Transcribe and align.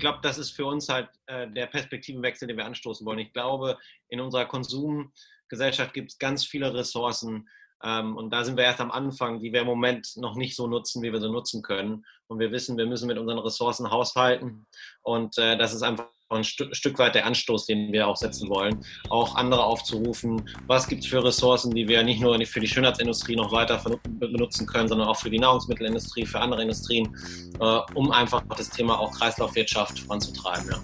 ich 0.00 0.02
glaube, 0.02 0.20
das 0.22 0.38
ist 0.38 0.52
für 0.52 0.64
uns 0.64 0.88
halt 0.88 1.10
äh, 1.26 1.46
der 1.50 1.66
Perspektivenwechsel, 1.66 2.48
den 2.48 2.56
wir 2.56 2.64
anstoßen 2.64 3.06
wollen. 3.06 3.18
Ich 3.18 3.34
glaube, 3.34 3.76
in 4.08 4.18
unserer 4.18 4.46
Konsumgesellschaft 4.46 5.92
gibt 5.92 6.12
es 6.12 6.18
ganz 6.18 6.46
viele 6.46 6.72
Ressourcen, 6.72 7.46
ähm, 7.82 8.16
und 8.16 8.30
da 8.30 8.42
sind 8.42 8.56
wir 8.56 8.64
erst 8.64 8.80
am 8.80 8.90
Anfang, 8.90 9.40
die 9.40 9.52
wir 9.52 9.60
im 9.60 9.66
Moment 9.66 10.16
noch 10.16 10.36
nicht 10.36 10.56
so 10.56 10.66
nutzen, 10.66 11.02
wie 11.02 11.12
wir 11.12 11.20
sie 11.20 11.30
nutzen 11.30 11.60
können. 11.60 12.06
Und 12.28 12.38
wir 12.38 12.50
wissen, 12.50 12.78
wir 12.78 12.86
müssen 12.86 13.08
mit 13.08 13.18
unseren 13.18 13.38
Ressourcen 13.40 13.90
haushalten. 13.90 14.66
Und 15.02 15.36
äh, 15.36 15.58
das 15.58 15.74
ist 15.74 15.82
einfach 15.82 16.08
ein 16.30 16.44
Stück, 16.44 16.98
weit 16.98 17.16
der 17.16 17.26
Anstoß, 17.26 17.66
den 17.66 17.92
wir 17.92 18.06
auch 18.06 18.16
setzen 18.16 18.48
wollen, 18.48 18.84
auch 19.08 19.34
andere 19.34 19.64
aufzurufen. 19.64 20.48
Was 20.66 20.86
gibt 20.86 21.02
es 21.02 21.10
für 21.10 21.24
Ressourcen, 21.24 21.74
die 21.74 21.88
wir 21.88 22.02
nicht 22.04 22.20
nur 22.20 22.40
für 22.46 22.60
die 22.60 22.68
Schönheitsindustrie 22.68 23.34
noch 23.34 23.50
weiter 23.52 23.82
benutzen 24.04 24.66
können, 24.66 24.88
sondern 24.88 25.08
auch 25.08 25.16
für 25.16 25.30
die 25.30 25.38
Nahrungsmittelindustrie, 25.38 26.24
für 26.24 26.40
andere 26.40 26.62
Industrien, 26.62 27.14
äh, 27.58 27.80
um 27.94 28.12
einfach 28.12 28.42
das 28.56 28.70
Thema 28.70 29.00
auch 29.00 29.10
Kreislaufwirtschaft 29.12 30.00
voranzutreiben. 30.00 30.70
Ja. 30.70 30.80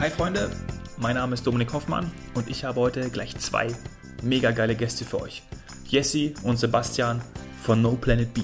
Hi 0.00 0.10
Freunde, 0.10 0.50
mein 1.04 1.16
Name 1.16 1.34
ist 1.34 1.46
Dominik 1.46 1.70
Hoffmann 1.74 2.10
und 2.32 2.48
ich 2.48 2.64
habe 2.64 2.80
heute 2.80 3.10
gleich 3.10 3.36
zwei 3.36 3.66
mega 4.22 4.52
geile 4.52 4.74
Gäste 4.74 5.04
für 5.04 5.20
euch. 5.20 5.42
Jesse 5.84 6.32
und 6.44 6.58
Sebastian 6.58 7.20
von 7.62 7.82
No 7.82 7.92
Planet 7.92 8.32
B. 8.32 8.40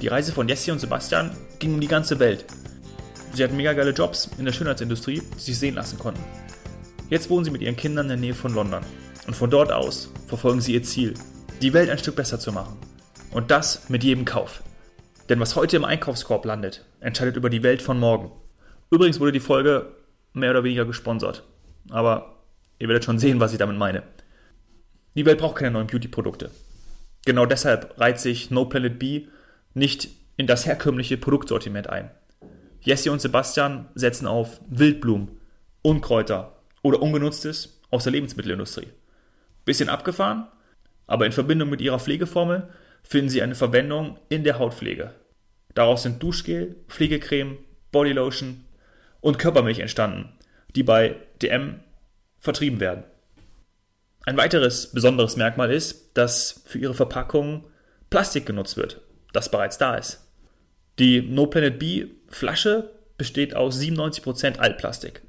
Die 0.00 0.08
Reise 0.08 0.32
von 0.32 0.48
Jesse 0.48 0.72
und 0.72 0.78
Sebastian 0.78 1.30
ging 1.58 1.74
um 1.74 1.80
die 1.82 1.86
ganze 1.86 2.18
Welt. 2.18 2.46
Sie 3.34 3.44
hatten 3.44 3.58
mega 3.58 3.74
geile 3.74 3.90
Jobs 3.90 4.30
in 4.38 4.46
der 4.46 4.54
Schönheitsindustrie, 4.54 5.20
die 5.36 5.38
sich 5.38 5.58
sehen 5.58 5.74
lassen 5.74 5.98
konnten. 5.98 6.24
Jetzt 7.10 7.28
wohnen 7.28 7.44
sie 7.44 7.50
mit 7.50 7.60
ihren 7.60 7.76
Kindern 7.76 8.06
in 8.06 8.08
der 8.08 8.16
Nähe 8.16 8.34
von 8.34 8.54
London. 8.54 8.82
Und 9.26 9.36
von 9.36 9.50
dort 9.50 9.70
aus 9.70 10.08
verfolgen 10.26 10.62
sie 10.62 10.72
ihr 10.72 10.84
Ziel, 10.84 11.12
die 11.60 11.74
Welt 11.74 11.90
ein 11.90 11.98
Stück 11.98 12.16
besser 12.16 12.40
zu 12.40 12.50
machen. 12.50 12.78
Und 13.30 13.50
das 13.50 13.90
mit 13.90 14.02
jedem 14.02 14.24
Kauf. 14.24 14.62
Denn 15.28 15.38
was 15.38 15.54
heute 15.54 15.76
im 15.76 15.84
Einkaufskorb 15.84 16.46
landet, 16.46 16.86
entscheidet 17.00 17.36
über 17.36 17.50
die 17.50 17.62
Welt 17.62 17.82
von 17.82 18.00
morgen. 18.00 18.32
Übrigens 18.90 19.20
wurde 19.20 19.32
die 19.32 19.40
Folge 19.40 19.92
mehr 20.32 20.52
oder 20.52 20.64
weniger 20.64 20.86
gesponsert. 20.86 21.44
Aber 21.90 22.36
ihr 22.78 22.88
werdet 22.88 23.04
schon 23.04 23.18
sehen, 23.18 23.40
was 23.40 23.52
ich 23.52 23.58
damit 23.58 23.76
meine. 23.76 24.02
Die 25.14 25.26
Welt 25.26 25.38
braucht 25.38 25.56
keine 25.56 25.70
neuen 25.70 25.86
Beauty-Produkte. 25.86 26.50
Genau 27.24 27.46
deshalb 27.46 27.98
reiht 27.98 28.18
sich 28.18 28.50
No 28.50 28.64
Planet 28.66 28.98
B 28.98 29.26
nicht 29.74 30.08
in 30.36 30.46
das 30.46 30.66
herkömmliche 30.66 31.16
Produktsortiment 31.16 31.88
ein. 31.88 32.10
Jesse 32.80 33.10
und 33.10 33.20
Sebastian 33.20 33.88
setzen 33.94 34.26
auf 34.26 34.60
Wildblumen, 34.68 35.40
Unkräuter 35.82 36.60
oder 36.82 37.00
Ungenutztes 37.00 37.80
aus 37.90 38.04
der 38.04 38.12
Lebensmittelindustrie. 38.12 38.88
Bisschen 39.64 39.88
abgefahren, 39.88 40.48
aber 41.06 41.24
in 41.24 41.32
Verbindung 41.32 41.70
mit 41.70 41.80
ihrer 41.80 41.98
Pflegeformel 41.98 42.68
finden 43.02 43.30
sie 43.30 43.40
eine 43.40 43.54
Verwendung 43.54 44.18
in 44.28 44.44
der 44.44 44.58
Hautpflege. 44.58 45.14
Daraus 45.74 46.02
sind 46.02 46.22
Duschgel, 46.22 46.76
Pflegecreme, 46.88 47.58
Bodylotion 47.90 48.64
und 49.20 49.38
Körpermilch 49.38 49.78
entstanden, 49.78 50.33
die 50.74 50.82
bei 50.82 51.16
DM 51.42 51.80
vertrieben 52.38 52.80
werden. 52.80 53.04
Ein 54.26 54.36
weiteres 54.36 54.92
besonderes 54.92 55.36
Merkmal 55.36 55.70
ist, 55.70 56.16
dass 56.16 56.62
für 56.66 56.78
ihre 56.78 56.94
Verpackung 56.94 57.66
Plastik 58.10 58.46
genutzt 58.46 58.76
wird, 58.76 59.00
das 59.32 59.50
bereits 59.50 59.78
da 59.78 59.96
ist. 59.96 60.20
Die 60.98 61.20
No 61.20 61.46
Planet 61.46 61.78
B 61.78 62.06
Flasche 62.28 62.90
besteht 63.18 63.54
aus 63.54 63.78
97% 63.78 64.58
Altplastik. 64.58 65.22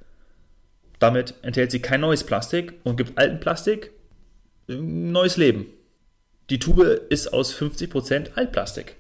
Damit 1.00 1.34
enthält 1.42 1.72
sie 1.72 1.82
kein 1.82 2.02
neues 2.02 2.24
Plastik 2.24 2.74
und 2.84 2.98
gibt 2.98 3.18
alten 3.18 3.40
Plastik 3.40 3.92
neues 4.68 5.38
Leben. 5.38 5.68
Die 6.50 6.60
Tube 6.60 7.02
ist 7.10 7.34
aus 7.34 7.56
50% 7.56 8.34
Altplastik. 8.36 8.96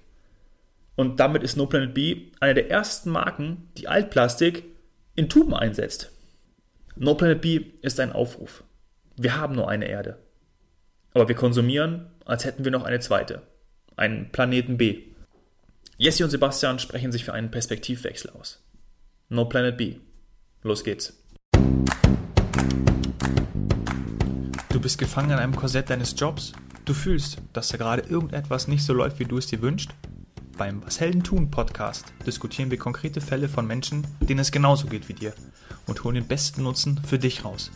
Und 0.95 1.19
damit 1.19 1.43
ist 1.43 1.57
No 1.57 1.67
Planet 1.67 1.93
B 1.93 2.27
eine 2.39 2.53
der 2.53 2.69
ersten 2.69 3.11
Marken, 3.11 3.69
die 3.77 3.87
Altplastik 3.87 4.63
in 5.15 5.29
Tuben 5.29 5.53
einsetzt. 5.53 6.11
No 6.97 7.15
Planet 7.15 7.41
B 7.41 7.59
ist 7.81 7.99
ein 7.99 8.13
Aufruf. 8.13 8.63
Wir 9.17 9.35
haben 9.35 9.53
nur 9.53 9.67
eine 9.67 9.85
Erde. 9.85 10.17
Aber 11.13 11.27
wir 11.27 11.35
konsumieren, 11.35 12.07
als 12.23 12.45
hätten 12.45 12.63
wir 12.63 12.71
noch 12.71 12.85
eine 12.85 13.01
zweite. 13.01 13.41
Einen 13.97 14.31
Planeten 14.31 14.77
B. 14.77 15.01
Jesse 15.97 16.23
und 16.23 16.29
Sebastian 16.29 16.79
sprechen 16.79 17.11
sich 17.11 17.25
für 17.25 17.33
einen 17.33 17.51
Perspektivwechsel 17.51 18.31
aus. 18.31 18.63
No 19.27 19.43
Planet 19.43 19.75
B. 19.75 19.95
Los 20.63 20.85
geht's. 20.85 21.21
Du 24.69 24.79
bist 24.79 24.97
gefangen 24.97 25.31
in 25.31 25.39
einem 25.39 25.55
Korsett 25.55 25.89
deines 25.89 26.15
Jobs. 26.17 26.53
Du 26.85 26.93
fühlst, 26.93 27.41
dass 27.51 27.67
da 27.67 27.77
gerade 27.77 28.03
irgendetwas 28.03 28.69
nicht 28.69 28.85
so 28.85 28.93
läuft, 28.93 29.19
wie 29.19 29.25
du 29.25 29.37
es 29.37 29.47
dir 29.47 29.61
wünschst 29.61 29.89
beim 30.57 30.85
Was 30.85 30.99
Helden 30.99 31.23
tun 31.23 31.51
Podcast 31.51 32.13
diskutieren 32.25 32.71
wir 32.71 32.77
konkrete 32.77 33.21
Fälle 33.21 33.49
von 33.49 33.67
Menschen, 33.67 34.07
denen 34.21 34.39
es 34.39 34.51
genauso 34.51 34.87
geht 34.87 35.09
wie 35.09 35.13
dir 35.13 35.33
und 35.85 36.03
holen 36.03 36.15
den 36.15 36.27
besten 36.27 36.63
Nutzen 36.63 37.01
für 37.05 37.19
dich 37.19 37.43
raus. 37.43 37.71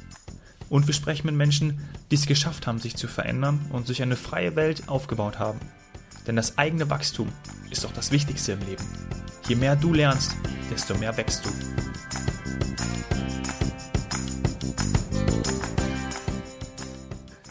Und 0.69 0.87
wir 0.87 0.93
sprechen 0.93 1.27
mit 1.27 1.35
Menschen, 1.35 1.79
die 2.09 2.15
es 2.15 2.25
geschafft 2.25 2.67
haben, 2.67 2.79
sich 2.79 2.95
zu 2.95 3.07
verändern 3.07 3.59
und 3.71 3.87
sich 3.87 4.01
eine 4.01 4.15
freie 4.15 4.55
Welt 4.55 4.83
aufgebaut 4.87 5.39
haben. 5.39 5.59
Denn 6.27 6.35
das 6.35 6.57
eigene 6.57 6.89
Wachstum 6.89 7.29
ist 7.69 7.83
doch 7.83 7.91
das 7.91 8.11
Wichtigste 8.11 8.53
im 8.53 8.59
Leben. 8.59 8.83
Je 9.47 9.55
mehr 9.55 9.75
du 9.75 9.93
lernst, 9.93 10.35
desto 10.71 10.95
mehr 10.95 11.15
wächst 11.17 11.45
du. 11.45 11.49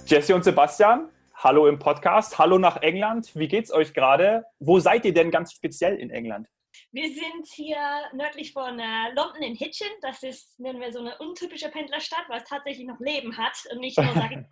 Jesse 0.06 0.34
und 0.34 0.44
Sebastian, 0.44 1.08
Hallo 1.40 1.68
im 1.68 1.78
Podcast, 1.78 2.36
hallo 2.40 2.58
nach 2.58 2.78
England. 2.78 3.30
Wie 3.36 3.46
geht's 3.46 3.70
euch 3.70 3.94
gerade? 3.94 4.44
Wo 4.58 4.80
seid 4.80 5.04
ihr 5.04 5.14
denn 5.14 5.30
ganz 5.30 5.52
speziell 5.52 5.94
in 5.94 6.10
England? 6.10 6.48
Wir 6.90 7.06
sind 7.14 7.46
hier 7.54 7.78
nördlich 8.12 8.52
von 8.52 8.76
äh, 8.80 9.12
London 9.14 9.44
in 9.44 9.54
Hitchin. 9.54 9.86
Das 10.02 10.24
ist, 10.24 10.58
nennen 10.58 10.80
wir 10.80 10.90
so 10.92 10.98
eine 10.98 11.16
untypische 11.18 11.68
Pendlerstadt, 11.68 12.24
weil 12.26 12.42
es 12.42 12.48
tatsächlich 12.48 12.88
noch 12.88 12.98
Leben 12.98 13.36
hat 13.36 13.56
und 13.70 13.78
nicht 13.78 13.96
nur, 13.96 14.12
sage 14.14 14.34
ich 14.34 14.40
mal, 14.40 14.48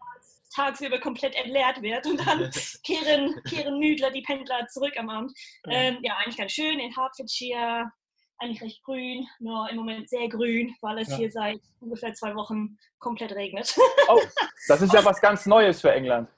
tagsüber 0.55 1.01
komplett 1.01 1.35
entleert 1.35 1.83
wird 1.83 2.07
und 2.07 2.25
dann 2.25 2.53
kehren, 2.85 3.35
kehren 3.49 3.81
Nüdler 3.81 4.13
die 4.13 4.23
Pendler 4.23 4.69
zurück 4.69 4.93
am 4.97 5.11
Abend. 5.11 5.33
Ähm, 5.69 5.99
ja, 6.03 6.15
eigentlich 6.19 6.37
ganz 6.37 6.53
schön 6.53 6.79
in 6.79 6.95
Hertfordshire, 6.95 7.91
eigentlich 8.39 8.63
recht 8.63 8.85
grün, 8.85 9.27
nur 9.41 9.69
im 9.71 9.77
Moment 9.79 10.09
sehr 10.09 10.29
grün, 10.29 10.73
weil 10.83 11.01
es 11.01 11.09
ja. 11.09 11.17
hier 11.17 11.33
seit 11.33 11.59
ungefähr 11.81 12.15
zwei 12.15 12.37
Wochen 12.37 12.79
komplett 13.01 13.33
regnet. 13.33 13.77
Oh, 14.07 14.23
das 14.69 14.83
ist 14.83 14.93
ja 14.93 15.05
was 15.05 15.21
ganz 15.21 15.47
Neues 15.47 15.81
für 15.81 15.93
England. 15.93 16.29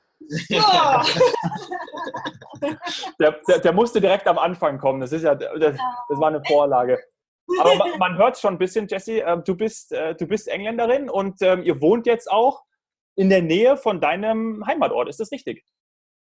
Der, 3.21 3.41
der, 3.47 3.59
der, 3.61 3.73
musste 3.73 4.01
direkt 4.01 4.27
am 4.27 4.39
Anfang 4.39 4.79
kommen. 4.79 5.01
Das 5.01 5.13
ist 5.13 5.23
ja, 5.23 5.35
das, 5.35 5.77
das 6.09 6.21
war 6.21 6.29
eine 6.29 6.43
Vorlage. 6.45 6.99
Aber 7.61 7.75
man, 7.77 7.99
man 7.99 8.19
hört 8.19 8.39
schon 8.39 8.55
ein 8.55 8.59
bisschen, 8.59 8.89
Jessie, 8.89 9.21
äh, 9.21 9.39
du, 9.43 9.57
bist, 9.57 9.93
äh, 9.93 10.15
du 10.15 10.27
bist 10.27 10.49
Engländerin 10.49 11.09
und 11.09 11.41
ähm, 11.43 11.63
ihr 11.63 11.81
wohnt 11.81 12.07
jetzt 12.07 12.31
auch 12.31 12.65
in 13.15 13.31
der 13.31 13.43
Nähe 13.43 13.77
von 13.77 14.01
deinem 14.01 14.65
Heimatort. 14.67 15.09
Ist 15.09 15.21
das 15.21 15.33
richtig? 15.33 15.65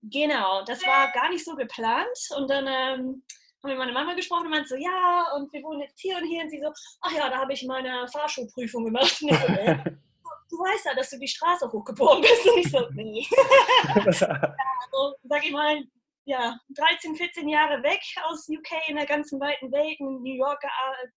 Genau, 0.03 0.63
das 0.67 0.85
war 0.87 1.11
gar 1.13 1.31
nicht 1.31 1.45
so 1.45 1.55
geplant. 1.55 2.19
Und 2.37 2.51
dann 2.51 2.67
ähm, 2.67 3.23
haben 3.63 3.71
wir 3.71 3.77
meine 3.77 3.93
Mama 3.93 4.15
gesprochen 4.15 4.47
und 4.47 4.51
meinte 4.51 4.69
so, 4.69 4.77
ja, 4.77 5.33
und 5.37 5.53
wir 5.53 5.63
wohnen 5.63 5.81
jetzt 5.81 5.99
hier 5.99 6.17
und 6.19 6.25
hier. 6.25 6.43
Und 6.43 6.51
sie 6.51 6.61
so, 6.61 6.71
ach 7.01 7.13
ja, 7.13 7.31
da 7.31 7.39
habe 7.39 7.53
ich 7.53 7.65
meine 7.67 8.07
Fahrschulprüfung 8.09 8.85
gemacht. 8.85 9.23
Du 10.51 10.59
weißt 10.59 10.87
ja, 10.87 10.95
dass 10.95 11.11
du 11.11 11.19
die 11.19 11.29
Straße 11.29 11.71
hochgeboren 11.71 12.21
bist. 12.21 12.47
Und 12.47 12.59
ich 12.59 12.71
so, 12.71 12.89
nee. 12.93 13.27
also, 13.95 15.15
sag 15.25 15.45
ich 15.45 15.53
mal, 15.53 15.83
ja, 16.27 16.59
13, 16.71 17.17
14 17.17 17.49
Jahre 17.49 17.83
weg 17.83 18.01
aus 18.25 18.49
UK 18.49 18.89
in 18.89 18.97
der 18.97 19.07
ganzen 19.07 19.39
weiten 19.41 19.71
Welt, 19.71 19.97
in 19.99 20.23
New 20.23 20.35
York 20.35 20.63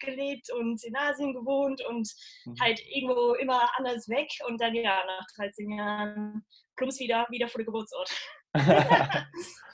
gelebt 0.00 0.50
und 0.53 0.82
in 0.84 0.97
Asien 0.97 1.32
gewohnt 1.32 1.81
und 1.88 2.08
mhm. 2.44 2.55
halt 2.61 2.81
irgendwo 2.88 3.34
immer 3.34 3.70
anders 3.76 4.08
weg 4.08 4.28
und 4.49 4.61
dann 4.61 4.75
ja, 4.75 5.02
nach 5.06 5.26
13 5.37 5.70
Jahren 5.70 6.44
plumps 6.76 6.99
wieder, 6.99 7.26
wieder 7.31 7.49
vor 7.49 7.58
der 7.58 7.67
Geburtsort. 7.67 8.11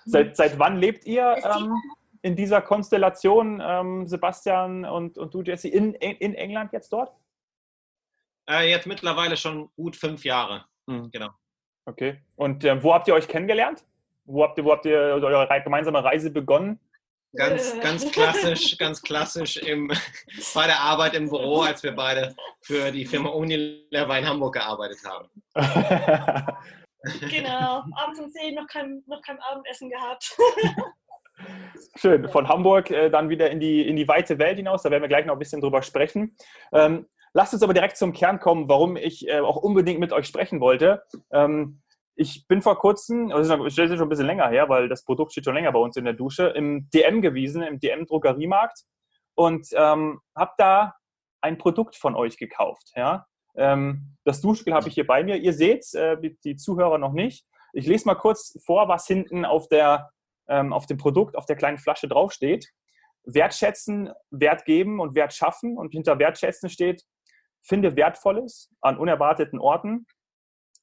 seit, 0.05 0.37
seit 0.37 0.59
wann 0.59 0.77
lebt 0.77 1.07
ihr 1.07 1.37
ähm, 1.45 1.81
in 2.21 2.37
dieser 2.37 2.61
Konstellation, 2.61 3.63
ähm, 3.65 4.07
Sebastian 4.07 4.85
und, 4.85 5.17
und 5.17 5.33
du, 5.33 5.43
Jesse, 5.43 5.69
in, 5.69 5.95
in 5.95 6.35
England 6.35 6.73
jetzt 6.73 6.93
dort? 6.93 7.15
Äh, 8.49 8.71
jetzt 8.71 8.87
mittlerweile 8.87 9.37
schon 9.37 9.71
gut 9.77 9.97
fünf 9.97 10.25
Jahre. 10.25 10.65
Mhm. 10.87 11.11
Genau. 11.11 11.31
Okay. 11.87 12.21
Und 12.37 12.65
äh, 12.65 12.83
wo 12.83 12.95
habt 12.95 13.09
ihr 13.09 13.15
euch 13.15 13.29
kennengelernt? 13.29 13.85
Wo 14.25 14.45
habt 14.45 14.59
ihr, 14.59 14.65
wo 14.65 14.73
habt 14.73 14.87
ihr 14.87 14.99
eure 14.99 15.63
gemeinsame 15.63 16.03
Reise 16.03 16.31
begonnen? 16.31 16.79
Ganz, 17.35 17.81
ganz 17.81 18.11
klassisch, 18.13 18.77
ganz 18.77 19.01
klassisch 19.01 19.57
im, 19.57 19.89
bei 20.55 20.67
der 20.67 20.81
Arbeit 20.81 21.15
im 21.15 21.31
Büro, 21.31 21.63
als 21.63 21.83
wir 21.83 21.93
beide 21.93 22.35
für 22.61 22.93
die 22.93 23.07
Firma 23.07 23.31
Unilever 23.31 24.19
in 24.19 24.29
Hamburg 24.29 24.55
gearbeitet 24.55 24.99
haben. 25.07 25.29
genau, 27.31 27.85
abends 27.97 28.21
um 28.21 28.31
10 28.31 28.55
noch 28.55 28.67
kein, 28.67 29.03
noch 29.07 29.23
kein 29.23 29.41
Abendessen 29.41 29.89
gehabt. 29.89 30.37
Schön, 31.97 32.29
von 32.29 32.49
Hamburg 32.49 32.91
äh, 32.91 33.09
dann 33.09 33.31
wieder 33.31 33.51
in 33.51 33.61
die, 33.61 33.89
in 33.89 33.97
die 33.97 34.07
weite 34.07 34.39
Welt 34.39 34.59
hinaus, 34.59 34.83
da 34.83 34.91
werden 34.91 35.03
wir 35.03 35.09
gleich 35.09 35.25
noch 35.25 35.35
ein 35.35 35.39
bisschen 35.39 35.63
drüber 35.63 35.83
sprechen. 35.83 36.37
Ähm, 36.73 37.09
lasst 37.35 37.55
uns 37.55 37.63
aber 37.63 37.75
direkt 37.75 37.97
zum 37.97 38.13
Kern 38.13 38.39
kommen, 38.41 38.69
warum 38.69 38.97
ich 38.97 39.29
äh, 39.29 39.41
auch 39.41 39.57
unbedingt 39.57 40.01
mit 40.01 40.13
euch 40.13 40.27
sprechen 40.27 40.61
wollte. 40.61 41.03
Ähm, 41.31 41.83
ich 42.15 42.47
bin 42.47 42.61
vor 42.61 42.79
kurzem, 42.79 43.33
also 43.33 43.57
das 43.57 43.67
ist 43.67 43.77
schon 43.77 44.03
ein 44.03 44.09
bisschen 44.09 44.27
länger 44.27 44.49
her, 44.49 44.69
weil 44.69 44.89
das 44.89 45.05
Produkt 45.05 45.33
steht 45.33 45.45
schon 45.45 45.55
länger 45.55 45.73
bei 45.73 45.79
uns 45.79 45.97
in 45.97 46.05
der 46.05 46.15
Dusche, 46.15 46.49
im 46.49 46.91
DM 46.91 47.23
gewesen, 47.23 47.63
im 47.63 47.81
DM-Drogeriemarkt 47.81 48.85
und 49.35 49.69
ähm, 49.73 50.21
habe 50.37 50.53
da 50.59 50.95
ein 51.41 51.59
Produkt 51.59 51.97
von 51.97 52.15
euch 52.15 52.37
gekauft. 52.37 52.93
Ja? 52.95 53.27
Ähm, 53.57 54.17
das 54.25 54.41
Duschgel 54.41 54.75
habe 54.75 54.89
ich 54.89 54.95
hier 54.95 55.07
bei 55.07 55.25
mir. 55.25 55.37
Ihr 55.37 55.55
seht 55.55 55.81
es, 55.81 55.95
äh, 55.95 56.17
die 56.45 56.57
Zuhörer 56.57 56.99
noch 56.99 57.13
nicht. 57.13 57.47
Ich 57.73 57.87
lese 57.87 58.07
mal 58.07 58.15
kurz 58.15 58.59
vor, 58.65 58.89
was 58.89 59.07
hinten 59.07 59.45
auf, 59.45 59.69
der, 59.69 60.11
ähm, 60.49 60.73
auf 60.73 60.87
dem 60.87 60.99
Produkt, 60.99 61.37
auf 61.37 61.47
der 61.47 61.57
kleinen 61.57 61.79
Flasche 61.79 62.09
draufsteht. 62.09 62.69
Wertschätzen, 63.25 64.11
Wert 64.31 64.65
geben 64.65 65.01
und 65.01 65.15
Wert 65.15 65.33
schaffen. 65.33 65.79
Und 65.79 65.93
hinter 65.93 66.19
Wertschätzen 66.19 66.69
steht, 66.69 67.05
finde 67.63 67.97
Wertvolles 67.97 68.71
an 68.81 68.99
unerwarteten 68.99 69.59
Orten. 69.59 70.07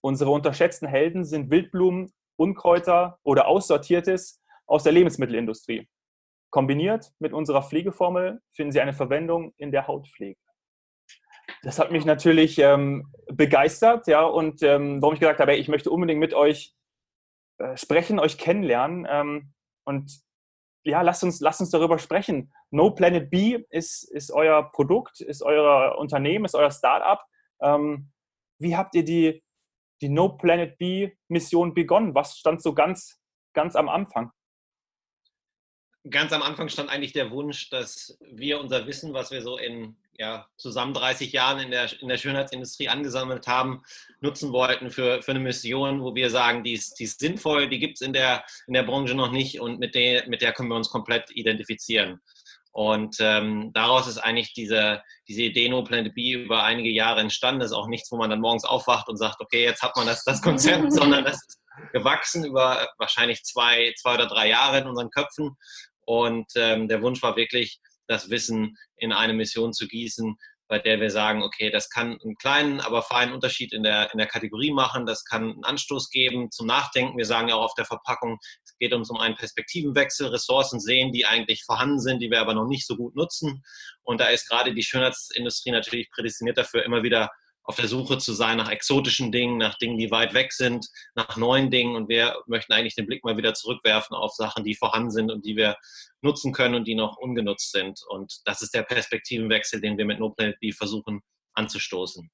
Unsere 0.02 0.32
unterschätzten 0.32 0.88
Helden 0.88 1.26
sind 1.26 1.52
Wildblumen, 1.52 2.14
Unkräuter 2.38 3.20
oder 3.24 3.48
Aussortiertes 3.48 4.42
aus 4.66 4.84
der 4.84 4.94
Lebensmittelindustrie. 4.94 5.90
Kombiniert 6.52 7.12
mit 7.20 7.34
unserer 7.34 7.62
Pflegeformel 7.62 8.42
finden 8.52 8.72
Sie 8.72 8.82
eine 8.82 8.94
Verwendung 8.94 9.54
in 9.58 9.72
der 9.72 9.88
Hautpflege. 9.88 10.40
Das 11.64 11.80
hat 11.80 11.92
mich 11.92 12.06
natürlich 12.06 12.58
ähm, 12.60 13.12
begeistert, 13.28 14.08
ja, 14.08 14.24
und 14.24 14.64
ähm, 14.64 15.02
warum 15.02 15.14
ich 15.14 15.20
gesagt 15.20 15.40
habe, 15.40 15.56
ich 15.56 15.68
möchte 15.68 15.92
unbedingt 15.92 16.20
mit 16.20 16.34
euch 16.34 16.76
äh, 17.58 17.76
sprechen, 17.76 18.20
euch 18.20 18.38
kennenlernen. 18.38 19.06
Ähm, 19.10 19.54
und 19.84 20.22
ja, 20.84 21.02
lasst 21.02 21.24
uns, 21.24 21.40
lasst 21.40 21.62
uns 21.62 21.70
darüber 21.70 22.00
sprechen. 22.00 22.54
No 22.72 22.92
Planet 22.92 23.30
B 23.30 23.64
ist, 23.70 24.04
ist 24.04 24.32
euer 24.32 24.72
Produkt, 24.72 25.22
ist 25.22 25.42
euer 25.42 25.98
Unternehmen, 25.98 26.46
ist 26.46 26.56
euer 26.56 26.72
Startup. 26.72 27.20
Ähm, 27.62 28.12
wie 28.60 28.76
habt 28.76 28.96
ihr 28.96 29.04
die, 29.04 29.44
die 30.02 30.10
No 30.10 30.30
Planet 30.30 30.78
B 30.78 31.12
Mission 31.28 31.74
begonnen? 31.74 32.16
Was 32.16 32.38
stand 32.38 32.62
so 32.62 32.74
ganz, 32.74 33.22
ganz 33.54 33.76
am 33.76 33.90
Anfang? 33.90 34.32
Ganz 36.10 36.32
am 36.32 36.42
Anfang 36.42 36.70
stand 36.70 36.90
eigentlich 36.90 37.14
der 37.14 37.32
Wunsch, 37.32 37.70
dass 37.70 38.18
wir 38.22 38.60
unser 38.60 38.88
Wissen, 38.88 39.14
was 39.14 39.32
wir 39.32 39.42
so 39.42 39.58
in 39.58 39.98
ja, 40.20 40.46
zusammen 40.58 40.94
30 40.94 41.32
Jahren 41.32 41.60
in 41.60 41.72
der, 41.72 41.90
in 42.02 42.10
der 42.10 42.18
Schönheitsindustrie 42.18 42.90
angesammelt 42.90 43.48
haben, 43.48 43.84
nutzen 44.20 44.52
wollten 44.52 44.92
für, 44.92 45.22
für 45.22 45.32
eine 45.32 45.40
Mission, 45.40 46.04
wo 46.04 46.14
wir 46.14 46.30
sagen, 46.30 46.64
die 46.66 46.74
ist, 46.74 47.00
die 47.00 47.06
ist 47.06 47.22
sinnvoll, 47.22 47.70
die 47.70 47.80
gibt 47.80 47.96
es 47.96 48.02
in 48.02 48.12
der, 48.12 48.44
in 48.68 48.74
der 48.74 48.84
Branche 48.84 49.16
noch 49.16 49.32
nicht 49.32 49.62
und 49.62 49.80
mit 49.80 49.96
der, 49.96 50.28
mit 50.28 50.42
der 50.42 50.52
können 50.52 50.68
wir 50.68 50.76
uns 50.76 50.90
komplett 50.90 51.32
identifizieren. 51.32 52.20
Und 52.74 53.16
ähm, 53.22 53.72
daraus 53.74 54.08
ist 54.08 54.18
eigentlich 54.18 54.54
diese, 54.54 55.02
diese 55.28 55.44
Idee 55.44 55.70
No 55.70 55.84
Planet 55.86 56.14
B 56.14 56.34
über 56.34 56.64
einige 56.64 56.90
Jahre 56.90 57.22
entstanden. 57.22 57.62
Das 57.62 57.72
ist 57.72 57.78
auch 57.78 57.88
nichts, 57.88 58.12
wo 58.12 58.18
man 58.18 58.30
dann 58.30 58.42
morgens 58.42 58.66
aufwacht 58.66 59.08
und 59.08 59.18
sagt, 59.18 59.40
okay, 59.40 59.64
jetzt 59.64 59.82
hat 59.82 59.96
man 59.96 60.06
das, 60.06 60.26
das 60.26 60.42
Konzept, 60.42 60.92
sondern 60.94 61.24
das 61.24 61.36
ist 61.36 61.60
gewachsen 61.94 62.44
über 62.44 62.90
wahrscheinlich 62.98 63.44
zwei, 63.44 63.94
zwei 63.98 64.16
oder 64.16 64.28
drei 64.28 64.50
Jahre 64.50 64.80
in 64.80 64.88
unseren 64.88 65.10
Köpfen. 65.12 65.56
Und 66.06 66.48
ähm, 66.56 66.90
der 66.90 67.02
Wunsch 67.02 67.24
war 67.24 67.38
wirklich, 67.38 67.80
das 68.10 68.30
Wissen 68.30 68.76
in 68.98 69.14
eine 69.14 69.34
Mission 69.34 69.72
zu 69.72 69.88
gießen, 69.88 70.36
bei 70.68 70.78
der 70.78 71.00
wir 71.00 71.10
sagen, 71.10 71.42
okay, 71.42 71.72
das 71.72 71.90
kann 71.90 72.20
einen 72.24 72.36
kleinen, 72.36 72.80
aber 72.80 73.02
feinen 73.02 73.34
Unterschied 73.34 73.74
in 73.74 73.82
der, 73.82 74.12
in 74.14 74.20
der 74.20 74.28
Kategorie 74.28 74.72
machen, 74.72 75.08
das 75.08 75.24
kann 75.26 75.44
einen 75.44 75.64
Anstoß 75.64 76.12
geben 76.12 76.52
zum 76.52 76.68
Nachdenken. 76.68 77.18
Wir 77.18 77.26
sagen 77.26 77.48
ja 77.48 77.56
auch 77.56 77.66
auf 77.66 77.74
der 77.74 77.86
Verpackung, 77.86 78.38
es 78.64 78.78
geht 78.78 78.94
uns 78.94 79.10
um 79.10 79.18
einen 79.18 79.36
Perspektivenwechsel, 79.36 80.28
Ressourcen 80.28 80.80
sehen, 80.80 81.12
die 81.12 81.26
eigentlich 81.26 81.64
vorhanden 81.64 82.00
sind, 82.00 82.20
die 82.20 82.30
wir 82.30 82.40
aber 82.40 82.54
noch 82.54 82.68
nicht 82.68 82.86
so 82.86 82.96
gut 82.96 83.16
nutzen. 83.16 83.64
Und 84.04 84.22
da 84.22 84.28
ist 84.28 84.48
gerade 84.48 84.76
die 84.76 84.84
Schönheitsindustrie 84.84 85.72
natürlich 85.72 86.12
prädestiniert 86.12 86.58
dafür, 86.58 86.86
immer 86.86 87.02
wieder 87.02 87.32
auf 87.70 87.76
der 87.76 87.88
Suche 87.88 88.18
zu 88.18 88.34
sein 88.34 88.58
nach 88.58 88.72
exotischen 88.72 89.32
Dingen, 89.32 89.60
nach 89.60 89.76
Dingen, 89.76 90.00
die 90.00 90.10
weit 90.10 90.34
weg 90.34 90.54
sind, 90.54 90.90
nach 91.14 91.38
neuen 91.38 91.70
Dingen. 91.70 91.96
Und 91.96 92.10
wir 92.10 92.36
möchten 92.48 92.74
eigentlich 92.74 92.96
den 92.96 93.06
Blick 93.06 93.24
mal 93.24 93.38
wieder 93.38 93.54
zurückwerfen 93.54 94.16
auf 94.16 94.34
Sachen, 94.34 94.64
die 94.64 94.74
vorhanden 94.74 95.12
sind 95.12 95.30
und 95.30 95.46
die 95.46 95.56
wir 95.56 95.78
nutzen 96.24 96.52
können 96.52 96.74
und 96.74 96.88
die 96.88 96.96
noch 96.96 97.18
ungenutzt 97.18 97.72
sind. 97.72 98.04
Und 98.10 98.42
das 98.46 98.64
ist 98.64 98.74
der 98.74 98.82
Perspektivenwechsel, 98.82 99.82
den 99.82 100.00
wir 100.00 100.06
mit 100.06 100.20
No 100.20 100.32
Planet 100.32 100.60
B 100.60 100.72
versuchen 100.72 101.22
anzustoßen. 101.54 102.32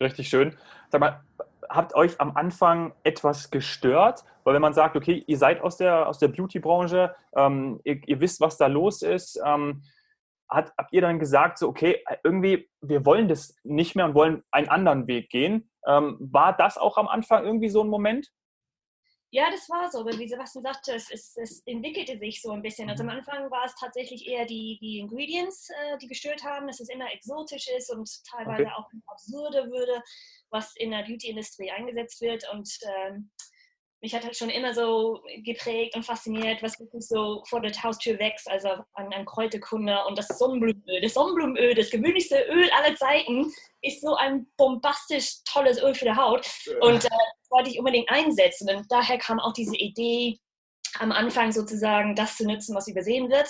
Richtig 0.00 0.28
schön. 0.28 0.56
Sag 0.90 1.00
mal, 1.00 1.24
habt 1.68 1.94
euch 1.94 2.20
am 2.20 2.36
Anfang 2.36 2.94
etwas 3.04 3.52
gestört? 3.52 4.24
Weil 4.42 4.54
wenn 4.54 4.62
man 4.62 4.74
sagt, 4.74 4.96
okay, 4.96 5.22
ihr 5.28 5.38
seid 5.38 5.60
aus 5.60 5.76
der, 5.76 6.08
aus 6.08 6.18
der 6.18 6.28
Beauty-Branche, 6.28 7.14
ähm, 7.36 7.80
ihr, 7.84 8.00
ihr, 8.08 8.20
wisst, 8.20 8.40
was 8.40 8.56
da 8.56 8.66
los 8.66 9.02
ist, 9.02 9.40
ähm, 9.44 9.84
hat, 10.48 10.72
habt 10.78 10.92
ihr 10.92 11.00
dann 11.00 11.18
gesagt, 11.18 11.58
so, 11.58 11.68
okay, 11.68 12.04
irgendwie, 12.24 12.70
wir 12.80 13.04
wollen 13.04 13.28
das 13.28 13.56
nicht 13.64 13.96
mehr 13.96 14.04
und 14.04 14.14
wollen 14.14 14.44
einen 14.50 14.68
anderen 14.68 15.06
Weg 15.06 15.30
gehen? 15.30 15.70
Ähm, 15.86 16.16
war 16.20 16.56
das 16.56 16.78
auch 16.78 16.96
am 16.96 17.08
Anfang 17.08 17.44
irgendwie 17.44 17.68
so 17.68 17.82
ein 17.82 17.88
Moment? 17.88 18.30
Ja, 19.30 19.50
das 19.50 19.68
war 19.68 19.90
so, 19.90 20.04
weil 20.04 20.18
wie 20.18 20.28
Sebastian 20.28 20.62
sagte, 20.62 20.94
es, 20.94 21.10
es, 21.10 21.36
es, 21.36 21.60
entwickelte 21.66 22.16
sich 22.16 22.40
so 22.40 22.52
ein 22.52 22.62
bisschen. 22.62 22.88
Also 22.88 23.02
am 23.02 23.08
mhm. 23.08 23.16
Anfang 23.16 23.50
war 23.50 23.64
es 23.64 23.74
tatsächlich 23.74 24.26
eher 24.26 24.46
die, 24.46 24.78
die 24.80 25.00
Ingredients, 25.00 25.68
äh, 25.68 25.98
die 25.98 26.06
gestört 26.06 26.44
haben, 26.44 26.68
dass 26.68 26.80
es 26.80 26.88
immer 26.88 27.12
exotisch 27.12 27.66
ist 27.76 27.92
und 27.92 28.08
teilweise 28.30 28.62
okay. 28.62 28.72
auch 28.76 28.88
absurde 29.06 29.68
würde, 29.70 30.02
was 30.50 30.76
in 30.76 30.92
der 30.92 31.02
Beauty-Industrie 31.02 31.70
eingesetzt 31.70 32.20
wird. 32.20 32.48
Und 32.52 32.78
ähm, 32.82 33.30
mich 34.02 34.14
hat 34.14 34.24
halt 34.24 34.36
schon 34.36 34.50
immer 34.50 34.74
so 34.74 35.22
geprägt 35.44 35.96
und 35.96 36.04
fasziniert, 36.04 36.62
was 36.62 36.78
wirklich 36.78 37.06
so 37.06 37.42
vor 37.48 37.60
der 37.60 37.72
Haustür 37.82 38.18
wächst, 38.18 38.48
also 38.48 38.68
an, 38.92 39.12
an 39.12 39.24
Kräuterkunde 39.24 40.04
und 40.06 40.18
das 40.18 40.28
Sonnenblumenöl. 40.28 41.00
Das 41.00 41.14
Sonnenblumenöl, 41.14 41.74
das 41.74 41.90
gewöhnlichste 41.90 42.44
Öl 42.50 42.70
aller 42.70 42.94
Zeiten, 42.96 43.52
ist 43.82 44.02
so 44.02 44.14
ein 44.16 44.46
bombastisch 44.56 45.42
tolles 45.44 45.80
Öl 45.82 45.94
für 45.94 46.04
die 46.04 46.16
Haut. 46.16 46.46
Und 46.80 47.04
äh, 47.04 47.08
das 47.08 47.50
wollte 47.50 47.70
ich 47.70 47.78
unbedingt 47.78 48.10
einsetzen. 48.10 48.68
Und 48.74 48.86
daher 48.90 49.18
kam 49.18 49.40
auch 49.40 49.52
diese 49.52 49.76
Idee, 49.76 50.38
am 50.98 51.12
Anfang 51.12 51.52
sozusagen 51.52 52.14
das 52.14 52.36
zu 52.36 52.46
nutzen, 52.46 52.74
was 52.74 52.88
übersehen 52.88 53.30
wird 53.30 53.48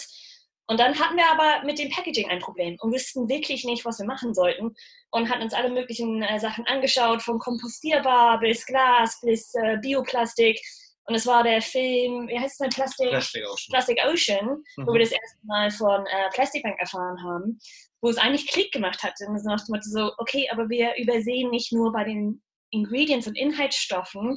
und 0.68 0.80
dann 0.80 0.98
hatten 0.98 1.16
wir 1.16 1.30
aber 1.30 1.64
mit 1.64 1.78
dem 1.78 1.90
Packaging 1.90 2.28
ein 2.28 2.40
Problem 2.40 2.76
und 2.80 2.92
wussten 2.92 3.28
wirklich 3.28 3.64
nicht, 3.64 3.84
was 3.84 3.98
wir 3.98 4.06
machen 4.06 4.34
sollten 4.34 4.74
und 5.10 5.30
hatten 5.30 5.42
uns 5.42 5.54
alle 5.54 5.70
möglichen 5.70 6.22
äh, 6.22 6.40
Sachen 6.40 6.66
angeschaut, 6.66 7.22
von 7.22 7.38
kompostierbar 7.38 8.40
bis 8.40 8.66
Glas 8.66 9.20
bis 9.20 9.54
äh, 9.54 9.78
Bioplastik. 9.80 10.60
Und 11.08 11.14
es 11.14 11.24
war 11.24 11.44
der 11.44 11.62
Film, 11.62 12.26
wie 12.26 12.38
heißt 12.38 12.54
es 12.54 12.58
denn, 12.58 12.70
Plastic, 12.70 13.10
Plastic 13.10 13.44
Ocean, 13.44 13.70
Plastic 13.70 14.00
Ocean 14.04 14.64
mhm. 14.76 14.86
wo 14.86 14.92
wir 14.92 15.00
das 15.00 15.12
erste 15.12 15.38
Mal 15.44 15.70
von 15.70 16.04
äh, 16.06 16.30
Plastic 16.32 16.64
Bank 16.64 16.80
erfahren 16.80 17.22
haben, 17.22 17.60
wo 18.00 18.08
es 18.08 18.18
eigentlich 18.18 18.48
Klick 18.48 18.72
gemacht 18.72 19.04
hat. 19.04 19.14
Und 19.24 19.38
so 19.38 19.48
nach 19.48 19.64
dem 19.64 19.72
Motto 19.72 19.88
so, 19.88 20.12
okay, 20.18 20.48
aber 20.50 20.68
wir 20.68 20.96
übersehen 20.96 21.50
nicht 21.50 21.72
nur 21.72 21.92
bei 21.92 22.02
den 22.02 22.42
Ingredients 22.70 23.28
und 23.28 23.38
Inhaltsstoffen, 23.38 24.36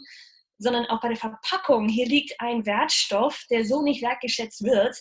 sondern 0.59 0.86
auch 0.88 1.01
bei 1.01 1.07
der 1.07 1.17
Verpackung. 1.17 1.88
Hier 1.88 2.05
liegt 2.05 2.39
ein 2.39 2.65
Wertstoff, 2.65 3.45
der 3.50 3.65
so 3.65 3.81
nicht 3.81 4.03
wertgeschätzt 4.03 4.63
wird. 4.63 4.95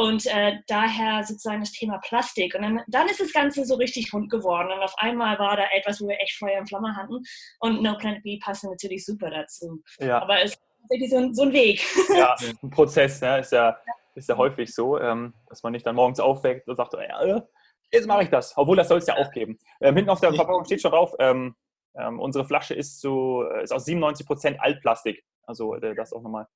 Und 0.00 0.24
äh, 0.24 0.56
daher 0.66 1.22
sozusagen 1.24 1.60
das 1.60 1.72
Thema 1.72 1.98
Plastik. 1.98 2.54
Und 2.54 2.62
dann, 2.62 2.80
dann, 2.88 3.06
ist 3.08 3.20
das 3.20 3.34
Ganze 3.34 3.66
so 3.66 3.74
richtig 3.74 4.14
rund 4.14 4.30
geworden. 4.30 4.72
Und 4.72 4.80
auf 4.80 4.94
einmal 4.96 5.38
war 5.38 5.58
da 5.58 5.64
etwas, 5.76 6.00
wo 6.00 6.08
wir 6.08 6.18
echt 6.18 6.38
Feuer 6.38 6.58
und 6.58 6.68
Flamme 6.68 6.96
hatten. 6.96 7.22
Und 7.58 7.82
No 7.82 7.98
Planet 7.98 8.22
B 8.22 8.38
passt 8.38 8.64
natürlich 8.64 9.04
super 9.04 9.28
dazu. 9.28 9.82
Ja. 9.98 10.22
Aber 10.22 10.40
es 10.40 10.52
ist 10.52 10.62
wirklich 10.88 11.10
so 11.10 11.18
ein, 11.18 11.34
so 11.34 11.42
ein 11.42 11.52
Weg. 11.52 11.84
Ja, 12.16 12.34
ein 12.62 12.70
Prozess, 12.70 13.20
ne? 13.20 13.40
ist, 13.40 13.52
ja, 13.52 13.76
ist 14.14 14.26
ja 14.26 14.38
häufig 14.38 14.74
so, 14.74 14.98
ähm, 14.98 15.34
dass 15.50 15.62
man 15.62 15.72
nicht 15.72 15.84
dann 15.84 15.96
morgens 15.96 16.18
aufweckt 16.18 16.66
und 16.66 16.76
sagt, 16.76 16.94
ja, 16.94 17.20
äh, 17.20 17.42
jetzt 17.92 18.06
mache 18.06 18.22
ich 18.22 18.30
das. 18.30 18.56
Obwohl, 18.56 18.78
das 18.78 18.88
soll 18.88 18.98
es 18.98 19.06
ja 19.06 19.18
auch 19.18 19.30
geben. 19.30 19.58
Ähm, 19.82 19.96
hinten 19.96 20.08
auf 20.08 20.20
der 20.20 20.32
Verpackung 20.32 20.64
steht 20.64 20.80
schon 20.80 20.92
drauf, 20.92 21.14
ähm, 21.18 21.54
ähm, 21.94 22.20
unsere 22.20 22.46
Flasche 22.46 22.72
ist, 22.72 23.02
so, 23.02 23.44
äh, 23.44 23.64
ist 23.64 23.72
aus 23.72 23.86
97% 23.86 24.56
Altplastik. 24.56 25.22
Also 25.42 25.74
äh, 25.74 25.94
das 25.94 26.14
auch 26.14 26.22
nochmal 26.22 26.46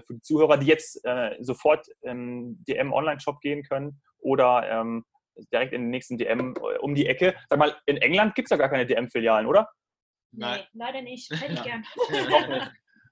für 0.00 0.14
die 0.14 0.22
Zuhörer, 0.22 0.56
die 0.56 0.66
jetzt 0.66 1.04
äh, 1.04 1.36
sofort 1.40 1.86
im 2.02 2.64
DM-Online-Shop 2.64 3.40
gehen 3.40 3.62
können 3.62 4.00
oder 4.18 4.68
ähm, 4.68 5.04
direkt 5.52 5.72
in 5.72 5.82
den 5.82 5.90
nächsten 5.90 6.18
DM 6.18 6.54
äh, 6.56 6.78
um 6.78 6.94
die 6.94 7.06
Ecke. 7.06 7.34
Sag 7.48 7.58
mal, 7.58 7.76
in 7.86 7.96
England 7.98 8.34
gibt 8.34 8.46
es 8.46 8.50
ja 8.50 8.56
gar 8.56 8.68
keine 8.68 8.86
DM-Filialen, 8.86 9.46
oder? 9.46 9.68
Nein, 10.32 10.60
nee, 10.60 10.66
leider 10.72 11.02
nicht. 11.02 11.30
Hätte 11.40 11.52
ich 11.52 11.62
gern. 11.62 11.84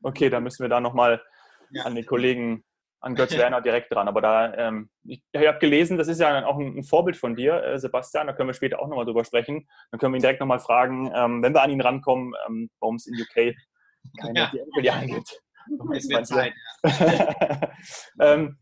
okay, 0.02 0.30
dann 0.30 0.42
müssen 0.42 0.62
wir 0.62 0.68
da 0.68 0.80
nochmal 0.80 1.22
ja. 1.70 1.84
an 1.84 1.94
den 1.94 2.06
Kollegen, 2.06 2.64
an 3.00 3.14
Götz 3.14 3.36
Werner 3.36 3.60
direkt 3.60 3.92
dran. 3.92 4.08
Aber 4.08 4.20
da, 4.20 4.54
ähm, 4.54 4.90
ich, 5.04 5.22
ich 5.32 5.46
habe 5.46 5.58
gelesen, 5.58 5.98
das 5.98 6.08
ist 6.08 6.20
ja 6.20 6.44
auch 6.46 6.58
ein, 6.58 6.78
ein 6.78 6.84
Vorbild 6.84 7.16
von 7.16 7.34
dir, 7.34 7.62
äh, 7.62 7.78
Sebastian. 7.78 8.26
Da 8.26 8.32
können 8.32 8.48
wir 8.48 8.54
später 8.54 8.80
auch 8.80 8.88
nochmal 8.88 9.04
drüber 9.06 9.24
sprechen. 9.24 9.68
Dann 9.90 10.00
können 10.00 10.12
wir 10.14 10.18
ihn 10.18 10.22
direkt 10.22 10.40
nochmal 10.40 10.60
fragen, 10.60 11.10
ähm, 11.14 11.42
wenn 11.42 11.54
wir 11.54 11.62
an 11.62 11.70
ihn 11.70 11.80
rankommen, 11.80 12.34
ähm, 12.46 12.70
warum 12.80 12.96
es 12.96 13.06
in 13.06 13.14
UK 13.14 13.54
keine 14.18 14.40
ja. 14.40 14.50
DM-Filialen 14.50 15.08
gibt. 15.08 15.42
Es 15.94 16.08
wird 16.08 16.26
Zeit. 16.26 16.54
ähm, 18.20 18.58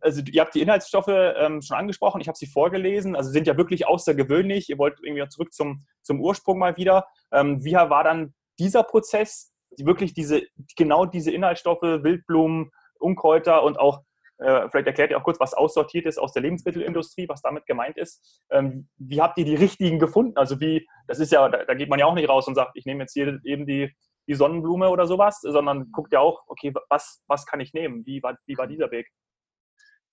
also 0.00 0.22
ihr 0.30 0.40
habt 0.40 0.54
die 0.54 0.62
Inhaltsstoffe 0.62 1.08
ähm, 1.08 1.60
schon 1.60 1.76
angesprochen, 1.76 2.20
ich 2.20 2.28
habe 2.28 2.38
sie 2.38 2.46
vorgelesen, 2.46 3.14
also 3.14 3.30
sind 3.30 3.46
ja 3.46 3.56
wirklich 3.56 3.86
außergewöhnlich. 3.86 4.70
Ihr 4.70 4.78
wollt 4.78 4.98
irgendwie 5.02 5.28
zurück 5.28 5.52
zum, 5.52 5.84
zum 6.02 6.20
Ursprung 6.20 6.58
mal 6.58 6.76
wieder. 6.76 7.06
Ähm, 7.32 7.62
wie 7.64 7.74
war 7.74 8.02
dann 8.02 8.34
dieser 8.58 8.82
Prozess, 8.82 9.52
die 9.78 9.84
wirklich 9.84 10.14
diese, 10.14 10.42
genau 10.76 11.04
diese 11.04 11.30
Inhaltsstoffe, 11.30 11.82
Wildblumen, 11.82 12.70
Unkräuter 12.98 13.62
und 13.62 13.78
auch 13.78 14.02
Äh, 14.40 14.68
vielleicht 14.70 14.86
erklärt 14.86 15.10
ihr 15.10 15.18
auch 15.18 15.24
kurz, 15.24 15.40
was 15.40 15.52
aussortiert 15.52 16.06
ist 16.06 16.16
aus 16.16 16.32
der 16.32 16.42
Lebensmittelindustrie, 16.42 17.28
was 17.28 17.42
damit 17.42 17.66
gemeint 17.66 17.98
ist. 17.98 18.22
Ähm, 18.50 18.88
wie 18.96 19.20
habt 19.20 19.36
ihr 19.38 19.44
die 19.44 19.56
richtigen 19.56 19.98
gefunden? 19.98 20.36
Also 20.36 20.60
wie, 20.60 20.86
das 21.08 21.18
ist 21.18 21.32
ja, 21.32 21.48
da, 21.48 21.64
da 21.64 21.74
geht 21.74 21.88
man 21.88 21.98
ja 21.98 22.06
auch 22.06 22.14
nicht 22.14 22.28
raus 22.28 22.46
und 22.46 22.54
sagt, 22.54 22.76
ich 22.76 22.86
nehme 22.86 23.02
jetzt 23.02 23.14
hier 23.14 23.40
eben 23.42 23.66
die, 23.66 23.92
die 24.28 24.34
Sonnenblume 24.34 24.90
oder 24.90 25.06
sowas, 25.06 25.40
sondern 25.40 25.90
guckt 25.90 26.12
ja 26.12 26.20
auch, 26.20 26.42
okay, 26.46 26.72
was, 26.88 27.22
was 27.26 27.46
kann 27.46 27.60
ich 27.60 27.72
nehmen? 27.72 28.04
Wie 28.06 28.22
war, 28.22 28.38
wie 28.46 28.56
war 28.58 28.66
dieser 28.66 28.90
Weg? 28.90 29.10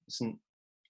Das 0.06 0.16
ist 0.16 0.22
ein 0.22 0.42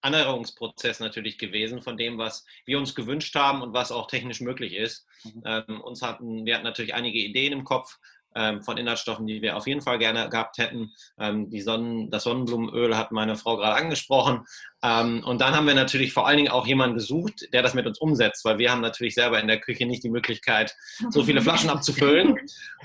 Annäherungsprozess 0.01 0.99
natürlich 0.99 1.39
gewesen 1.39 1.81
von 1.81 1.97
dem, 1.97 2.19
was 2.19 2.45
wir 2.65 2.77
uns 2.77 2.93
gewünscht 2.93 3.33
haben 3.35 3.61
und 3.61 3.73
was 3.73 3.91
auch 3.91 4.07
technisch 4.07 4.41
möglich 4.41 4.75
ist. 4.75 5.07
Mhm. 5.23 5.43
Ähm, 5.45 5.81
uns 5.81 6.01
hatten, 6.03 6.45
wir 6.45 6.53
hatten 6.53 6.63
natürlich 6.63 6.93
einige 6.93 7.17
Ideen 7.17 7.53
im 7.53 7.63
Kopf, 7.63 7.97
ähm, 8.35 8.61
von 8.61 8.77
Inhaltsstoffen, 8.77 9.25
die 9.25 9.41
wir 9.41 9.55
auf 9.55 9.65
jeden 9.65 9.81
Fall 9.81 9.97
gerne 9.97 10.29
gehabt 10.29 10.57
hätten. 10.57 10.91
Ähm, 11.17 11.49
die 11.49 11.61
Sonnen, 11.61 12.11
das 12.11 12.23
Sonnenblumenöl 12.23 12.97
hat 12.97 13.11
meine 13.11 13.37
Frau 13.37 13.55
gerade 13.55 13.81
angesprochen. 13.81 14.45
Ähm, 14.85 15.23
und 15.23 15.41
dann 15.41 15.55
haben 15.55 15.65
wir 15.65 15.73
natürlich 15.73 16.13
vor 16.13 16.27
allen 16.27 16.37
Dingen 16.37 16.51
auch 16.51 16.67
jemanden 16.67 16.95
gesucht, 16.95 17.51
der 17.53 17.63
das 17.63 17.73
mit 17.73 17.87
uns 17.87 17.97
umsetzt, 17.97 18.45
weil 18.45 18.59
wir 18.59 18.71
haben 18.71 18.81
natürlich 18.81 19.15
selber 19.15 19.39
in 19.39 19.47
der 19.47 19.59
Küche 19.59 19.87
nicht 19.87 20.03
die 20.03 20.09
Möglichkeit, 20.09 20.75
so 21.09 21.23
viele 21.23 21.41
Flaschen 21.41 21.71
abzufüllen. 21.71 22.37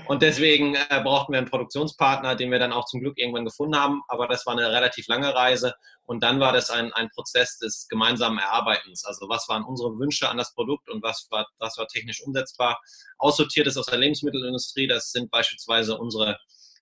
Und 0.07 0.23
deswegen 0.23 0.73
äh, 0.75 1.01
brauchten 1.03 1.33
wir 1.33 1.37
einen 1.37 1.49
Produktionspartner, 1.49 2.35
den 2.35 2.49
wir 2.49 2.57
dann 2.57 2.73
auch 2.73 2.85
zum 2.85 3.01
Glück 3.01 3.19
irgendwann 3.19 3.45
gefunden 3.45 3.75
haben. 3.75 4.01
Aber 4.07 4.27
das 4.27 4.45
war 4.47 4.53
eine 4.53 4.71
relativ 4.71 5.07
lange 5.07 5.35
Reise. 5.35 5.75
Und 6.05 6.23
dann 6.23 6.39
war 6.39 6.51
das 6.53 6.71
ein, 6.71 6.91
ein 6.93 7.09
Prozess 7.09 7.59
des 7.59 7.87
gemeinsamen 7.87 8.39
Erarbeitens. 8.39 9.05
Also 9.05 9.29
was 9.29 9.47
waren 9.47 9.63
unsere 9.63 9.97
Wünsche 9.99 10.27
an 10.27 10.37
das 10.37 10.53
Produkt 10.55 10.89
und 10.89 11.03
was 11.03 11.27
war, 11.29 11.47
was 11.59 11.77
war 11.77 11.87
technisch 11.87 12.23
umsetzbar. 12.23 12.81
Aussortiert 13.19 13.67
ist 13.67 13.77
aus 13.77 13.85
der 13.85 13.99
Lebensmittelindustrie. 13.99 14.87
Das 14.87 15.11
sind 15.11 15.29
beispielsweise 15.29 15.97
unsere, 15.97 16.39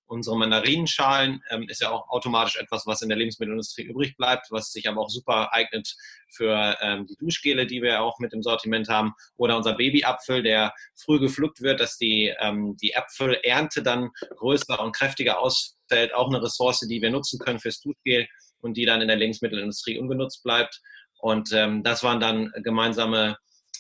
unsere 0.10 0.38
Mandarinenschalen. 0.38 1.42
Ähm, 1.50 1.70
ist 1.70 1.82
ja 1.82 1.92
auch 1.92 2.10
automatisch 2.10 2.58
etwas, 2.58 2.86
was 2.86 3.02
in 3.02 3.10
der 3.10 3.18
Lebensmittelindustrie 3.18 3.84
übrig 3.84 4.18
bleibt, 4.18 4.48
was 4.52 4.72
sich 4.72 4.90
aber 4.90 5.02
auch 5.02 5.10
super 5.10 5.54
eignet 5.54 5.96
für 6.30 6.78
ähm, 6.82 7.06
die 7.06 7.16
Duschgele, 7.16 7.66
die 7.68 7.82
wir 7.82 8.02
auch 8.02 8.20
mit 8.20 8.34
im 8.34 8.44
Sortiment 8.44 8.90
haben. 8.90 9.14
Oder 9.38 9.56
unser 9.56 9.74
Babyapfel, 9.74 10.44
der 10.44 10.74
früh 10.96 11.20
gepflückt 11.20 11.62
wird, 11.62 11.80
dass 11.80 11.98
die, 11.98 12.34
ähm, 12.40 12.76
die 12.78 12.94
Äpfelernte 12.94 13.84
dann 13.84 14.10
größer 14.38 14.80
und 14.80 14.96
kräftiger 14.96 15.40
ausfällt. 15.40 16.14
Auch 16.14 16.28
eine 16.28 16.42
Ressource, 16.42 16.80
die 16.82 17.02
wir 17.02 17.12
nutzen 17.12 17.40
können 17.40 17.60
fürs 17.60 17.80
Duschgel 17.80 18.28
und 18.62 18.76
die 18.76 18.86
dann 18.86 19.02
in 19.02 19.08
der 19.08 19.18
Lebensmittelindustrie 19.18 20.00
ungenutzt 20.00 20.44
bleibt. 20.44 20.82
Und 21.20 21.52
ähm, 21.54 21.84
das 21.84 22.04
waren 22.04 22.20
dann 22.20 22.52
gemeinsame, 22.64 23.38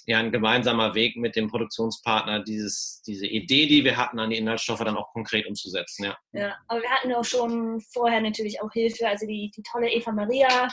ja, 0.09 0.17
ein 0.17 0.31
gemeinsamer 0.31 0.95
Weg 0.95 1.17
mit 1.17 1.35
dem 1.35 1.49
Produktionspartner, 1.49 2.39
dieses, 2.43 3.03
diese 3.05 3.27
Idee, 3.27 3.67
die 3.67 3.83
wir 3.83 3.95
hatten, 3.95 4.17
an 4.17 4.31
die 4.31 4.37
Inhaltsstoffe 4.37 4.79
dann 4.79 4.97
auch 4.97 5.13
konkret 5.13 5.45
umzusetzen. 5.45 6.05
Ja, 6.05 6.17
ja 6.31 6.55
aber 6.67 6.81
wir 6.81 6.89
hatten 6.89 7.13
auch 7.13 7.23
schon 7.23 7.79
vorher 7.79 8.19
natürlich 8.19 8.59
auch 8.59 8.71
Hilfe. 8.71 9.07
Also 9.07 9.27
die, 9.27 9.51
die 9.55 9.61
tolle 9.61 9.87
Eva 9.91 10.11
Maria, 10.11 10.67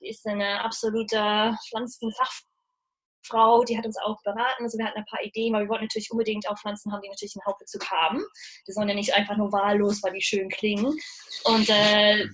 die 0.00 0.08
ist 0.08 0.24
eine 0.24 0.60
absolute 0.62 1.56
Pflanzenfachfrau, 1.68 3.64
die 3.64 3.76
hat 3.76 3.86
uns 3.86 3.98
auch 3.98 4.22
beraten. 4.22 4.62
Also 4.62 4.78
wir 4.78 4.86
hatten 4.86 4.98
ein 4.98 5.06
paar 5.06 5.24
Ideen, 5.24 5.56
aber 5.56 5.64
wir 5.64 5.68
wollten 5.68 5.86
natürlich 5.86 6.12
unbedingt 6.12 6.48
auch 6.48 6.56
Pflanzen 6.56 6.92
haben, 6.92 7.02
die 7.02 7.08
natürlich 7.08 7.34
einen 7.34 7.46
Hauptbezug 7.46 7.90
haben. 7.90 8.24
Die 8.68 8.72
sollen 8.72 8.88
ja 8.88 8.94
nicht 8.94 9.16
einfach 9.16 9.36
nur 9.36 9.50
wahllos, 9.50 10.00
weil 10.04 10.12
die 10.12 10.22
schön 10.22 10.48
klingen. 10.48 10.96
Und 11.42 11.68
äh, 11.70 12.24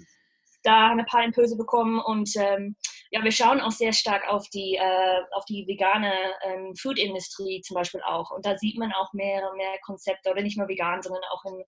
da 0.64 0.90
haben 0.90 0.98
wir 0.98 1.04
ein 1.04 1.06
paar 1.06 1.24
Impulse 1.24 1.56
bekommen 1.56 1.98
und 1.98 2.30
ähm, 2.36 2.76
ja, 3.12 3.22
wir 3.22 3.30
schauen 3.30 3.60
auch 3.60 3.70
sehr 3.70 3.92
stark 3.92 4.26
auf 4.26 4.48
die, 4.48 4.76
äh, 4.76 5.20
auf 5.32 5.44
die 5.44 5.66
vegane 5.66 6.12
ähm, 6.44 6.74
Food-Industrie 6.74 7.60
zum 7.60 7.74
Beispiel 7.74 8.00
auch. 8.02 8.30
Und 8.30 8.46
da 8.46 8.56
sieht 8.56 8.78
man 8.78 8.90
auch 8.92 9.12
mehr 9.12 9.50
und 9.50 9.58
mehr 9.58 9.78
Konzepte, 9.84 10.30
oder 10.30 10.40
nicht 10.40 10.56
nur 10.56 10.66
vegan, 10.66 11.02
sondern 11.02 11.22
auch 11.30 11.44
im, 11.44 11.62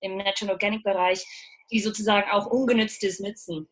im 0.00 0.16
Natural 0.16 0.54
Organic 0.54 0.82
Bereich, 0.82 1.22
die 1.70 1.80
sozusagen 1.80 2.30
auch 2.30 2.46
Ungenütztes 2.46 3.20
nützen 3.20 3.68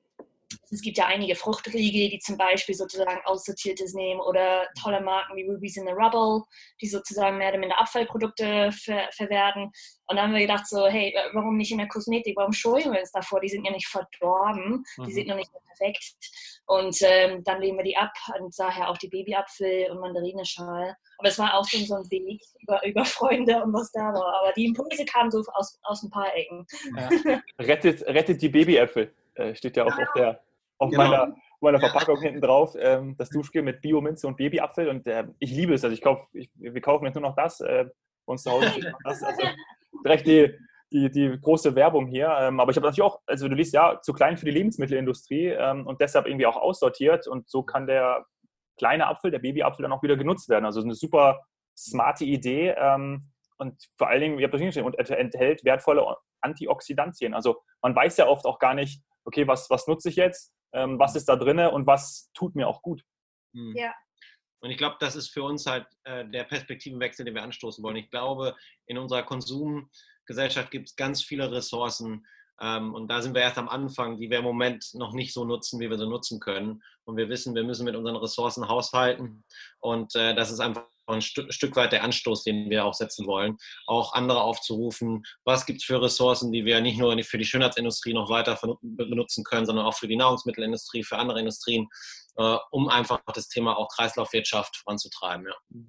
es 0.70 0.80
gibt 0.80 0.98
ja 0.98 1.06
einige 1.06 1.34
Fruchtriegel, 1.34 2.10
die 2.10 2.18
zum 2.18 2.36
Beispiel 2.36 2.74
sozusagen 2.74 3.20
aussortiertes 3.24 3.94
nehmen 3.94 4.20
oder 4.20 4.68
tolle 4.80 5.00
Marken 5.00 5.36
wie 5.36 5.48
Rubies 5.48 5.76
in 5.76 5.86
the 5.86 5.92
Rubble, 5.92 6.42
die 6.80 6.88
sozusagen 6.88 7.38
mehr 7.38 7.50
oder 7.50 7.58
minder 7.58 7.80
Abfallprodukte 7.80 8.70
ver 8.72 9.08
verwerten. 9.12 9.70
Und 10.06 10.16
dann 10.16 10.26
haben 10.26 10.34
wir 10.34 10.40
gedacht 10.40 10.66
so, 10.66 10.86
hey, 10.86 11.14
warum 11.32 11.56
nicht 11.56 11.72
in 11.72 11.78
der 11.78 11.88
Kosmetik? 11.88 12.36
Warum 12.36 12.52
scheuen 12.52 12.92
wir 12.92 13.00
uns 13.00 13.12
davor? 13.12 13.40
Die 13.40 13.48
sind 13.48 13.64
ja 13.64 13.72
nicht 13.72 13.86
verdorben, 13.86 14.84
die 14.98 15.02
mhm. 15.02 15.10
sind 15.10 15.28
noch 15.28 15.36
nicht 15.36 15.50
perfekt. 15.76 16.14
Und 16.66 16.96
ähm, 17.02 17.42
dann 17.44 17.60
lehnen 17.60 17.78
wir 17.78 17.84
die 17.84 17.96
ab 17.96 18.12
und 18.40 18.54
daher 18.58 18.88
auch 18.88 18.98
die 18.98 19.08
Babyapfel 19.08 19.90
und 19.90 20.00
Mandarinenschal. 20.00 20.96
Aber 21.18 21.28
es 21.28 21.38
war 21.38 21.54
auch 21.54 21.66
schon 21.68 21.84
so 21.84 21.94
ein 21.94 22.10
Weg 22.10 22.42
über, 22.60 22.84
über 22.86 23.04
Freunde 23.04 23.62
und 23.62 23.72
was 23.72 23.90
da 23.92 24.12
war. 24.12 24.40
Aber 24.40 24.52
die 24.52 24.66
Impulse 24.66 25.04
kamen 25.04 25.30
so 25.30 25.42
aus, 25.54 25.78
aus 25.84 26.02
ein 26.02 26.10
paar 26.10 26.34
Ecken. 26.34 26.66
Ja. 26.96 27.08
rettet, 27.58 28.02
rettet 28.02 28.42
die 28.42 28.48
Babyäpfel, 28.48 29.14
äh, 29.34 29.54
steht 29.54 29.76
ja 29.76 29.84
auch 29.84 29.98
auf 29.98 30.12
der 30.16 30.40
auf 30.78 30.90
genau. 30.90 31.04
meiner, 31.04 31.36
meiner 31.60 31.80
Verpackung 31.80 32.20
hinten 32.20 32.40
drauf. 32.40 32.74
Ähm, 32.78 33.16
das 33.16 33.30
Duschgel 33.30 33.62
mit 33.62 33.80
Biominze 33.80 34.26
und 34.26 34.36
Babyapfel. 34.36 34.88
Und 34.88 35.06
äh, 35.06 35.24
ich 35.38 35.52
liebe 35.52 35.74
es. 35.74 35.84
Also 35.84 35.94
ich 35.94 36.02
kauf, 36.02 36.28
ich, 36.32 36.50
wir 36.54 36.80
kaufen 36.80 37.04
jetzt 37.06 37.14
nur 37.14 37.22
noch 37.22 37.36
das. 37.36 37.60
Äh, 37.60 37.86
uns 38.26 38.42
zu 38.42 38.50
Hause 38.50 38.70
steht 38.70 38.84
noch 38.90 38.98
das. 39.04 39.22
Also 39.22 39.42
direkt 40.04 40.26
die, 40.26 40.58
die, 40.92 41.10
die 41.10 41.38
große 41.40 41.74
Werbung 41.74 42.06
hier. 42.06 42.36
Ähm, 42.40 42.60
aber 42.60 42.70
ich 42.70 42.76
habe 42.76 42.86
natürlich 42.86 43.02
auch, 43.02 43.20
also 43.26 43.48
du 43.48 43.54
liest 43.54 43.74
ja, 43.74 44.00
zu 44.02 44.12
klein 44.12 44.36
für 44.36 44.46
die 44.46 44.50
Lebensmittelindustrie 44.50 45.48
ähm, 45.48 45.86
und 45.86 46.00
deshalb 46.00 46.26
irgendwie 46.26 46.46
auch 46.46 46.56
aussortiert. 46.56 47.26
Und 47.26 47.48
so 47.48 47.62
kann 47.62 47.86
der 47.86 48.26
kleine 48.76 49.06
Apfel, 49.06 49.30
der 49.30 49.38
Babyapfel, 49.38 49.82
dann 49.82 49.92
auch 49.92 50.02
wieder 50.02 50.16
genutzt 50.16 50.48
werden. 50.48 50.64
Also 50.64 50.82
eine 50.82 50.94
super 50.94 51.44
smarte 51.76 52.24
Idee. 52.24 52.74
Ähm, 52.76 53.30
und 53.56 53.80
vor 53.96 54.08
allen 54.08 54.20
Dingen, 54.20 54.38
ihr 54.38 54.44
habt 54.44 54.54
das 54.54 54.60
hingestellt, 54.60 54.86
und 54.86 54.98
enthält 54.98 55.64
wertvolle 55.64 56.16
Antioxidantien. 56.40 57.34
Also 57.34 57.62
man 57.80 57.94
weiß 57.94 58.16
ja 58.16 58.26
oft 58.26 58.44
auch 58.46 58.58
gar 58.58 58.74
nicht, 58.74 59.00
okay, 59.24 59.46
was, 59.46 59.68
was 59.70 59.86
nutze 59.86 60.08
ich 60.08 60.16
jetzt? 60.16 60.54
ähm, 60.74 60.98
was 60.98 61.14
ist 61.14 61.28
da 61.28 61.36
drin 61.36 61.58
und 61.60 61.86
was 61.86 62.30
tut 62.34 62.54
mir 62.54 62.68
auch 62.68 62.82
gut. 62.82 63.02
Hm. 63.54 63.74
Ja. 63.76 63.94
Und 64.60 64.70
ich 64.70 64.78
glaube, 64.78 64.96
das 64.98 65.14
ist 65.14 65.28
für 65.28 65.42
uns 65.42 65.66
halt 65.66 65.86
äh, 66.04 66.26
der 66.26 66.44
Perspektivenwechsel, 66.44 67.24
den 67.24 67.34
wir 67.34 67.42
anstoßen 67.42 67.82
wollen. 67.84 67.96
Ich 67.96 68.10
glaube, 68.10 68.56
in 68.86 68.98
unserer 68.98 69.22
Konsumgesellschaft 69.22 70.70
gibt 70.70 70.88
es 70.88 70.96
ganz 70.96 71.22
viele 71.22 71.50
Ressourcen. 71.52 72.26
Ähm, 72.60 72.94
und 72.94 73.08
da 73.08 73.20
sind 73.20 73.34
wir 73.34 73.42
erst 73.42 73.58
am 73.58 73.68
Anfang, 73.68 74.18
die 74.18 74.30
wir 74.30 74.38
im 74.38 74.44
Moment 74.44 74.90
noch 74.94 75.12
nicht 75.12 75.32
so 75.32 75.44
nutzen, 75.44 75.80
wie 75.80 75.90
wir 75.90 75.98
sie 75.98 76.08
nutzen 76.08 76.40
können. 76.40 76.82
Und 77.04 77.16
wir 77.16 77.28
wissen, 77.28 77.54
wir 77.54 77.64
müssen 77.64 77.84
mit 77.84 77.94
unseren 77.94 78.16
Ressourcen 78.16 78.66
haushalten. 78.66 79.44
Und 79.80 80.14
äh, 80.16 80.34
das 80.34 80.50
ist 80.50 80.60
einfach 80.60 80.86
ein 81.06 81.20
Stück, 81.20 81.52
Stück 81.52 81.76
weit 81.76 81.92
der 81.92 82.04
Anstoß, 82.04 82.44
den 82.44 82.70
wir 82.70 82.84
auch 82.84 82.94
setzen 82.94 83.26
wollen, 83.26 83.56
auch 83.86 84.14
andere 84.14 84.40
aufzurufen, 84.42 85.24
was 85.44 85.66
gibt 85.66 85.80
es 85.80 85.84
für 85.84 86.00
Ressourcen, 86.00 86.52
die 86.52 86.64
wir 86.64 86.80
nicht 86.80 86.98
nur 86.98 87.16
für 87.22 87.38
die 87.38 87.44
Schönheitsindustrie 87.44 88.14
noch 88.14 88.30
weiter 88.30 88.58
benutzen 88.82 89.44
können, 89.44 89.66
sondern 89.66 89.86
auch 89.86 89.94
für 89.94 90.08
die 90.08 90.16
Nahrungsmittelindustrie, 90.16 91.04
für 91.04 91.18
andere 91.18 91.40
Industrien, 91.40 91.88
äh, 92.36 92.56
um 92.70 92.88
einfach 92.88 93.20
das 93.34 93.48
Thema 93.48 93.76
auch 93.76 93.88
Kreislaufwirtschaft 93.88 94.76
voranzutreiben. 94.76 95.46
Ja. 95.46 95.80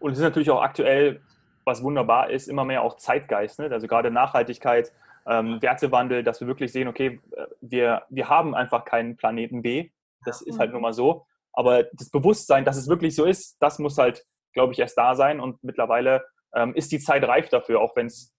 Und 0.00 0.12
es 0.12 0.18
ist 0.18 0.24
natürlich 0.24 0.50
auch 0.50 0.62
aktuell, 0.62 1.22
was 1.64 1.82
wunderbar 1.82 2.30
ist, 2.30 2.48
immer 2.48 2.64
mehr 2.64 2.82
auch 2.82 2.96
Zeitgeist, 2.96 3.58
ne? 3.60 3.70
also 3.70 3.86
gerade 3.86 4.10
Nachhaltigkeit, 4.10 4.92
ähm, 5.26 5.62
Wertewandel, 5.62 6.24
dass 6.24 6.40
wir 6.40 6.48
wirklich 6.48 6.72
sehen, 6.72 6.88
okay, 6.88 7.20
äh, 7.36 7.46
wir, 7.60 8.02
wir 8.10 8.28
haben 8.28 8.54
einfach 8.54 8.84
keinen 8.84 9.16
Planeten 9.16 9.62
B, 9.62 9.90
das 10.24 10.42
ist 10.42 10.58
halt 10.58 10.72
nun 10.72 10.82
mal 10.82 10.92
so. 10.92 11.26
Aber 11.52 11.84
das 11.92 12.10
Bewusstsein, 12.10 12.64
dass 12.64 12.76
es 12.76 12.88
wirklich 12.88 13.14
so 13.14 13.24
ist, 13.24 13.56
das 13.60 13.78
muss 13.78 13.98
halt 13.98 14.24
glaube 14.52 14.72
ich, 14.72 14.78
erst 14.78 14.98
da 14.98 15.14
sein. 15.14 15.40
Und 15.40 15.62
mittlerweile 15.62 16.24
ähm, 16.54 16.74
ist 16.74 16.92
die 16.92 16.98
Zeit 16.98 17.24
reif 17.24 17.48
dafür, 17.48 17.80
auch 17.80 17.96
wenn 17.96 18.06
es 18.06 18.34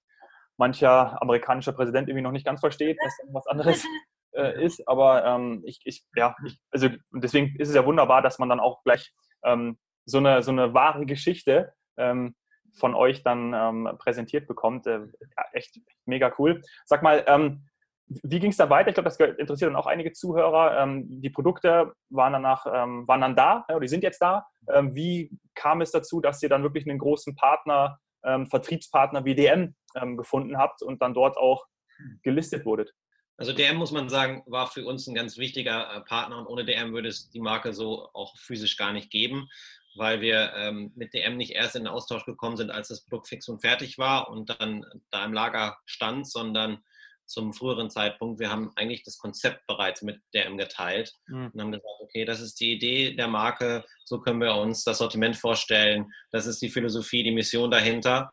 mancher 0.58 1.22
amerikanischer 1.22 1.74
Präsident 1.74 2.08
irgendwie 2.08 2.24
noch 2.24 2.32
nicht 2.32 2.46
ganz 2.46 2.60
versteht, 2.60 2.98
dass 3.03 3.13
was 3.32 3.48
anderes 3.48 3.86
äh, 4.34 4.63
ist. 4.63 4.88
Aber 4.88 5.25
ähm, 5.25 5.63
ich, 5.65 5.82
ich, 5.86 6.05
ja, 6.15 6.36
ich, 6.46 6.60
also 6.72 6.89
deswegen 7.12 7.55
ist 7.60 7.70
es 7.70 7.75
ja 7.75 7.86
wunderbar, 7.86 8.22
dass 8.22 8.39
man 8.39 8.50
dann 8.50 8.60
auch 8.60 8.84
gleich 8.84 9.13
ähm, 9.43 9.77
so, 10.05 10.20
eine, 10.20 10.43
so 10.43 10.51
eine 10.51 10.74
wahre 10.74 11.05
Geschichte 11.05 11.74
ähm, 11.98 12.36
von 12.75 12.96
euch 12.96 13.24
dann 13.24 13.53
ähm, 13.53 13.89
präsentiert 13.98 14.48
bekommt. 14.48 14.88
Äh, 14.88 15.00
ja, 15.00 15.46
echt 15.53 15.79
mega 16.05 16.34
cool. 16.38 16.62
Sag 16.86 17.03
mal, 17.03 17.24
ähm, 17.27 17.65
wie 18.07 18.39
ging 18.39 18.51
es 18.51 18.57
dann 18.57 18.69
weiter? 18.69 18.89
Ich 18.89 18.95
glaube, 18.95 19.10
das 19.10 19.19
interessiert 19.19 19.69
dann 19.69 19.75
auch 19.75 19.88
einige 19.88 20.12
Zuhörer. 20.12 20.81
Ähm, 20.81 21.22
die 21.22 21.29
Produkte 21.29 21.93
waren 22.10 22.33
danach, 22.33 22.65
ähm, 22.72 23.07
waren 23.07 23.22
dann 23.22 23.36
da, 23.36 23.65
ja, 23.69 23.79
die 23.79 23.88
sind 23.88 24.03
jetzt 24.03 24.22
da. 24.22 24.45
Ähm, 24.72 24.95
wie 24.95 25.31
kam 25.55 25.81
es 25.81 25.91
dazu, 25.91 26.22
dass 26.22 26.41
ihr 26.43 26.50
dann 26.50 26.63
wirklich 26.63 26.88
einen 26.88 27.00
großen 27.00 27.36
Partner, 27.36 28.00
ähm, 28.24 28.48
Vertriebspartner 28.48 29.25
wie 29.25 29.36
DM 29.36 29.75
ähm, 29.95 30.17
gefunden 30.17 30.57
habt 30.57 30.81
und 30.81 31.01
dann 31.01 31.13
dort 31.13 31.38
auch 31.38 31.65
gelistet 32.24 32.65
wurdet? 32.65 32.93
Also 33.38 33.51
DM 33.51 33.77
muss 33.77 33.91
man 33.91 34.10
sagen, 34.10 34.43
war 34.45 34.67
für 34.67 34.86
uns 34.86 35.07
ein 35.07 35.15
ganz 35.15 35.38
wichtiger 35.38 35.95
äh, 35.95 36.01
Partner 36.01 36.38
und 36.38 36.48
ohne 36.48 36.65
DM 36.65 36.93
würde 36.93 37.10
es 37.10 37.29
die 37.29 37.39
Marke 37.39 37.74
so 37.74 38.10
auch 38.13 38.38
physisch 38.38 38.77
gar 38.77 38.93
nicht 38.93 39.10
geben, 39.10 39.50
weil 39.95 40.22
wir 40.22 40.53
ähm, 40.55 40.91
mit 40.95 41.13
DM 41.13 41.38
nicht 41.38 41.51
erst 41.51 41.75
in 41.75 41.83
den 41.83 41.93
Austausch 41.93 42.25
gekommen 42.25 42.57
sind, 42.57 42.69
als 42.69 42.89
das 42.89 43.05
Produkt 43.05 43.27
fix 43.27 43.48
und 43.48 43.62
fertig 43.62 43.98
war 43.98 44.29
und 44.29 44.50
dann 44.60 44.86
da 45.10 45.25
im 45.25 45.33
Lager 45.33 45.77
stand, 45.86 46.29
sondern 46.29 46.83
zum 47.25 47.53
früheren 47.53 47.89
Zeitpunkt. 47.89 48.39
Wir 48.39 48.49
haben 48.49 48.71
eigentlich 48.75 49.03
das 49.03 49.17
Konzept 49.17 49.65
bereits 49.67 50.01
mit 50.01 50.19
DM 50.33 50.57
geteilt 50.57 51.13
mhm. 51.27 51.51
und 51.53 51.61
haben 51.61 51.71
gesagt, 51.71 51.99
okay, 52.01 52.25
das 52.25 52.39
ist 52.39 52.59
die 52.59 52.73
Idee 52.73 53.15
der 53.15 53.27
Marke, 53.27 53.85
so 54.05 54.19
können 54.19 54.41
wir 54.41 54.55
uns 54.55 54.83
das 54.83 54.99
Sortiment 54.99 55.35
vorstellen, 55.35 56.11
das 56.31 56.45
ist 56.45 56.61
die 56.61 56.69
Philosophie, 56.69 57.23
die 57.23 57.31
Mission 57.31 57.71
dahinter. 57.71 58.31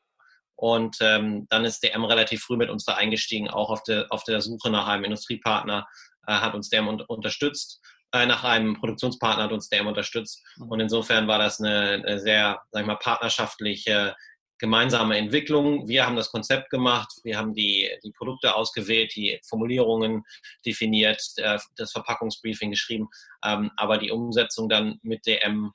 Und 0.57 0.99
ähm, 1.01 1.47
dann 1.49 1.65
ist 1.65 1.83
DM 1.83 2.05
relativ 2.05 2.43
früh 2.43 2.57
mit 2.59 2.69
uns 2.69 2.85
da 2.85 2.95
eingestiegen, 2.95 3.49
auch 3.49 3.71
auf 3.71 3.83
der, 3.85 4.07
auf 4.11 4.25
der 4.25 4.43
Suche 4.43 4.71
nach 4.71 4.89
einem 4.89 5.05
Industriepartner, 5.05 5.87
äh, 6.27 6.33
hat 6.33 6.55
uns 6.55 6.69
DM 6.69 6.87
un 6.87 7.01
unterstützt. 7.01 7.81
Äh, 8.13 8.27
nach 8.27 8.45
einem 8.45 8.75
Produktionspartner 8.75 9.45
hat 9.45 9.53
uns 9.53 9.71
DM 9.71 9.87
unterstützt. 9.87 10.45
Mhm. 10.57 10.69
Und 10.69 10.81
insofern 10.81 11.29
war 11.29 11.39
das 11.39 11.61
eine, 11.61 12.03
eine 12.05 12.21
sehr, 12.21 12.61
sag 12.73 12.83
ich 12.83 12.87
mal, 12.87 12.97
partnerschaftliche 12.97 14.15
gemeinsame 14.61 15.17
Entwicklung. 15.17 15.89
Wir 15.89 16.07
haben 16.07 16.17
das 16.17 16.31
Konzept 16.31 16.71
gemacht, 16.71 17.11
wir 17.25 17.39
haben 17.39 17.55
die, 17.55 17.91
die 18.05 18.13
Produkte 18.13 18.55
ausgewählt, 18.55 19.17
die 19.17 19.41
Formulierungen 19.49 20.23
definiert, 20.65 21.21
das 21.37 21.93
Verpackungsbriefing 21.93 22.71
geschrieben, 22.71 23.09
ähm, 23.45 23.71
aber 23.77 23.99
die 23.99 24.11
Umsetzung 24.11 24.69
dann 24.69 24.99
mit 25.03 25.27
DM 25.27 25.73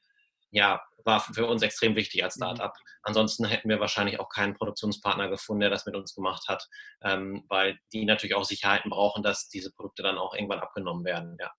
ja, 0.51 0.81
war 1.03 1.19
für 1.19 1.45
uns 1.45 1.61
extrem 1.61 1.95
wichtig 1.95 2.23
als 2.23 2.37
mhm. 2.37 2.43
Startup. 2.43 2.73
Ansonsten 3.03 3.45
hätten 3.45 3.69
wir 3.69 3.79
wahrscheinlich 3.79 4.19
auch 4.19 4.29
keinen 4.29 4.55
Produktionspartner 4.55 5.29
gefunden, 5.29 5.61
der 5.61 5.69
das 5.69 5.85
mit 5.85 5.95
uns 5.95 6.15
gemacht 6.15 6.47
hat, 6.47 6.67
ähm, 7.03 7.43
weil 7.47 7.77
die 7.93 8.05
natürlich 8.05 8.35
auch 8.35 8.45
Sicherheiten 8.45 8.89
brauchen, 8.89 9.21
dass 9.21 9.49
diese 9.49 9.71
Produkte 9.71 10.03
dann 10.03 10.17
auch 10.17 10.33
irgendwann 10.33 10.59
abgenommen 10.59 11.05
werden. 11.05 11.37
Ja. 11.39 11.51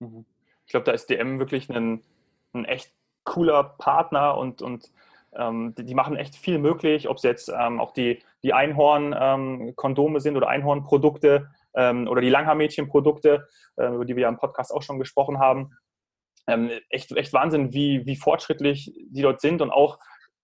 Mhm. 0.00 0.26
Ich 0.66 0.72
glaube, 0.72 0.84
da 0.84 0.92
ist 0.92 1.06
DM 1.06 1.38
wirklich 1.38 1.68
ein, 1.70 2.04
ein 2.52 2.64
echt 2.64 2.92
cooler 3.24 3.64
Partner 3.64 4.36
und, 4.36 4.62
und 4.62 4.90
ähm, 5.36 5.74
die, 5.76 5.84
die, 5.84 5.94
machen 5.94 6.16
echt 6.16 6.36
viel 6.36 6.58
möglich, 6.58 7.08
ob 7.08 7.16
es 7.18 7.22
jetzt 7.22 7.48
ähm, 7.48 7.80
auch 7.80 7.92
die, 7.92 8.22
die 8.42 8.52
Einhorn-Kondome 8.52 10.16
ähm, 10.16 10.20
sind 10.20 10.36
oder 10.36 10.48
Einhorn-Produkte 10.48 11.50
ähm, 11.74 12.08
oder 12.08 12.20
die 12.20 12.30
Langhaarmädchen-Produkte, 12.30 13.46
äh, 13.76 13.86
über 13.86 14.04
die 14.04 14.16
wir 14.16 14.22
ja 14.22 14.28
im 14.28 14.38
Podcast 14.38 14.72
auch 14.72 14.82
schon 14.82 14.98
gesprochen 14.98 15.38
haben. 15.38 15.76
Ähm, 16.46 16.70
echt, 16.88 17.12
echt 17.12 17.32
Wahnsinn, 17.32 17.72
wie, 17.72 18.06
wie 18.06 18.16
fortschrittlich 18.16 18.92
die 19.08 19.22
dort 19.22 19.40
sind 19.40 19.62
und 19.62 19.70
auch 19.70 19.98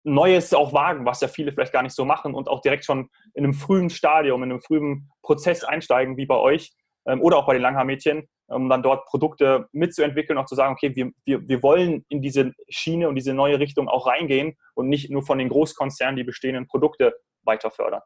Neues 0.05 0.55
auch 0.55 0.73
wagen, 0.73 1.05
was 1.05 1.21
ja 1.21 1.29
viele 1.29 1.53
vielleicht 1.53 1.73
gar 1.73 1.83
nicht 1.83 1.95
so 1.95 2.05
machen 2.05 2.35
und 2.35 2.49
auch 2.49 2.61
direkt 2.61 2.85
schon 2.85 3.11
in 3.35 3.45
einem 3.45 3.55
frühen 3.55 3.91
Stadium, 3.91 4.43
in 4.43 4.51
einem 4.51 4.61
frühen 4.61 5.11
Prozess 5.23 5.65
einsteigen, 5.65 6.17
wie 6.17 6.27
bei 6.27 6.37
euch 6.37 6.73
oder 7.21 7.39
auch 7.39 7.47
bei 7.47 7.55
den 7.55 7.63
Langhaarmädchen, 7.63 8.29
um 8.49 8.69
dann 8.69 8.83
dort 8.83 9.07
Produkte 9.07 9.69
mitzuentwickeln, 9.73 10.39
auch 10.39 10.47
zu 10.47 10.55
sagen, 10.55 10.75
okay, 10.75 10.95
wir, 10.95 11.11
wir, 11.25 11.49
wir 11.49 11.63
wollen 11.63 12.05
in 12.09 12.23
diese 12.23 12.53
Schiene 12.69 13.09
und 13.09 13.15
diese 13.15 13.35
neue 13.35 13.59
Richtung 13.59 13.89
auch 13.89 14.07
reingehen 14.07 14.57
und 14.75 14.89
nicht 14.89 15.11
nur 15.11 15.23
von 15.23 15.39
den 15.39 15.49
Großkonzernen 15.49 16.17
die 16.17 16.25
bestehenden 16.25 16.67
Produkte 16.67 17.15
weiter 17.43 17.71
fördern. 17.71 18.03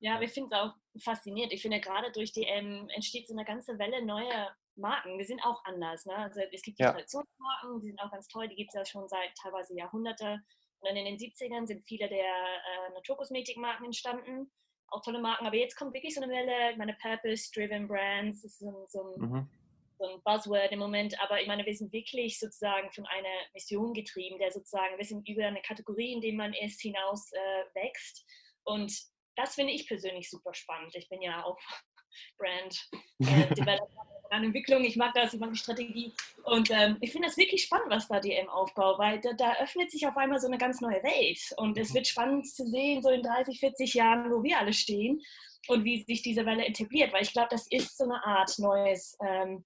Ja, 0.00 0.20
wir 0.20 0.28
finden 0.28 0.50
es 0.52 0.58
auch 0.58 0.74
faszinierend. 1.02 1.52
Ich 1.52 1.62
finde, 1.62 1.80
gerade 1.80 2.12
durch 2.12 2.32
die 2.32 2.44
ähm, 2.44 2.88
entsteht 2.94 3.26
so 3.26 3.34
eine 3.34 3.44
ganze 3.44 3.78
Welle 3.78 4.04
neuer 4.04 4.54
Marken. 4.76 5.18
Wir 5.18 5.26
sind 5.26 5.42
auch 5.44 5.64
anders. 5.64 6.06
Ne? 6.06 6.14
Also 6.14 6.40
es 6.52 6.62
gibt 6.62 6.78
die 6.78 6.84
ja. 6.84 6.92
Traditionsmarken, 6.92 7.80
die 7.80 7.88
sind 7.88 8.00
auch 8.00 8.10
ganz 8.10 8.28
toll, 8.28 8.48
die 8.48 8.54
gibt 8.54 8.70
es 8.72 8.78
ja 8.78 8.84
schon 8.84 9.08
seit 9.08 9.34
teilweise 9.42 9.76
Jahrhunderte. 9.76 10.38
Und 10.80 10.88
dann 10.88 10.96
in 10.96 11.04
den 11.04 11.16
70ern 11.16 11.66
sind 11.66 11.82
viele 11.86 12.08
der 12.08 12.18
äh, 12.18 12.92
Naturkosmetikmarken 12.94 13.86
entstanden 13.86 14.52
auch 14.90 15.02
tolle 15.02 15.20
Marken. 15.20 15.46
Aber 15.46 15.56
jetzt 15.56 15.76
kommt 15.76 15.94
wirklich 15.94 16.14
so 16.14 16.22
eine 16.22 16.32
Welle, 16.32 16.76
meine 16.76 16.94
Purpose-Driven 16.94 17.88
Brands, 17.88 18.42
das 18.42 18.52
ist 18.52 18.58
so, 18.60 18.86
so, 18.88 19.02
ein, 19.02 19.20
mhm. 19.20 19.50
so, 19.98 20.04
ein, 20.06 20.22
Buzzword 20.22 20.72
im 20.72 20.78
Moment. 20.78 21.20
Aber 21.20 21.40
ich 21.40 21.46
meine, 21.46 21.64
wir 21.64 21.74
sind 21.74 21.92
wirklich 21.92 22.38
sozusagen 22.38 22.90
von 22.92 23.06
einer 23.06 23.28
Mission 23.54 23.92
getrieben, 23.92 24.38
der 24.38 24.50
sozusagen 24.50 24.92
ein 24.92 24.98
bisschen 24.98 25.24
über 25.24 25.46
eine 25.46 25.62
Kategorie, 25.62 26.12
in 26.12 26.20
der 26.20 26.34
man 26.34 26.54
ist, 26.54 26.80
hinaus 26.80 27.30
äh, 27.32 27.64
wächst. 27.74 28.24
Und 28.64 28.92
das 29.36 29.54
finde 29.54 29.72
ich 29.72 29.86
persönlich 29.86 30.28
super 30.28 30.52
spannend. 30.54 30.94
Ich 30.94 31.08
bin 31.08 31.22
ja 31.22 31.44
auch 31.44 31.58
Brand 32.38 32.88
äh, 33.20 33.54
Developer 33.54 34.17
Entwicklung. 34.30 34.84
Ich 34.84 34.96
mag 34.96 35.14
das, 35.14 35.34
ich 35.34 35.40
mag 35.40 35.52
die 35.52 35.58
Strategie. 35.58 36.12
Und 36.44 36.70
ähm, 36.70 36.96
ich 37.00 37.12
finde 37.12 37.28
das 37.28 37.36
wirklich 37.36 37.62
spannend, 37.64 37.90
was 37.90 38.08
da 38.08 38.20
DM 38.20 38.48
aufbaut, 38.48 38.98
weil 38.98 39.20
da, 39.20 39.32
da, 39.32 39.54
öffnet 39.60 39.90
sich 39.90 40.06
auf 40.06 40.16
einmal 40.16 40.40
so 40.40 40.46
eine 40.46 40.58
ganz 40.58 40.80
neue 40.80 41.02
Welt. 41.02 41.38
Und 41.56 41.76
es 41.78 41.90
mhm. 41.90 41.94
wird 41.94 42.06
spannend 42.06 42.48
zu 42.48 42.66
sehen, 42.66 43.02
so 43.02 43.10
in 43.10 43.22
30, 43.22 43.60
40 43.60 43.94
Jahren, 43.94 44.30
wo 44.30 44.42
wir 44.42 44.58
alle 44.58 44.72
stehen 44.72 45.20
und 45.68 45.84
wie 45.84 46.02
sich 46.04 46.22
diese 46.22 46.46
Welle 46.46 46.66
etabliert. 46.66 47.12
Weil 47.12 47.22
ich 47.22 47.32
glaube, 47.32 47.48
das 47.50 47.66
ist 47.70 47.96
so 47.96 48.04
eine 48.04 48.24
Art 48.24 48.58
neues 48.58 49.16
ähm, 49.24 49.64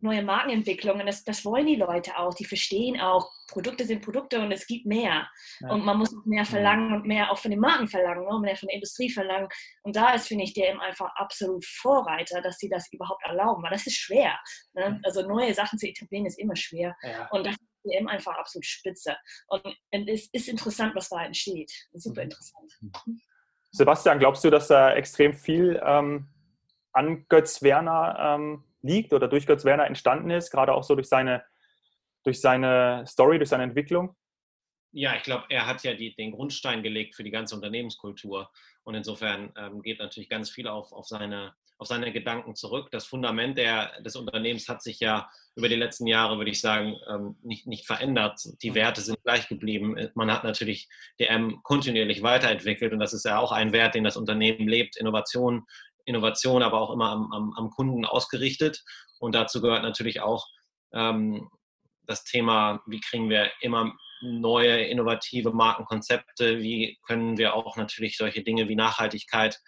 neue 0.00 0.22
Markenentwicklungen, 0.22 1.06
das, 1.06 1.24
das 1.24 1.44
wollen 1.44 1.66
die 1.66 1.76
Leute 1.76 2.16
auch. 2.18 2.34
Die 2.34 2.44
verstehen 2.44 3.00
auch, 3.00 3.30
Produkte 3.48 3.84
sind 3.84 4.02
Produkte 4.02 4.40
und 4.40 4.52
es 4.52 4.66
gibt 4.66 4.86
mehr. 4.86 5.28
Ja. 5.60 5.70
Und 5.70 5.84
man 5.84 5.98
muss 5.98 6.14
mehr 6.24 6.44
verlangen 6.44 6.92
und 6.92 7.06
mehr 7.06 7.30
auch 7.30 7.38
von 7.38 7.50
den 7.50 7.60
Marken 7.60 7.88
verlangen, 7.88 8.24
ne? 8.24 8.38
mehr 8.40 8.56
von 8.56 8.68
der 8.68 8.76
Industrie 8.76 9.10
verlangen. 9.10 9.48
Und 9.82 9.96
da 9.96 10.14
ist, 10.14 10.28
finde 10.28 10.44
ich, 10.44 10.54
DM 10.54 10.78
einfach 10.80 11.10
absolut 11.16 11.64
Vorreiter, 11.64 12.40
dass 12.42 12.58
sie 12.58 12.68
das 12.68 12.92
überhaupt 12.92 13.24
erlauben, 13.24 13.62
weil 13.62 13.70
das 13.70 13.86
ist 13.86 13.96
schwer. 13.96 14.38
Ne? 14.74 15.00
Also 15.04 15.26
neue 15.26 15.52
Sachen 15.54 15.78
zu 15.78 15.88
etablieren 15.88 16.26
ist 16.26 16.38
immer 16.38 16.56
schwer. 16.56 16.96
Ja. 17.02 17.28
Und 17.30 17.46
das 17.46 17.54
ist 17.54 17.60
DM 17.84 18.06
einfach 18.08 18.36
absolut 18.36 18.66
spitze. 18.66 19.16
Und, 19.48 19.64
und 19.64 20.08
es 20.08 20.28
ist 20.32 20.48
interessant, 20.48 20.94
was 20.94 21.08
da 21.08 21.24
entsteht. 21.24 21.72
Super 21.92 22.22
mhm. 22.22 22.30
interessant. 22.30 22.72
Mhm. 22.80 23.20
Sebastian, 23.70 24.18
glaubst 24.18 24.44
du, 24.44 24.50
dass 24.50 24.68
da 24.68 24.94
extrem 24.94 25.34
viel 25.34 25.80
ähm, 25.84 26.28
an 26.92 27.26
Götz 27.28 27.62
Werner 27.62 28.16
ähm, 28.18 28.64
liegt 28.82 29.12
oder 29.12 29.28
durch 29.28 29.46
Götz 29.46 29.64
Werner 29.64 29.86
entstanden 29.86 30.30
ist, 30.30 30.50
gerade 30.50 30.72
auch 30.72 30.84
so 30.84 30.94
durch 30.94 31.08
seine, 31.08 31.44
durch 32.24 32.40
seine 32.40 33.04
Story, 33.06 33.38
durch 33.38 33.50
seine 33.50 33.64
Entwicklung? 33.64 34.16
Ja, 34.92 35.14
ich 35.16 35.22
glaube, 35.22 35.44
er 35.50 35.66
hat 35.66 35.84
ja 35.84 35.92
die, 35.94 36.14
den 36.14 36.32
Grundstein 36.32 36.82
gelegt 36.82 37.14
für 37.14 37.22
die 37.22 37.30
ganze 37.30 37.54
Unternehmenskultur. 37.54 38.50
Und 38.84 38.94
insofern 38.94 39.52
ähm, 39.58 39.82
geht 39.82 39.98
natürlich 39.98 40.30
ganz 40.30 40.48
viel 40.48 40.66
auf, 40.66 40.92
auf, 40.92 41.06
seine, 41.06 41.54
auf 41.76 41.86
seine 41.86 42.10
Gedanken 42.10 42.54
zurück. 42.54 42.88
Das 42.90 43.04
Fundament 43.04 43.58
der, 43.58 44.00
des 44.00 44.16
Unternehmens 44.16 44.66
hat 44.66 44.82
sich 44.82 44.98
ja 44.98 45.28
über 45.56 45.68
die 45.68 45.76
letzten 45.76 46.06
Jahre, 46.06 46.38
würde 46.38 46.50
ich 46.50 46.60
sagen, 46.62 46.96
ähm, 47.06 47.36
nicht, 47.42 47.66
nicht 47.66 47.86
verändert. 47.86 48.40
Die 48.62 48.74
Werte 48.74 49.02
sind 49.02 49.22
gleich 49.24 49.46
geblieben. 49.46 50.10
Man 50.14 50.32
hat 50.32 50.42
natürlich 50.42 50.88
DM 51.20 51.60
kontinuierlich 51.64 52.22
weiterentwickelt 52.22 52.94
und 52.94 52.98
das 52.98 53.12
ist 53.12 53.26
ja 53.26 53.38
auch 53.38 53.52
ein 53.52 53.72
Wert, 53.74 53.94
den 53.94 54.04
das 54.04 54.16
Unternehmen 54.16 54.68
lebt. 54.68 54.96
Innovation 54.96 55.66
Innovation, 56.08 56.62
aber 56.62 56.80
auch 56.80 56.90
immer 56.92 57.10
am, 57.10 57.32
am, 57.32 57.52
am 57.56 57.70
Kunden 57.70 58.04
ausgerichtet. 58.04 58.82
Und 59.20 59.34
dazu 59.34 59.60
gehört 59.60 59.82
natürlich 59.82 60.20
auch 60.20 60.46
ähm, 60.92 61.48
das 62.06 62.24
Thema, 62.24 62.82
wie 62.86 63.00
kriegen 63.00 63.28
wir 63.28 63.50
immer 63.60 63.92
neue, 64.20 64.84
innovative 64.84 65.52
Markenkonzepte, 65.52 66.58
wie 66.58 66.98
können 67.06 67.38
wir 67.38 67.54
auch 67.54 67.76
natürlich 67.76 68.16
solche 68.16 68.42
Dinge 68.42 68.68
wie 68.68 68.74
Nachhaltigkeit 68.74 69.60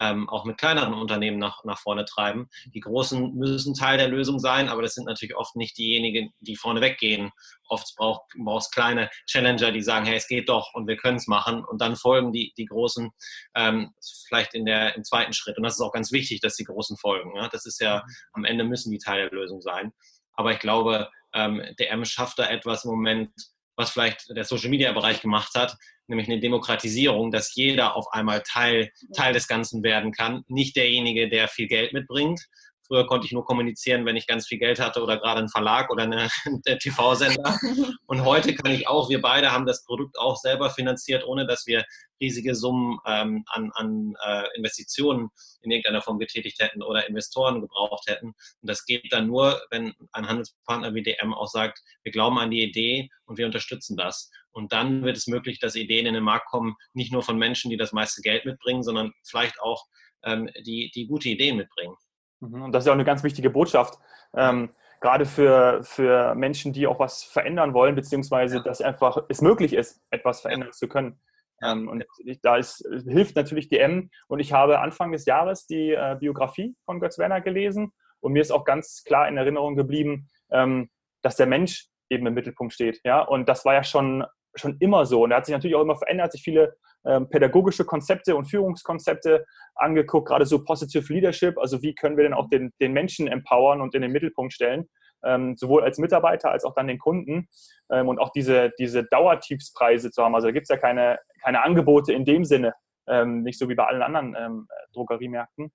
ähm, 0.00 0.28
auch 0.28 0.44
mit 0.44 0.58
kleineren 0.58 0.94
Unternehmen 0.94 1.38
nach, 1.38 1.64
nach 1.64 1.78
vorne 1.78 2.04
treiben. 2.04 2.48
Die 2.74 2.80
Großen 2.80 3.34
müssen 3.34 3.74
Teil 3.74 3.98
der 3.98 4.08
Lösung 4.08 4.38
sein, 4.38 4.68
aber 4.68 4.82
das 4.82 4.94
sind 4.94 5.04
natürlich 5.04 5.36
oft 5.36 5.56
nicht 5.56 5.78
diejenigen, 5.78 6.32
die 6.40 6.56
vorne 6.56 6.80
weggehen. 6.80 7.30
Oft 7.68 7.94
braucht 7.96 8.22
es 8.34 8.70
kleine 8.70 9.10
Challenger, 9.26 9.72
die 9.72 9.82
sagen, 9.82 10.06
hey, 10.06 10.16
es 10.16 10.28
geht 10.28 10.48
doch 10.48 10.74
und 10.74 10.86
wir 10.86 10.96
können 10.96 11.16
es 11.16 11.26
machen. 11.26 11.64
Und 11.64 11.80
dann 11.80 11.96
folgen 11.96 12.32
die, 12.32 12.52
die 12.56 12.66
Großen 12.66 13.10
ähm, 13.54 13.92
vielleicht 14.28 14.54
in 14.54 14.66
der, 14.66 14.94
im 14.96 15.04
zweiten 15.04 15.32
Schritt. 15.32 15.56
Und 15.56 15.64
das 15.64 15.74
ist 15.74 15.80
auch 15.80 15.92
ganz 15.92 16.12
wichtig, 16.12 16.40
dass 16.40 16.56
die 16.56 16.64
Großen 16.64 16.96
folgen. 16.96 17.34
Ja? 17.36 17.48
Das 17.48 17.66
ist 17.66 17.80
ja, 17.80 18.04
am 18.32 18.44
Ende 18.44 18.64
müssen 18.64 18.90
die 18.90 18.98
Teil 18.98 19.28
der 19.28 19.38
Lösung 19.38 19.60
sein. 19.60 19.92
Aber 20.34 20.52
ich 20.52 20.58
glaube, 20.58 21.10
ähm, 21.32 21.62
DM 21.78 22.04
schafft 22.04 22.38
da 22.38 22.46
etwas 22.46 22.84
im 22.84 22.90
Moment, 22.90 23.30
was 23.76 23.90
vielleicht 23.90 24.28
der 24.30 24.44
Social 24.44 24.70
Media 24.70 24.92
Bereich 24.92 25.20
gemacht 25.20 25.54
hat, 25.54 25.76
nämlich 26.08 26.28
eine 26.28 26.40
Demokratisierung, 26.40 27.30
dass 27.30 27.54
jeder 27.54 27.96
auf 27.96 28.06
einmal 28.12 28.42
Teil, 28.42 28.90
Teil 29.14 29.32
des 29.32 29.48
Ganzen 29.48 29.82
werden 29.82 30.12
kann. 30.12 30.42
Nicht 30.48 30.76
derjenige, 30.76 31.28
der 31.28 31.48
viel 31.48 31.68
Geld 31.68 31.92
mitbringt, 31.92 32.46
Früher 32.86 33.06
konnte 33.06 33.26
ich 33.26 33.32
nur 33.32 33.44
kommunizieren, 33.44 34.04
wenn 34.06 34.16
ich 34.16 34.26
ganz 34.26 34.46
viel 34.46 34.58
Geld 34.58 34.78
hatte 34.78 35.02
oder 35.02 35.18
gerade 35.18 35.40
einen 35.40 35.48
Verlag 35.48 35.90
oder 35.90 36.04
eine, 36.04 36.28
der 36.66 36.78
TV-Sender. 36.78 37.58
Und 38.06 38.24
heute 38.24 38.54
kann 38.54 38.72
ich 38.72 38.88
auch, 38.88 39.08
wir 39.08 39.20
beide 39.20 39.52
haben 39.52 39.66
das 39.66 39.84
Produkt 39.84 40.18
auch 40.18 40.36
selber 40.36 40.70
finanziert, 40.70 41.24
ohne 41.26 41.46
dass 41.46 41.66
wir 41.66 41.84
riesige 42.20 42.54
Summen 42.54 42.98
ähm, 43.06 43.44
an, 43.48 43.70
an 43.74 44.14
äh, 44.24 44.44
Investitionen 44.56 45.28
in 45.62 45.70
irgendeiner 45.70 46.02
Form 46.02 46.18
getätigt 46.18 46.60
hätten 46.60 46.82
oder 46.82 47.08
Investoren 47.08 47.60
gebraucht 47.60 48.08
hätten. 48.08 48.28
Und 48.28 48.36
das 48.62 48.84
geht 48.84 49.12
dann 49.12 49.26
nur, 49.26 49.60
wenn 49.70 49.92
ein 50.12 50.28
Handelspartner 50.28 50.94
wie 50.94 51.02
DM 51.02 51.34
auch 51.34 51.48
sagt, 51.48 51.82
wir 52.02 52.12
glauben 52.12 52.38
an 52.38 52.50
die 52.50 52.62
Idee 52.62 53.10
und 53.26 53.38
wir 53.38 53.46
unterstützen 53.46 53.96
das. 53.96 54.30
Und 54.52 54.72
dann 54.72 55.02
wird 55.02 55.16
es 55.16 55.26
möglich, 55.26 55.58
dass 55.58 55.74
Ideen 55.74 56.06
in 56.06 56.14
den 56.14 56.24
Markt 56.24 56.46
kommen, 56.48 56.76
nicht 56.94 57.12
nur 57.12 57.22
von 57.22 57.36
Menschen, 57.36 57.70
die 57.70 57.76
das 57.76 57.92
meiste 57.92 58.22
Geld 58.22 58.46
mitbringen, 58.46 58.82
sondern 58.82 59.12
vielleicht 59.22 59.60
auch 59.60 59.84
ähm, 60.24 60.48
die, 60.64 60.90
die 60.94 61.06
gute 61.06 61.28
Ideen 61.28 61.56
mitbringen. 61.56 61.96
Mhm, 62.40 62.62
und 62.62 62.72
das 62.72 62.82
ist 62.82 62.86
ja 62.86 62.92
auch 62.92 62.96
eine 62.96 63.04
ganz 63.04 63.22
wichtige 63.22 63.50
Botschaft, 63.50 63.98
ähm, 64.34 64.70
gerade 65.00 65.26
für, 65.26 65.82
für 65.82 66.34
Menschen, 66.34 66.72
die 66.72 66.86
auch 66.86 66.98
was 66.98 67.22
verändern 67.22 67.74
wollen, 67.74 67.94
beziehungsweise 67.94 68.62
dass 68.62 68.80
einfach 68.80 69.24
es 69.28 69.42
möglich 69.42 69.72
ist, 69.72 70.00
etwas 70.10 70.40
verändern 70.40 70.72
zu 70.72 70.88
können. 70.88 71.20
Ähm, 71.62 71.88
und 71.88 72.04
da 72.42 72.56
ist, 72.56 72.86
hilft 73.06 73.36
natürlich 73.36 73.68
DM. 73.68 74.10
Und 74.28 74.40
ich 74.40 74.52
habe 74.52 74.80
Anfang 74.80 75.12
des 75.12 75.24
Jahres 75.26 75.66
die 75.66 75.92
äh, 75.92 76.16
Biografie 76.18 76.74
von 76.84 77.00
Götz 77.00 77.18
Werner 77.18 77.40
gelesen 77.40 77.92
und 78.20 78.32
mir 78.32 78.42
ist 78.42 78.50
auch 78.50 78.64
ganz 78.64 79.04
klar 79.04 79.28
in 79.28 79.36
Erinnerung 79.36 79.76
geblieben, 79.76 80.28
ähm, 80.50 80.90
dass 81.22 81.36
der 81.36 81.46
Mensch 81.46 81.86
eben 82.08 82.26
im 82.26 82.34
Mittelpunkt 82.34 82.74
steht. 82.74 83.00
Ja? 83.04 83.20
Und 83.20 83.48
das 83.48 83.64
war 83.64 83.74
ja 83.74 83.84
schon, 83.84 84.24
schon 84.58 84.76
immer 84.80 85.06
so. 85.06 85.22
Und 85.22 85.30
er 85.30 85.38
hat 85.38 85.46
sich 85.46 85.52
natürlich 85.52 85.76
auch 85.76 85.82
immer 85.82 85.96
verändert, 85.96 86.32
sich 86.32 86.42
viele 86.42 86.76
ähm, 87.06 87.28
pädagogische 87.28 87.84
Konzepte 87.84 88.34
und 88.36 88.46
Führungskonzepte 88.46 89.46
angeguckt, 89.74 90.28
gerade 90.28 90.44
so 90.44 90.64
Positive 90.64 91.12
Leadership, 91.12 91.56
also 91.58 91.82
wie 91.82 91.94
können 91.94 92.16
wir 92.16 92.24
denn 92.24 92.34
auch 92.34 92.48
den, 92.48 92.72
den 92.80 92.92
Menschen 92.92 93.28
empowern 93.28 93.80
und 93.80 93.94
in 93.94 94.02
den 94.02 94.10
Mittelpunkt 94.10 94.52
stellen, 94.52 94.88
ähm, 95.24 95.56
sowohl 95.56 95.84
als 95.84 95.98
Mitarbeiter 95.98 96.50
als 96.50 96.64
auch 96.64 96.74
dann 96.74 96.88
den 96.88 96.98
Kunden 96.98 97.48
ähm, 97.90 98.08
und 98.08 98.18
auch 98.18 98.30
diese, 98.30 98.72
diese 98.78 99.04
Dauertiefspreise 99.04 100.10
zu 100.10 100.24
haben. 100.24 100.34
Also 100.34 100.48
da 100.48 100.52
gibt 100.52 100.64
es 100.64 100.68
ja 100.68 100.76
keine, 100.76 101.20
keine 101.42 101.62
Angebote 101.62 102.12
in 102.12 102.24
dem 102.24 102.44
Sinne, 102.44 102.74
ähm, 103.06 103.42
nicht 103.42 103.58
so 103.58 103.68
wie 103.68 103.74
bei 103.74 103.86
allen 103.86 104.02
anderen 104.02 104.36
ähm, 104.36 104.68
Drogeriemärkten. 104.92 105.70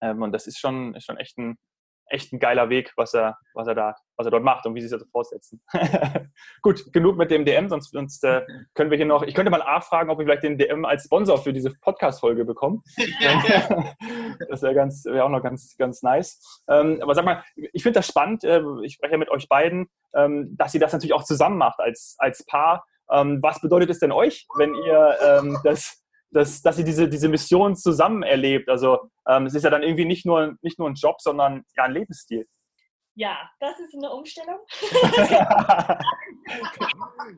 Ähm, 0.00 0.22
und 0.22 0.32
das 0.32 0.46
ist 0.46 0.58
schon, 0.58 0.94
ist 0.94 1.06
schon 1.06 1.16
echt 1.16 1.38
ein, 1.38 1.56
echt 2.06 2.32
ein 2.32 2.38
geiler 2.38 2.68
Weg, 2.68 2.92
was 2.96 3.14
er, 3.14 3.38
was 3.54 3.66
er 3.66 3.74
da, 3.74 3.94
was 4.16 4.26
er 4.26 4.30
dort 4.30 4.44
macht 4.44 4.66
und 4.66 4.74
wie 4.74 4.80
sie 4.80 4.86
es 4.86 4.92
also 4.92 5.06
fortsetzen. 5.06 5.62
Gut, 6.62 6.92
genug 6.92 7.16
mit 7.16 7.30
dem 7.30 7.44
DM, 7.44 7.68
sonst, 7.68 7.92
sonst 7.92 8.22
äh, 8.24 8.42
können 8.74 8.90
wir 8.90 8.96
hier 8.96 9.06
noch, 9.06 9.22
ich 9.22 9.34
könnte 9.34 9.50
mal 9.50 9.62
A 9.62 9.80
fragen, 9.80 10.10
ob 10.10 10.18
wir 10.18 10.26
vielleicht 10.26 10.42
den 10.42 10.58
DM 10.58 10.84
als 10.84 11.04
Sponsor 11.04 11.38
für 11.38 11.52
diese 11.52 11.72
Podcast-Folge 11.80 12.44
bekommen. 12.44 12.82
das 14.48 14.62
wäre 14.62 14.74
ganz, 14.74 15.04
wäre 15.04 15.24
auch 15.24 15.30
noch 15.30 15.42
ganz, 15.42 15.76
ganz 15.76 16.02
nice. 16.02 16.62
Ähm, 16.68 16.98
aber 17.02 17.14
sag 17.14 17.24
mal, 17.24 17.42
ich 17.54 17.82
finde 17.82 17.98
das 17.98 18.06
spannend, 18.06 18.44
äh, 18.44 18.62
ich 18.82 18.94
spreche 18.94 19.12
ja 19.12 19.18
mit 19.18 19.30
euch 19.30 19.48
beiden, 19.48 19.88
ähm, 20.14 20.56
dass 20.56 20.74
ihr 20.74 20.80
das 20.80 20.92
natürlich 20.92 21.14
auch 21.14 21.24
zusammen 21.24 21.58
macht 21.58 21.80
als, 21.80 22.16
als 22.18 22.44
Paar. 22.44 22.84
Ähm, 23.10 23.42
was 23.42 23.60
bedeutet 23.60 23.90
es 23.90 23.98
denn 23.98 24.12
euch, 24.12 24.46
wenn 24.56 24.74
ihr 24.74 25.16
ähm, 25.22 25.58
das 25.64 26.01
dass, 26.32 26.62
dass 26.62 26.78
ihr 26.78 26.84
diese, 26.84 27.08
diese 27.08 27.28
Mission 27.28 27.76
zusammen 27.76 28.22
erlebt. 28.22 28.68
Also 28.68 29.10
ähm, 29.28 29.46
es 29.46 29.54
ist 29.54 29.62
ja 29.62 29.70
dann 29.70 29.82
irgendwie 29.82 30.04
nicht 30.04 30.26
nur, 30.26 30.56
nicht 30.62 30.78
nur 30.78 30.88
ein 30.88 30.94
Job, 30.94 31.20
sondern 31.20 31.64
ja 31.76 31.84
ein 31.84 31.92
Lebensstil. 31.92 32.46
Ja, 33.14 33.50
das 33.60 33.78
ist 33.78 33.94
eine 33.94 34.10
Umstellung. 34.10 34.58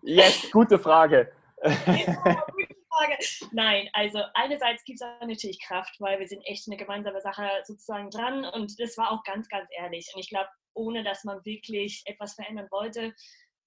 yes, 0.02 0.48
gute 0.52 0.78
Frage. 0.78 1.32
Nein, 3.52 3.88
also 3.92 4.20
einerseits 4.34 4.84
gibt 4.84 5.00
es 5.00 5.06
natürlich 5.20 5.60
Kraft, 5.60 5.96
weil 5.98 6.20
wir 6.20 6.28
sind 6.28 6.42
echt 6.42 6.68
eine 6.68 6.76
gemeinsame 6.76 7.20
Sache 7.20 7.48
sozusagen 7.64 8.10
dran 8.10 8.44
und 8.44 8.78
das 8.78 8.96
war 8.96 9.10
auch 9.10 9.24
ganz, 9.24 9.48
ganz 9.48 9.68
ehrlich. 9.76 10.08
Und 10.14 10.20
ich 10.20 10.28
glaube, 10.28 10.48
ohne 10.74 11.02
dass 11.02 11.24
man 11.24 11.44
wirklich 11.44 12.02
etwas 12.04 12.34
verändern 12.34 12.68
wollte, 12.70 13.12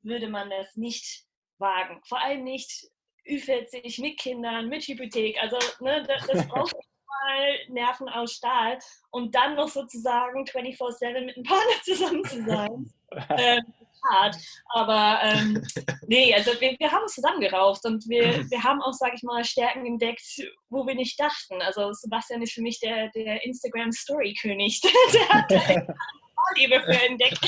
würde 0.02 0.30
man 0.30 0.50
das 0.50 0.76
nicht 0.76 1.26
wagen. 1.58 2.00
Vor 2.08 2.22
allem 2.22 2.46
nicht 2.46 2.88
Ü40 3.28 4.02
mit 4.02 4.18
Kindern, 4.18 4.70
mit 4.70 4.84
Hypothek. 4.84 5.38
Also 5.42 5.58
ne, 5.80 6.04
das, 6.08 6.28
das 6.28 6.48
braucht 6.48 6.74
mal 6.74 7.60
Nerven 7.70 8.10
aus 8.10 8.34
Stahl. 8.34 8.78
Und 9.12 9.34
dann 9.34 9.56
noch 9.56 9.70
sozusagen 9.70 10.44
24-7 10.44 11.26
mit 11.26 11.36
einem 11.36 11.44
Partner 11.44 11.84
zusammen 11.84 12.24
zu 12.26 12.44
sein. 12.44 12.94
ähm, 13.38 13.64
hart. 14.10 14.36
Aber 14.70 15.20
ähm, 15.24 15.64
nee, 16.08 16.34
also 16.34 16.52
wir, 16.60 16.76
wir 16.78 16.92
haben 16.92 17.04
uns 17.04 17.16
zusammengerauft 17.16 17.86
und 17.86 18.08
wir, 18.08 18.50
wir 18.50 18.64
haben 18.64 18.82
auch, 18.82 18.94
sage 18.94 19.14
ich 19.16 19.24
mal, 19.24 19.44
Stärken 19.44 19.86
entdeckt, 19.86 20.42
wo 20.70 20.86
wir 20.86 20.96
nicht 20.96 21.20
dachten. 21.20 21.62
Also 21.62 21.92
Sebastian 21.94 22.42
ist 22.42 22.54
für 22.54 22.62
mich 22.62 22.80
der, 22.80 23.10
der 23.10 23.44
Instagram-Story-König. 23.44 24.82
der 25.14 25.30
hat 25.30 25.52
Vorliebe 26.38 26.82
für 26.82 27.06
entdeckt. 27.06 27.40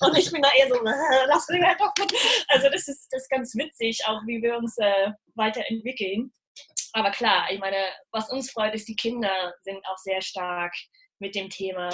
Und 0.00 0.16
ich 0.16 0.30
bin 0.32 0.42
da 0.42 0.48
eher 0.56 0.68
so, 0.68 0.74
äh, 0.74 1.26
lass 1.26 1.48
mich 1.48 1.62
einfach 1.62 1.92
mit. 1.98 2.12
Also 2.48 2.68
das 2.70 2.88
ist, 2.88 3.08
das 3.10 3.22
ist 3.22 3.30
ganz 3.30 3.54
witzig, 3.54 4.00
auch 4.06 4.20
wie 4.26 4.42
wir 4.42 4.56
uns 4.56 4.76
äh, 4.78 5.10
weiterentwickeln. 5.34 6.32
Aber 6.92 7.10
klar, 7.10 7.46
ich 7.50 7.60
meine, 7.60 7.76
was 8.12 8.30
uns 8.30 8.50
freut, 8.50 8.74
ist, 8.74 8.88
die 8.88 8.96
Kinder 8.96 9.54
sind 9.62 9.78
auch 9.86 9.98
sehr 9.98 10.22
stark 10.22 10.74
mit 11.18 11.34
dem 11.34 11.50
Thema 11.50 11.90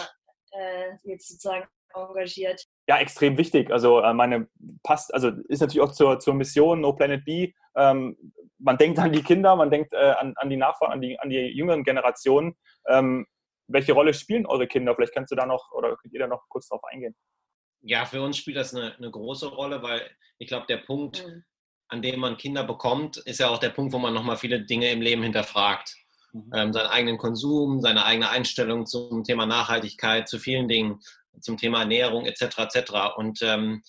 äh, 0.53 0.93
jetzt 1.03 1.29
sozusagen 1.29 1.67
engagiert. 1.95 2.65
Ja, 2.87 2.99
extrem 2.99 3.37
wichtig. 3.39 3.71
Also 3.71 4.01
äh, 4.01 4.13
meine 4.13 4.49
passt, 4.83 5.13
also 5.15 5.31
ist 5.49 5.61
natürlich 5.61 5.81
auch 5.81 5.93
zur, 5.93 6.19
zur 6.21 6.35
Mission 6.35 6.81
No 6.81 6.93
Planet 6.93 7.25
B. 7.25 7.53
Ähm, 7.77 8.17
man 8.59 8.79
denkt 8.79 8.99
an 8.99 9.13
die 9.13 9.23
Kinder, 9.23 9.57
man 9.57 9.71
denkt 9.71 9.93
äh, 9.93 9.97
an, 9.97 10.35
an 10.37 10.51
die 10.51 10.57
Nachfahren, 10.57 10.93
an 10.93 11.01
die, 11.01 11.19
an 11.19 11.31
die 11.31 11.37
jüngeren 11.37 11.85
Generationen. 11.85 12.57
Ähm, 12.89 13.27
welche 13.67 13.93
Rolle 13.93 14.15
spielen 14.15 14.47
eure 14.47 14.67
Kinder? 14.67 14.95
Vielleicht 14.95 15.15
kannst 15.15 15.33
du 15.33 15.37
da 15.37 15.47
noch 15.47 15.73
oder 15.73 15.97
könnt 15.97 16.15
ihr 16.15 16.21
da 16.21 16.27
noch 16.27 16.49
kurz 16.49 16.69
drauf 16.69 16.83
eingehen. 16.85 17.15
Ja, 17.83 18.05
für 18.05 18.23
uns 18.23 18.39
spielt 18.39 18.57
das 18.57 18.75
eine, 18.75 18.97
eine 18.97 19.11
große 19.11 19.47
Rolle, 19.49 19.83
weil 19.83 20.11
ich 20.39 20.49
glaube, 20.49 20.67
der 20.69 20.79
Punkt, 20.79 21.27
mhm. 21.27 21.45
an 21.89 22.03
dem 22.03 22.21
man 22.21 22.37
Kinder 22.37 22.65
bekommt, 22.65 23.19
ist 23.19 23.41
ja 23.41 23.49
auch 23.49 23.59
der 23.59 23.71
Punkt, 23.71 23.93
wo 23.93 23.99
man 23.99 24.15
nochmal 24.15 24.37
viele 24.37 24.65
Dinge 24.65 24.91
im 24.91 25.03
Leben 25.03 25.23
hinterfragt. 25.23 25.95
Mhm. 26.33 26.51
Ähm, 26.55 26.73
seinen 26.73 26.87
eigenen 26.87 27.19
Konsum, 27.19 27.81
seine 27.81 28.05
eigene 28.05 28.31
Einstellung 28.31 28.87
zum 28.87 29.23
Thema 29.25 29.47
Nachhaltigkeit, 29.47 30.29
zu 30.29 30.39
vielen 30.39 30.69
Dingen, 30.69 31.01
zum 31.41 31.57
Thema 31.57 31.81
Ernährung 31.81 32.27
etc. 32.27 32.59
etc. 32.59 32.93
Und 33.17 33.43
ähm, 33.43 33.83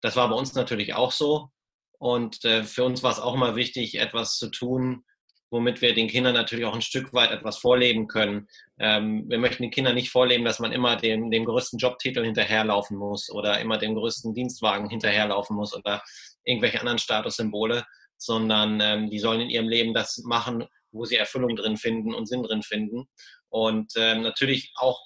das 0.00 0.16
war 0.16 0.28
bei 0.28 0.36
uns 0.36 0.54
natürlich 0.54 0.94
auch 0.94 1.12
so. 1.12 1.50
Und 1.98 2.44
äh, 2.44 2.64
für 2.64 2.84
uns 2.84 3.02
war 3.02 3.12
es 3.12 3.20
auch 3.20 3.34
immer 3.34 3.56
wichtig, 3.56 3.98
etwas 3.98 4.36
zu 4.36 4.50
tun, 4.50 5.04
womit 5.50 5.80
wir 5.80 5.94
den 5.94 6.08
Kindern 6.08 6.34
natürlich 6.34 6.64
auch 6.64 6.74
ein 6.74 6.82
Stück 6.82 7.12
weit 7.12 7.30
etwas 7.30 7.58
vorleben 7.58 8.08
können. 8.08 8.48
Ähm, 8.78 9.24
wir 9.28 9.38
möchten 9.38 9.62
den 9.62 9.70
Kindern 9.70 9.94
nicht 9.94 10.10
vorleben, 10.10 10.44
dass 10.44 10.58
man 10.58 10.72
immer 10.72 10.96
dem, 10.96 11.30
dem 11.30 11.44
größten 11.44 11.78
Jobtitel 11.78 12.24
hinterherlaufen 12.24 12.96
muss 12.96 13.30
oder 13.30 13.60
immer 13.60 13.78
dem 13.78 13.94
größten 13.94 14.34
Dienstwagen 14.34 14.88
hinterherlaufen 14.88 15.56
muss 15.56 15.74
oder 15.74 16.02
irgendwelche 16.44 16.80
anderen 16.80 16.98
Statussymbole, 16.98 17.84
sondern 18.16 18.80
ähm, 18.80 19.10
die 19.10 19.18
sollen 19.18 19.40
in 19.40 19.50
ihrem 19.50 19.68
Leben 19.68 19.94
das 19.94 20.18
machen, 20.24 20.66
wo 20.92 21.04
sie 21.04 21.16
Erfüllung 21.16 21.56
drin 21.56 21.76
finden 21.76 22.14
und 22.14 22.26
Sinn 22.26 22.42
drin 22.42 22.62
finden. 22.62 23.04
Und 23.48 23.92
ähm, 23.96 24.22
natürlich 24.22 24.72
auch 24.76 25.00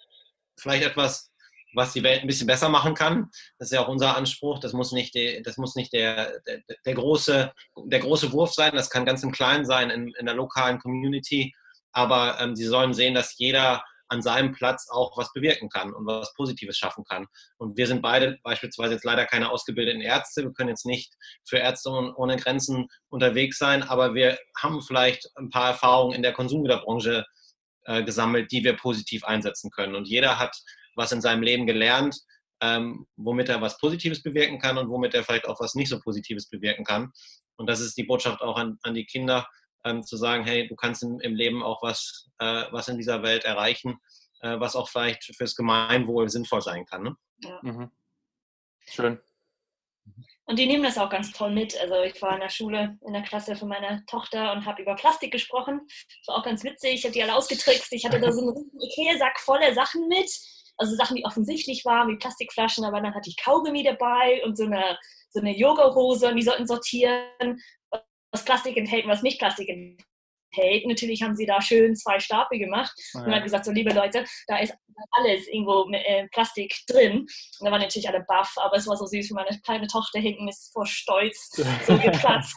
vielleicht 0.58 0.84
etwas 0.84 1.27
was 1.74 1.92
die 1.92 2.02
Welt 2.02 2.22
ein 2.22 2.26
bisschen 2.26 2.46
besser 2.46 2.68
machen 2.68 2.94
kann. 2.94 3.30
Das 3.58 3.68
ist 3.68 3.72
ja 3.72 3.80
auch 3.80 3.88
unser 3.88 4.16
Anspruch. 4.16 4.58
Das 4.58 4.72
muss 4.72 4.92
nicht, 4.92 5.14
die, 5.14 5.42
das 5.42 5.56
muss 5.56 5.74
nicht 5.74 5.92
der, 5.92 6.40
der, 6.46 6.60
der, 6.84 6.94
große, 6.94 7.52
der 7.84 8.00
große 8.00 8.32
Wurf 8.32 8.54
sein. 8.54 8.72
Das 8.74 8.90
kann 8.90 9.04
ganz 9.04 9.22
im 9.22 9.32
Kleinen 9.32 9.66
sein 9.66 9.90
in, 9.90 10.12
in 10.18 10.26
der 10.26 10.34
lokalen 10.34 10.78
Community. 10.78 11.54
Aber 11.92 12.38
ähm, 12.40 12.56
sie 12.56 12.64
sollen 12.64 12.94
sehen, 12.94 13.14
dass 13.14 13.38
jeder 13.38 13.82
an 14.08 14.22
seinem 14.22 14.52
Platz 14.52 14.88
auch 14.90 15.16
was 15.18 15.32
bewirken 15.32 15.68
kann 15.68 15.92
und 15.92 16.06
was 16.06 16.32
Positives 16.34 16.78
schaffen 16.78 17.04
kann. 17.04 17.26
Und 17.58 17.76
wir 17.76 17.86
sind 17.86 18.00
beide 18.00 18.38
beispielsweise 18.42 18.94
jetzt 18.94 19.04
leider 19.04 19.26
keine 19.26 19.50
ausgebildeten 19.50 20.00
Ärzte. 20.00 20.44
Wir 20.44 20.52
können 20.52 20.70
jetzt 20.70 20.86
nicht 20.86 21.12
für 21.46 21.58
Ärzte 21.58 21.90
ohne 21.90 22.36
Grenzen 22.36 22.88
unterwegs 23.10 23.58
sein, 23.58 23.82
aber 23.82 24.14
wir 24.14 24.38
haben 24.56 24.80
vielleicht 24.82 25.30
ein 25.36 25.50
paar 25.50 25.68
Erfahrungen 25.68 26.14
in 26.14 26.22
der 26.22 26.32
Konsumgüterbranche 26.32 27.26
äh, 27.84 28.02
gesammelt, 28.02 28.50
die 28.50 28.64
wir 28.64 28.76
positiv 28.76 29.24
einsetzen 29.24 29.70
können. 29.70 29.94
Und 29.94 30.08
jeder 30.08 30.38
hat 30.38 30.56
was 30.98 31.12
in 31.12 31.22
seinem 31.22 31.42
Leben 31.42 31.66
gelernt, 31.66 32.20
ähm, 32.60 33.06
womit 33.16 33.48
er 33.48 33.62
was 33.62 33.78
Positives 33.78 34.22
bewirken 34.22 34.58
kann 34.58 34.76
und 34.76 34.90
womit 34.90 35.14
er 35.14 35.24
vielleicht 35.24 35.46
auch 35.46 35.60
was 35.60 35.74
nicht 35.74 35.88
so 35.88 36.00
Positives 36.00 36.48
bewirken 36.48 36.84
kann. 36.84 37.10
Und 37.56 37.68
das 37.68 37.80
ist 37.80 37.96
die 37.96 38.04
Botschaft 38.04 38.42
auch 38.42 38.56
an, 38.56 38.78
an 38.82 38.94
die 38.94 39.06
Kinder, 39.06 39.48
ähm, 39.84 40.02
zu 40.02 40.16
sagen, 40.16 40.44
hey, 40.44 40.66
du 40.66 40.74
kannst 40.74 41.02
im, 41.02 41.20
im 41.20 41.34
Leben 41.34 41.62
auch 41.62 41.82
was, 41.82 42.28
äh, 42.38 42.64
was 42.72 42.88
in 42.88 42.96
dieser 42.96 43.22
Welt 43.22 43.44
erreichen, 43.44 43.98
äh, 44.40 44.58
was 44.58 44.76
auch 44.76 44.88
vielleicht 44.88 45.24
fürs 45.36 45.54
Gemeinwohl 45.54 46.28
sinnvoll 46.28 46.60
sein 46.60 46.84
kann. 46.84 47.02
Ne? 47.04 47.16
Ja. 47.44 47.60
Mhm. 47.62 47.90
Schön. 48.86 49.20
Und 50.46 50.58
die 50.58 50.66
nehmen 50.66 50.82
das 50.82 50.96
auch 50.96 51.10
ganz 51.10 51.30
toll 51.32 51.52
mit. 51.52 51.78
Also 51.78 52.00
ich 52.02 52.20
war 52.22 52.32
in 52.32 52.40
der 52.40 52.48
Schule, 52.48 52.98
in 53.06 53.12
der 53.12 53.22
Klasse 53.22 53.54
von 53.54 53.68
meiner 53.68 54.02
Tochter 54.06 54.52
und 54.52 54.64
habe 54.64 54.80
über 54.80 54.96
Plastik 54.96 55.30
gesprochen. 55.30 55.82
Das 55.86 56.28
war 56.28 56.36
auch 56.36 56.44
ganz 56.44 56.64
witzig. 56.64 56.94
Ich 56.94 57.04
habe 57.04 57.12
die 57.12 57.22
alle 57.22 57.34
ausgetrickst. 57.34 57.92
Ich 57.92 58.06
hatte 58.06 58.18
da 58.18 58.32
so 58.32 58.40
einen 58.40 58.70
Ikea-Sack 58.80 59.38
voller 59.40 59.74
Sachen 59.74 60.08
mit 60.08 60.30
also 60.78 60.94
Sachen, 60.94 61.16
die 61.16 61.24
offensichtlich 61.24 61.84
waren, 61.84 62.08
wie 62.08 62.16
Plastikflaschen, 62.16 62.84
aber 62.84 63.00
dann 63.00 63.14
hatte 63.14 63.28
ich 63.28 63.36
Kaugummi 63.36 63.82
dabei 63.82 64.42
und 64.44 64.56
so 64.56 64.64
eine, 64.64 64.98
so 65.30 65.40
eine 65.40 65.56
Yoga-Hose 65.56 66.28
und 66.28 66.36
die 66.36 66.42
sollten 66.42 66.66
sortieren, 66.66 67.60
was 68.30 68.44
Plastik 68.44 68.76
enthält 68.76 69.04
und 69.04 69.10
was 69.10 69.22
nicht 69.22 69.38
Plastik 69.38 69.68
enthält. 69.68 70.86
Natürlich 70.86 71.22
haben 71.22 71.36
sie 71.36 71.46
da 71.46 71.60
schön 71.60 71.96
zwei 71.96 72.20
Stapel 72.20 72.58
gemacht 72.58 72.92
ja. 73.14 73.22
und 73.22 73.34
haben 73.34 73.42
gesagt, 73.42 73.64
so 73.64 73.72
liebe 73.72 73.92
Leute, 73.92 74.24
da 74.46 74.58
ist 74.58 74.74
alles 75.10 75.46
irgendwo 75.48 75.84
mit 75.86 76.04
äh, 76.04 76.28
Plastik 76.28 76.74
drin. 76.86 77.20
Und 77.20 77.28
da 77.60 77.70
waren 77.70 77.80
natürlich 77.80 78.08
alle 78.08 78.24
baff, 78.26 78.54
aber 78.56 78.76
es 78.76 78.86
war 78.86 78.96
so 78.96 79.06
süß, 79.06 79.30
wie 79.30 79.34
meine 79.34 79.60
kleine 79.64 79.86
Tochter 79.86 80.20
hinten 80.20 80.48
ist 80.48 80.72
vor 80.72 80.86
Stolz 80.86 81.50
so 81.86 81.98
geplatzt. 81.98 82.56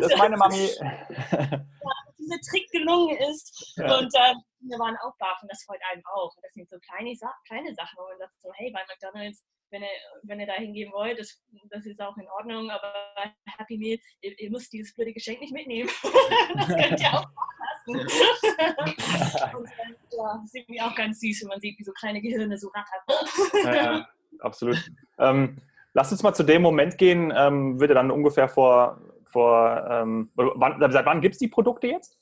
das 0.00 0.12
ist 0.12 0.18
meine 0.18 0.36
Mami. 0.36 0.70
ja, 2.28 2.36
dieser 2.36 2.50
Trick 2.50 2.70
gelungen 2.70 3.16
ist. 3.30 3.74
Ja. 3.76 3.98
Und 3.98 4.14
äh, 4.14 4.34
wir 4.60 4.78
waren 4.78 4.96
auch 5.02 5.16
baff 5.18 5.38
und 5.42 5.50
das 5.50 5.62
freut 5.64 5.80
einem 5.90 6.02
auch. 6.06 6.34
Und 6.36 6.42
das 6.42 6.52
sind 6.52 6.68
so 6.68 6.76
kleine, 6.78 7.14
kleine 7.46 7.74
Sachen, 7.74 7.96
wo 7.96 8.08
man 8.08 8.18
sagt 8.18 8.32
so, 8.40 8.50
hey, 8.54 8.70
bei 8.72 8.80
McDonalds, 8.88 9.44
wenn 9.70 9.82
ihr, 9.82 9.88
wenn 10.22 10.40
ihr 10.40 10.46
da 10.46 10.54
hingehen 10.54 10.92
wollt, 10.92 11.18
das, 11.18 11.42
das 11.70 11.84
ist 11.86 12.00
auch 12.00 12.16
in 12.16 12.26
Ordnung, 12.28 12.70
aber 12.70 12.92
Happy 13.58 13.76
Meal, 13.76 13.98
ihr, 14.22 14.38
ihr 14.38 14.50
müsst 14.50 14.72
dieses 14.72 14.94
blöde 14.94 15.12
Geschenk 15.12 15.40
nicht 15.40 15.52
mitnehmen. 15.52 15.90
das 16.54 16.68
könnt 16.68 17.00
ihr 17.00 17.12
auch 17.12 17.26
lassen. 17.86 18.06
und 19.56 19.68
dann, 19.78 19.96
ja, 20.12 20.40
das 20.42 20.54
ist 20.54 20.82
auch 20.82 20.94
ganz 20.94 21.20
süß, 21.20 21.42
wenn 21.42 21.48
man 21.48 21.60
sieht, 21.60 21.78
wie 21.78 21.84
so 21.84 21.92
kleine 21.92 22.20
Gehirne 22.20 22.56
so 22.58 22.68
rattern. 22.68 23.74
ja, 23.74 24.08
absolut. 24.40 24.78
Ähm, 25.18 25.60
Lass 25.94 26.12
uns 26.12 26.22
mal 26.22 26.34
zu 26.34 26.42
dem 26.42 26.62
Moment 26.62 26.98
gehen, 26.98 27.32
ähm, 27.36 27.80
wird 27.80 27.90
er 27.90 27.94
dann 27.94 28.10
ungefähr 28.10 28.48
vor, 28.48 29.00
vor 29.24 29.86
ähm, 29.90 30.30
wann, 30.34 30.92
seit 30.92 31.06
wann 31.06 31.20
gibt 31.20 31.34
es 31.34 31.38
die 31.38 31.48
Produkte 31.48 31.86
jetzt? 31.88 32.17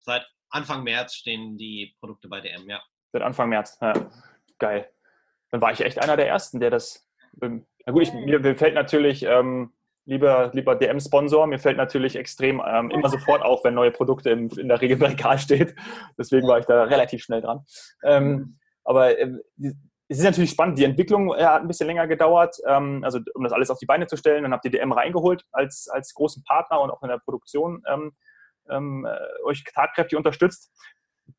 Seit 0.00 0.26
Anfang 0.50 0.84
März 0.84 1.14
stehen 1.14 1.56
die 1.58 1.94
Produkte 2.00 2.28
bei 2.28 2.40
DM, 2.40 2.68
ja. 2.68 2.80
Seit 3.12 3.22
Anfang 3.22 3.48
März, 3.48 3.78
ja. 3.80 3.92
Geil. 4.58 4.88
Dann 5.50 5.60
war 5.60 5.72
ich 5.72 5.80
echt 5.80 6.02
einer 6.02 6.16
der 6.16 6.28
Ersten, 6.28 6.60
der 6.60 6.70
das. 6.70 7.08
Ähm, 7.42 7.66
na 7.86 7.92
gut, 7.92 8.02
ich, 8.02 8.12
mir, 8.12 8.40
mir, 8.40 8.56
fällt 8.56 8.74
natürlich, 8.74 9.22
ähm, 9.22 9.72
lieber, 10.04 10.50
lieber 10.52 10.74
DM-Sponsor, 10.74 11.46
mir 11.46 11.58
fällt 11.58 11.76
natürlich 11.76 12.16
extrem 12.16 12.62
ähm, 12.66 12.90
immer 12.90 13.08
sofort 13.08 13.42
auf, 13.42 13.64
wenn 13.64 13.74
neue 13.74 13.90
Produkte 13.90 14.30
im, 14.30 14.48
in 14.58 14.68
der 14.68 14.80
Regel 14.80 14.96
im 14.96 15.04
Regal 15.04 15.38
steht. 15.38 15.74
Deswegen 16.18 16.46
war 16.48 16.58
ich 16.58 16.66
da 16.66 16.84
relativ 16.84 17.22
schnell 17.22 17.40
dran. 17.40 17.64
Ähm, 18.02 18.58
aber 18.84 19.18
äh, 19.18 19.38
es 20.08 20.18
ist 20.18 20.24
natürlich 20.24 20.50
spannend. 20.50 20.78
Die 20.78 20.84
Entwicklung 20.84 21.34
äh, 21.34 21.44
hat 21.44 21.60
ein 21.60 21.68
bisschen 21.68 21.86
länger 21.86 22.06
gedauert, 22.06 22.56
ähm, 22.66 23.02
also 23.04 23.20
um 23.34 23.44
das 23.44 23.52
alles 23.52 23.70
auf 23.70 23.78
die 23.78 23.86
Beine 23.86 24.06
zu 24.06 24.16
stellen. 24.16 24.42
Dann 24.42 24.52
habt 24.52 24.64
ihr 24.64 24.70
DM 24.70 24.92
reingeholt 24.92 25.44
als, 25.52 25.88
als 25.88 26.14
großen 26.14 26.42
Partner 26.44 26.80
und 26.80 26.90
auch 26.90 27.02
in 27.02 27.10
der 27.10 27.18
Produktion 27.18 27.82
ähm, 27.86 28.12
ähm, 28.70 29.06
äh, 29.06 29.44
euch 29.44 29.64
tatkräftig 29.64 30.16
unterstützt. 30.16 30.72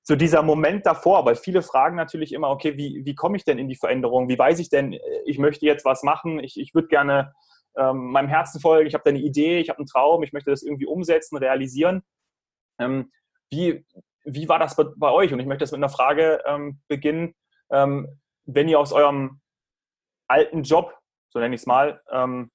so 0.04 0.16
dieser 0.16 0.44
Moment 0.44 0.86
davor, 0.86 1.26
weil 1.26 1.36
viele 1.36 1.62
fragen 1.62 1.96
natürlich 1.96 2.34
immer, 2.34 2.50
okay, 2.50 2.78
wie, 2.78 3.02
wie 3.06 3.16
komme 3.16 3.38
ich 3.38 3.44
denn 3.44 3.58
in 3.58 3.68
die 3.68 3.76
Veränderung? 3.76 4.30
Wie 4.30 4.38
weiß 4.38 4.60
ich 4.60 4.70
denn, 4.70 4.98
ich 5.26 5.40
möchte 5.40 5.66
jetzt 5.66 5.86
was 5.86 6.04
machen, 6.04 6.40
ich, 6.40 6.60
ich 6.60 6.76
würde 6.76 6.88
gerne 6.88 7.34
ähm, 7.78 8.12
meinem 8.12 8.28
Herzen 8.28 8.60
folgen, 8.60 8.88
ich 8.88 8.94
habe 8.94 9.04
da 9.04 9.10
eine 9.10 9.20
Idee, 9.20 9.60
ich 9.60 9.70
habe 9.70 9.80
einen 9.80 9.88
Traum, 9.88 10.24
ich 10.24 10.34
möchte 10.34 10.52
das 10.52 10.64
irgendwie 10.64 10.86
umsetzen, 10.86 11.38
realisieren. 11.38 12.04
Ähm, 12.80 13.12
wie, 13.50 13.86
wie 14.24 14.50
war 14.50 14.60
das 14.60 14.76
bei, 14.76 14.86
bei, 14.96 15.12
euch? 15.12 15.34
Und 15.34 15.40
ich 15.40 15.46
möchte 15.46 15.64
das 15.64 15.72
mit 15.72 15.80
einer 15.80 15.90
Frage 15.90 16.42
ähm, 16.46 16.82
beginnen. 16.88 17.36
Ähm, 17.72 18.20
wenn 18.46 18.68
ihr 18.68 18.80
aus 18.80 18.94
eurem 18.94 19.42
alten 20.28 20.64
Job, 20.64 20.96
so 21.30 21.40
nenne 21.40 21.56
ich 21.56 21.62
es 21.62 21.68
mal, 21.68 22.02
ähm, 22.12 22.52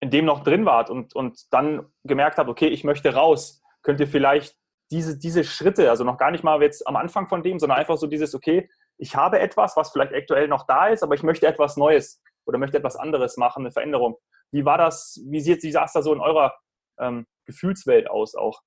in 0.00 0.10
dem 0.10 0.24
noch 0.24 0.44
drin 0.44 0.64
wart 0.64 0.90
und, 0.90 1.14
und 1.14 1.52
dann 1.52 1.86
gemerkt 2.04 2.38
habt, 2.38 2.48
okay, 2.48 2.68
ich 2.68 2.84
möchte 2.84 3.14
raus, 3.14 3.62
könnt 3.88 4.00
ihr 4.00 4.06
vielleicht 4.06 4.54
diese, 4.90 5.18
diese 5.18 5.44
Schritte, 5.44 5.88
also 5.88 6.04
noch 6.04 6.18
gar 6.18 6.30
nicht 6.30 6.44
mal 6.44 6.60
jetzt 6.60 6.86
am 6.86 6.96
Anfang 6.96 7.26
von 7.26 7.42
dem, 7.42 7.58
sondern 7.58 7.78
einfach 7.78 7.96
so 7.96 8.06
dieses, 8.06 8.34
okay, 8.34 8.68
ich 8.98 9.16
habe 9.16 9.38
etwas, 9.38 9.78
was 9.78 9.90
vielleicht 9.90 10.12
aktuell 10.12 10.46
noch 10.46 10.66
da 10.66 10.88
ist, 10.88 11.02
aber 11.02 11.14
ich 11.14 11.22
möchte 11.22 11.46
etwas 11.46 11.78
Neues 11.78 12.20
oder 12.44 12.58
möchte 12.58 12.76
etwas 12.76 12.96
anderes 12.96 13.38
machen, 13.38 13.62
eine 13.62 13.72
Veränderung. 13.72 14.18
Wie 14.50 14.66
war 14.66 14.76
das, 14.76 15.18
wie 15.24 15.40
sieht, 15.40 15.62
wie 15.62 15.72
sah 15.72 15.84
es 15.84 15.94
da 15.94 16.02
so 16.02 16.12
in 16.12 16.20
eurer 16.20 16.54
ähm, 16.98 17.26
Gefühlswelt 17.46 18.10
aus 18.10 18.34
auch? 18.34 18.60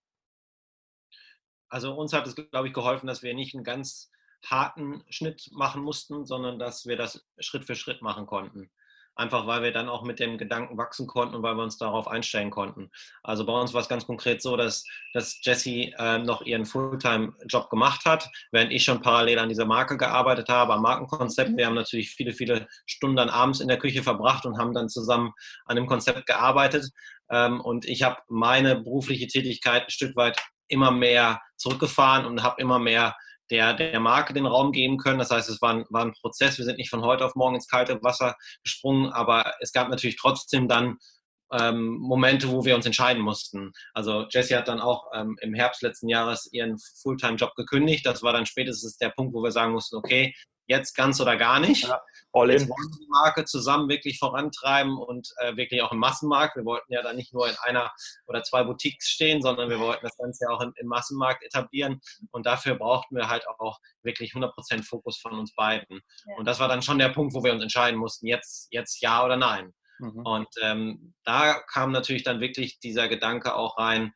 Also 1.69 1.93
uns 1.93 2.13
hat 2.13 2.25
es, 2.25 2.36
glaube 2.36 2.69
ich, 2.69 2.73
geholfen, 2.73 3.05
dass 3.05 3.21
wir 3.21 3.36
nicht 3.36 3.53
einen 3.53 3.63
ganz 3.63 4.10
harten 4.43 5.03
Schnitt 5.07 5.51
machen 5.51 5.84
mussten, 5.84 6.25
sondern 6.25 6.57
dass 6.57 6.88
wir 6.88 6.97
das 6.97 7.27
Schritt 7.38 7.65
für 7.65 7.75
Schritt 7.75 8.01
machen 8.01 8.25
konnten 8.25 8.71
einfach 9.15 9.47
weil 9.47 9.62
wir 9.62 9.71
dann 9.71 9.89
auch 9.89 10.04
mit 10.04 10.19
dem 10.19 10.38
Gedanken 10.38 10.78
wachsen 10.78 11.08
konnten 11.08 11.36
und 11.36 11.43
weil 11.43 11.56
wir 11.56 11.63
uns 11.63 11.78
darauf 11.78 12.08
einstellen 12.08 12.50
konnten. 12.50 12.89
Also 13.24 13.45
bei 13.45 13.54
uns 13.54 13.74
war 13.74 13.82
es 13.82 13.89
ganz 13.89 14.06
konkret 14.06 14.41
so, 14.41 14.56
dass, 14.56 14.86
dass 15.13 15.39
Jessie 15.43 15.93
äh, 15.97 16.17
noch 16.19 16.41
ihren 16.41 16.65
Fulltime-Job 16.65 17.69
gemacht 17.69 18.06
hat, 18.06 18.30
während 18.52 18.71
ich 18.71 18.84
schon 18.84 19.02
parallel 19.02 19.39
an 19.39 19.50
dieser 19.50 19.65
Marke 19.65 19.97
gearbeitet 19.97 20.50
habe, 20.50 20.74
am 20.74 20.82
Markenkonzept. 20.82 21.56
Wir 21.58 21.65
haben 21.65 21.76
natürlich 21.76 22.12
viele, 22.12 22.34
viele 22.34 22.67
Stunden 22.86 23.17
dann 23.17 23.30
abends 23.30 23.60
in 23.60 23.67
der 23.67 23.78
Küche 23.78 24.04
verbracht 24.04 24.45
und 24.45 24.58
haben 24.58 24.74
dann 24.74 24.89
zusammen 24.89 25.34
an 25.65 25.76
dem 25.76 25.88
Konzept 25.88 26.26
gearbeitet. 26.26 26.89
Ähm, 27.30 27.62
und 27.62 27.86
ich 27.86 28.04
habe 28.04 28.17
meine 28.28 28.76
berufliche 28.76 29.28
Tätigkeit 29.28 29.84
ein 29.84 29.89
Stück 29.89 30.15
weit 30.15 30.41
immer 30.67 30.91
mehr 30.91 31.41
zurückgefahren 31.58 32.26
und 32.26 32.43
habe 32.43 32.62
immer 32.62 32.80
mehr 32.80 33.15
der, 33.51 33.73
der 33.73 33.99
Marke 33.99 34.33
den 34.33 34.45
Raum 34.45 34.71
geben 34.71 34.97
können. 34.97 35.19
Das 35.19 35.29
heißt, 35.29 35.49
es 35.49 35.61
war 35.61 35.73
ein, 35.73 35.85
war 35.89 36.05
ein 36.05 36.13
Prozess. 36.13 36.57
Wir 36.57 36.65
sind 36.65 36.77
nicht 36.77 36.89
von 36.89 37.03
heute 37.03 37.25
auf 37.25 37.35
morgen 37.35 37.55
ins 37.55 37.67
kalte 37.67 38.01
Wasser 38.01 38.35
gesprungen, 38.63 39.11
aber 39.11 39.53
es 39.59 39.73
gab 39.73 39.89
natürlich 39.89 40.17
trotzdem 40.17 40.67
dann 40.67 40.97
ähm, 41.53 41.97
Momente, 41.99 42.49
wo 42.49 42.63
wir 42.63 42.75
uns 42.75 42.85
entscheiden 42.85 43.21
mussten. 43.21 43.73
Also 43.93 44.25
Jessie 44.29 44.55
hat 44.55 44.69
dann 44.69 44.79
auch 44.79 45.07
ähm, 45.13 45.37
im 45.41 45.53
Herbst 45.53 45.81
letzten 45.81 46.07
Jahres 46.07 46.49
ihren 46.51 46.77
Fulltime-Job 47.01 47.55
gekündigt. 47.55 48.05
Das 48.05 48.23
war 48.23 48.33
dann 48.33 48.45
spätestens 48.45 48.97
der 48.97 49.09
Punkt, 49.09 49.33
wo 49.33 49.43
wir 49.43 49.51
sagen 49.51 49.73
mussten, 49.73 49.97
okay, 49.97 50.33
jetzt 50.67 50.95
ganz 50.95 51.19
oder 51.19 51.38
gar 51.38 51.60
nicht. 51.60 51.84
Ja, 51.84 52.02
all 52.34 52.50
in. 52.50 52.60
Jetzt 52.60 52.69
wollen 52.69 52.89
wir 52.89 53.00
die 53.00 53.10
Marke 53.10 53.45
zusammen 53.45 53.89
wirklich 53.89 54.19
vorantreiben 54.19 54.97
und 54.97 55.30
äh, 55.38 55.56
wirklich 55.56 55.82
auch 55.82 55.91
im 55.91 56.00
Massenmarkt. 56.00 56.56
Wir 56.56 56.65
wollten 56.65 56.91
ja 56.93 57.02
da 57.02 57.13
nicht 57.13 57.34
nur 57.34 57.47
in 57.50 57.56
einer 57.63 57.91
oder 58.28 58.43
zwei 58.43 58.63
Boutiques 58.63 59.08
stehen, 59.08 59.41
sondern 59.41 59.69
wir 59.69 59.80
wollten 59.80 60.06
das 60.06 60.17
Ganze 60.17 60.45
ja 60.45 60.52
auch 60.52 60.62
im, 60.62 60.74
im 60.78 60.88
Massenmarkt 60.88 61.43
etablieren. 61.43 62.02
Und 62.32 62.45
dafür 62.45 62.76
brauchten 62.76 63.15
wir 63.15 63.30
halt 63.30 63.47
auch 63.47 63.80
wirklich 64.04 64.34
100% 64.34 64.84
Fokus 64.84 65.17
von 65.19 65.34
uns 65.38 65.54
beiden. 65.56 66.02
Ja. 66.26 66.36
Und 66.38 66.45
das 66.45 66.60
war 66.60 66.67
dann 66.67 66.82
schon 66.82 67.00
der 67.00 67.10
Punkt, 67.10 67.34
wo 67.34 67.43
wir 67.43 67.54
uns 67.54 67.63
entscheiden 67.63 68.00
mussten, 68.00 68.28
jetzt, 68.28 68.67
jetzt 68.71 69.02
ja 69.02 69.24
oder 69.24 69.38
nein. 69.38 69.74
Mhm. 70.00 70.26
Und 70.26 70.47
ähm, 70.62 71.13
da 71.24 71.60
kam 71.71 71.91
natürlich 71.91 72.24
dann 72.24 72.39
wirklich 72.39 72.80
dieser 72.80 73.08
Gedanke 73.08 73.56
auch 73.56 73.78
rein, 73.78 74.13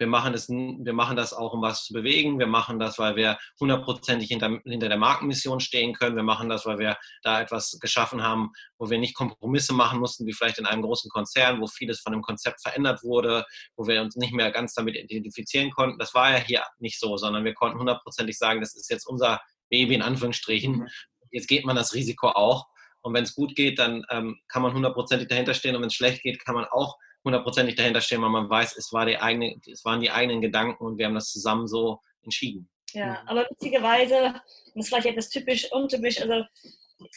wir 0.00 0.06
machen, 0.06 0.32
das, 0.32 0.48
wir 0.48 0.94
machen 0.94 1.14
das 1.14 1.34
auch, 1.34 1.52
um 1.52 1.60
was 1.60 1.84
zu 1.84 1.92
bewegen. 1.92 2.38
Wir 2.38 2.46
machen 2.46 2.78
das, 2.78 2.98
weil 2.98 3.16
wir 3.16 3.38
hundertprozentig 3.60 4.28
hinter, 4.28 4.58
hinter 4.64 4.88
der 4.88 4.96
Markenmission 4.96 5.60
stehen 5.60 5.92
können. 5.92 6.16
Wir 6.16 6.22
machen 6.22 6.48
das, 6.48 6.64
weil 6.64 6.78
wir 6.78 6.96
da 7.22 7.42
etwas 7.42 7.78
geschaffen 7.78 8.22
haben, 8.22 8.50
wo 8.78 8.88
wir 8.88 8.98
nicht 8.98 9.14
Kompromisse 9.14 9.74
machen 9.74 10.00
mussten, 10.00 10.26
wie 10.26 10.32
vielleicht 10.32 10.58
in 10.58 10.64
einem 10.64 10.80
großen 10.80 11.10
Konzern, 11.10 11.60
wo 11.60 11.66
vieles 11.66 12.00
von 12.00 12.12
dem 12.12 12.22
Konzept 12.22 12.62
verändert 12.62 13.02
wurde, 13.02 13.44
wo 13.76 13.86
wir 13.86 14.00
uns 14.00 14.16
nicht 14.16 14.32
mehr 14.32 14.50
ganz 14.50 14.72
damit 14.72 14.96
identifizieren 14.96 15.70
konnten. 15.70 15.98
Das 15.98 16.14
war 16.14 16.30
ja 16.30 16.38
hier 16.38 16.64
nicht 16.78 16.98
so, 16.98 17.18
sondern 17.18 17.44
wir 17.44 17.52
konnten 17.52 17.78
hundertprozentig 17.78 18.38
sagen, 18.38 18.60
das 18.62 18.74
ist 18.74 18.90
jetzt 18.90 19.06
unser 19.06 19.38
Baby 19.68 19.96
in 19.96 20.02
Anführungsstrichen. 20.02 20.76
Mhm. 20.78 20.88
Jetzt 21.30 21.46
geht 21.46 21.66
man 21.66 21.76
das 21.76 21.92
Risiko 21.92 22.28
auch. 22.28 22.68
Und 23.02 23.12
wenn 23.12 23.24
es 23.24 23.34
gut 23.34 23.54
geht, 23.54 23.78
dann 23.78 24.06
ähm, 24.08 24.40
kann 24.48 24.62
man 24.62 24.72
hundertprozentig 24.72 25.28
dahinter 25.28 25.52
stehen. 25.52 25.76
Und 25.76 25.82
wenn 25.82 25.88
es 25.88 25.94
schlecht 25.94 26.22
geht, 26.22 26.42
kann 26.42 26.54
man 26.54 26.64
auch 26.64 26.96
hundertprozentig 27.24 27.76
dahinter 27.76 28.00
stehen, 28.00 28.22
weil 28.22 28.30
man 28.30 28.48
weiß, 28.48 28.76
es, 28.76 28.92
war 28.92 29.06
die 29.06 29.18
eigene, 29.18 29.60
es 29.70 29.84
waren 29.84 30.00
die 30.00 30.10
eigenen 30.10 30.40
Gedanken 30.40 30.84
und 30.84 30.98
wir 30.98 31.06
haben 31.06 31.14
das 31.14 31.30
zusammen 31.30 31.66
so 31.66 32.00
entschieden. 32.22 32.68
Ja, 32.92 33.22
aber 33.26 33.46
witzigerweise, 33.48 34.40
das 34.74 34.84
ist 34.84 34.88
vielleicht 34.88 35.06
etwas 35.06 35.28
typisch, 35.28 35.70
untypisch, 35.70 36.20
also 36.20 36.44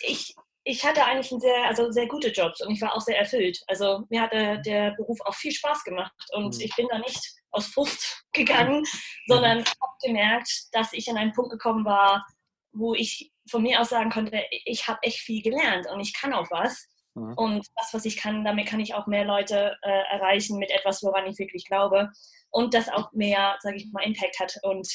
ich, 0.02 0.36
ich 0.64 0.86
hatte 0.86 1.04
eigentlich 1.04 1.32
einen 1.32 1.42
sehr, 1.42 1.66
also 1.66 1.92
sehr 1.92 2.08
gute 2.08 2.30
Jobs 2.30 2.62
und 2.62 2.72
ich 2.72 2.82
war 2.82 2.96
auch 2.96 3.02
sehr 3.02 3.18
erfüllt. 3.18 3.60
Also 3.68 4.04
mir 4.10 4.22
hat 4.22 4.34
der, 4.34 4.58
der 4.58 4.92
Beruf 4.92 5.20
auch 5.26 5.36
viel 5.36 5.52
Spaß 5.52 5.84
gemacht 5.84 6.14
und 6.34 6.56
mhm. 6.56 6.62
ich 6.62 6.76
bin 6.76 6.88
da 6.90 7.00
nicht 7.00 7.34
aus 7.52 7.68
Frust 7.68 8.24
gegangen, 8.34 8.84
sondern 9.28 9.60
habe 9.60 9.94
gemerkt, 10.04 10.68
dass 10.72 10.94
ich 10.94 11.10
an 11.10 11.18
einen 11.18 11.34
Punkt 11.34 11.52
gekommen 11.52 11.86
war, 11.86 12.26
wo 12.72 12.94
ich 12.94 13.32
von 13.50 13.62
mir 13.62 13.80
aus 13.80 13.90
sagen 13.90 14.10
konnte, 14.10 14.42
ich 14.66 14.88
habe 14.88 15.00
echt 15.04 15.20
viel 15.20 15.42
gelernt 15.42 15.88
und 15.92 16.00
ich 16.00 16.14
kann 16.14 16.34
auch 16.34 16.50
was. 16.50 16.88
Mhm. 17.16 17.34
Und 17.36 17.68
das, 17.76 17.94
was 17.94 18.06
ich 18.06 18.18
kann, 18.18 18.44
damit 18.44 18.68
kann 18.68 18.80
ich 18.80 18.94
auch 18.94 19.08
mehr 19.08 19.26
Leute 19.26 19.78
äh, 19.82 20.02
erreichen 20.12 20.58
mit 20.58 20.72
etwas, 20.72 21.04
woran 21.04 21.28
ich 21.28 21.38
wirklich 21.38 21.66
glaube. 21.66 22.10
Und 22.50 22.74
das 22.74 22.90
auch 22.90 23.12
mehr, 23.14 23.58
sage 23.62 23.78
ich 23.78 23.92
mal, 23.92 24.04
Impact 24.04 24.40
hat. 24.40 24.58
Und 24.64 24.88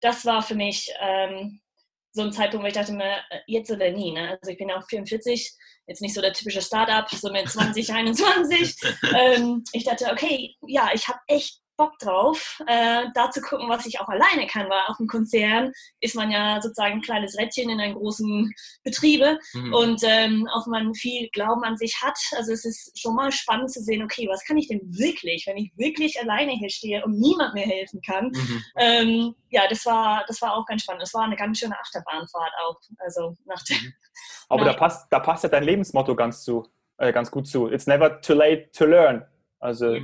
das 0.00 0.24
war 0.24 0.42
für 0.42 0.54
mich 0.54 0.92
ähm, 1.00 1.60
so 2.12 2.22
ein 2.22 2.32
Zeitpunkt, 2.32 2.64
wo 2.64 2.68
ich 2.68 2.74
dachte 2.74 2.92
mir, 2.92 3.18
äh, 3.30 3.40
jetzt 3.46 3.70
oder 3.70 3.90
nie. 3.90 4.12
Ne? 4.12 4.38
Also 4.40 4.52
ich 4.52 4.58
bin 4.58 4.70
auch 4.70 4.86
44, 4.88 5.52
jetzt 5.86 6.02
nicht 6.02 6.14
so 6.14 6.20
der 6.20 6.32
typische 6.32 6.62
Startup, 6.62 7.08
so 7.08 7.32
mit 7.32 7.48
2021. 7.48 8.76
ähm, 9.16 9.64
ich 9.72 9.84
dachte, 9.84 10.10
okay, 10.12 10.54
ja, 10.66 10.90
ich 10.92 11.08
habe 11.08 11.18
echt 11.26 11.61
Bock 11.76 11.98
drauf, 11.98 12.60
äh, 12.66 13.04
da 13.14 13.30
zu 13.30 13.40
gucken, 13.40 13.68
was 13.68 13.86
ich 13.86 14.00
auch 14.00 14.08
alleine 14.08 14.46
kann, 14.46 14.68
weil 14.68 14.80
auf 14.86 14.98
dem 14.98 15.06
Konzern 15.06 15.72
ist 16.00 16.14
man 16.14 16.30
ja 16.30 16.60
sozusagen 16.60 16.94
ein 16.94 17.00
kleines 17.02 17.36
Rädchen 17.38 17.70
in 17.70 17.80
einem 17.80 17.94
großen 17.94 18.52
Betriebe 18.84 19.38
mhm. 19.54 19.74
und 19.74 20.02
ähm, 20.04 20.48
auch 20.52 20.66
man 20.66 20.94
viel 20.94 21.28
Glauben 21.32 21.64
an 21.64 21.76
sich 21.76 22.00
hat. 22.02 22.18
Also 22.36 22.52
es 22.52 22.64
ist 22.64 22.98
schon 22.98 23.14
mal 23.14 23.32
spannend 23.32 23.72
zu 23.72 23.80
sehen, 23.80 24.02
okay, 24.02 24.28
was 24.30 24.44
kann 24.44 24.58
ich 24.58 24.68
denn 24.68 24.80
wirklich, 24.82 25.46
wenn 25.46 25.56
ich 25.56 25.72
wirklich 25.76 26.20
alleine 26.20 26.52
hier 26.52 26.70
stehe 26.70 27.04
und 27.04 27.18
niemand 27.18 27.54
mir 27.54 27.66
helfen 27.66 28.00
kann. 28.02 28.26
Mhm. 28.26 28.64
Ähm, 28.76 29.34
ja, 29.48 29.62
das 29.68 29.84
war, 29.86 30.24
das 30.26 30.40
war 30.42 30.54
auch 30.54 30.66
ganz 30.66 30.82
spannend. 30.82 31.02
Das 31.02 31.14
war 31.14 31.24
eine 31.24 31.36
ganz 31.36 31.58
schöne 31.58 31.78
Achterbahnfahrt 31.78 32.52
auch. 32.64 32.76
Also 32.98 33.36
nach 33.44 33.62
dem, 33.64 33.78
mhm. 33.78 33.94
Aber 34.48 34.64
nach 34.64 34.72
da 34.74 34.78
passt, 34.78 35.06
da 35.10 35.20
passt 35.20 35.44
ja 35.44 35.48
dein 35.48 35.64
Lebensmotto 35.64 36.14
ganz 36.14 36.42
zu, 36.44 36.66
äh, 36.98 37.12
ganz 37.12 37.30
gut 37.30 37.46
zu. 37.46 37.68
It's 37.68 37.86
never 37.86 38.20
too 38.20 38.34
late 38.34 38.70
to 38.72 38.84
learn. 38.84 39.24
Also 39.62 39.96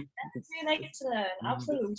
absolut. 1.40 1.98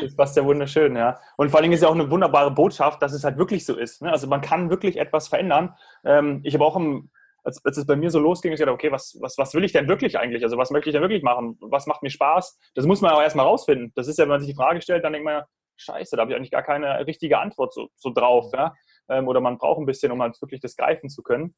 Das 0.00 0.16
passt 0.16 0.36
ja 0.36 0.44
wunderschön, 0.44 0.96
ja. 0.96 1.20
Und 1.36 1.48
vor 1.48 1.60
allem 1.60 1.70
ist 1.70 1.82
ja 1.82 1.88
auch 1.88 1.94
eine 1.94 2.10
wunderbare 2.10 2.50
Botschaft, 2.50 3.00
dass 3.00 3.12
es 3.12 3.22
halt 3.22 3.38
wirklich 3.38 3.64
so 3.64 3.76
ist. 3.76 4.02
Ne? 4.02 4.10
Also 4.10 4.26
man 4.26 4.40
kann 4.40 4.68
wirklich 4.68 4.96
etwas 4.96 5.28
verändern. 5.28 5.76
Ähm, 6.04 6.40
ich 6.42 6.54
habe 6.54 6.64
auch, 6.64 6.74
im, 6.74 7.08
als, 7.44 7.64
als 7.64 7.76
es 7.76 7.86
bei 7.86 7.94
mir 7.94 8.10
so 8.10 8.18
losging, 8.18 8.52
ich 8.52 8.58
dachte, 8.58 8.72
okay, 8.72 8.90
was, 8.90 9.16
was, 9.20 9.38
was 9.38 9.54
will 9.54 9.62
ich 9.62 9.70
denn 9.70 9.86
wirklich 9.86 10.18
eigentlich? 10.18 10.42
Also 10.42 10.58
was 10.58 10.72
möchte 10.72 10.90
ich 10.90 10.92
denn 10.92 11.02
wirklich 11.02 11.22
machen? 11.22 11.56
Was 11.60 11.86
macht 11.86 12.02
mir 12.02 12.10
Spaß? 12.10 12.58
Das 12.74 12.84
muss 12.84 13.00
man 13.00 13.12
auch 13.12 13.22
erstmal 13.22 13.46
rausfinden. 13.46 13.92
Das 13.94 14.08
ist 14.08 14.18
ja, 14.18 14.24
wenn 14.24 14.30
man 14.30 14.40
sich 14.40 14.50
die 14.50 14.56
Frage 14.56 14.82
stellt, 14.82 15.04
dann 15.04 15.12
denkt 15.12 15.24
man, 15.24 15.44
scheiße, 15.76 16.16
da 16.16 16.22
habe 16.22 16.32
ich 16.32 16.36
eigentlich 16.36 16.50
gar 16.50 16.64
keine 16.64 17.06
richtige 17.06 17.38
Antwort 17.38 17.72
so, 17.74 17.90
so 17.94 18.10
drauf. 18.10 18.50
Ja? 18.52 18.74
Ähm, 19.08 19.28
oder 19.28 19.40
man 19.40 19.56
braucht 19.58 19.78
ein 19.78 19.86
bisschen, 19.86 20.10
um 20.10 20.20
halt 20.20 20.40
wirklich 20.42 20.60
das 20.60 20.74
greifen 20.74 21.10
zu 21.10 21.22
können. 21.22 21.54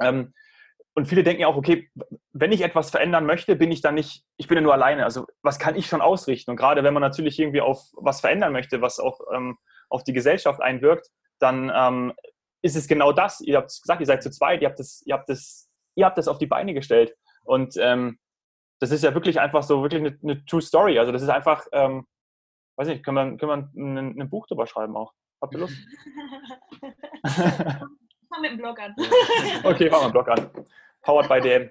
Ähm, 0.00 0.32
und 0.94 1.06
viele 1.06 1.24
denken 1.24 1.42
ja 1.42 1.48
auch, 1.48 1.56
okay, 1.56 1.90
wenn 2.32 2.52
ich 2.52 2.62
etwas 2.62 2.90
verändern 2.90 3.26
möchte, 3.26 3.56
bin 3.56 3.72
ich 3.72 3.80
dann 3.80 3.96
nicht, 3.96 4.24
ich 4.36 4.46
bin 4.46 4.56
ja 4.56 4.62
nur 4.62 4.72
alleine. 4.72 5.04
Also 5.04 5.26
was 5.42 5.58
kann 5.58 5.74
ich 5.74 5.86
schon 5.86 6.00
ausrichten? 6.00 6.52
Und 6.52 6.56
gerade 6.56 6.84
wenn 6.84 6.94
man 6.94 7.00
natürlich 7.00 7.38
irgendwie 7.38 7.60
auf 7.60 7.90
was 7.94 8.20
verändern 8.20 8.52
möchte, 8.52 8.80
was 8.80 9.00
auch 9.00 9.20
ähm, 9.34 9.58
auf 9.88 10.04
die 10.04 10.12
Gesellschaft 10.12 10.60
einwirkt, 10.62 11.08
dann 11.40 11.72
ähm, 11.74 12.12
ist 12.62 12.76
es 12.76 12.86
genau 12.86 13.12
das. 13.12 13.40
Ihr 13.40 13.56
habt 13.56 13.68
gesagt, 13.68 14.00
ihr 14.00 14.06
seid 14.06 14.22
zu 14.22 14.30
zweit, 14.30 14.62
ihr 14.62 14.68
habt 14.68 14.78
das, 14.78 15.02
ihr 15.04 15.14
habt 15.14 15.28
das, 15.28 15.68
ihr 15.96 16.06
habt 16.06 16.16
das 16.16 16.28
auf 16.28 16.38
die 16.38 16.46
Beine 16.46 16.74
gestellt. 16.74 17.16
Und 17.44 17.76
ähm, 17.76 18.20
das 18.78 18.92
ist 18.92 19.02
ja 19.02 19.14
wirklich 19.14 19.40
einfach 19.40 19.64
so, 19.64 19.82
wirklich 19.82 20.00
eine, 20.00 20.16
eine 20.22 20.44
True 20.44 20.62
Story. 20.62 21.00
Also 21.00 21.10
das 21.10 21.22
ist 21.22 21.28
einfach, 21.28 21.66
ähm, 21.72 22.06
weiß 22.76 22.86
nicht, 22.86 23.04
können 23.04 23.16
wir, 23.16 23.36
können 23.36 23.72
wir 23.74 23.98
ein, 23.98 24.20
ein 24.20 24.30
Buch 24.30 24.46
drüber 24.46 24.66
schreiben 24.68 24.96
auch? 24.96 25.12
Habt 25.42 25.54
ihr 25.54 25.58
Lust? 25.58 25.76
Fang 28.34 28.42
mit 28.42 28.52
dem 28.52 28.58
Blog 28.58 28.78
an. 28.80 28.94
okay, 29.62 29.88
fang 29.88 30.00
mit 30.00 30.08
dem 30.08 30.12
Blog 30.12 30.28
an. 30.28 30.50
Powered 31.04 31.28
by 31.28 31.40
DM. 31.40 31.70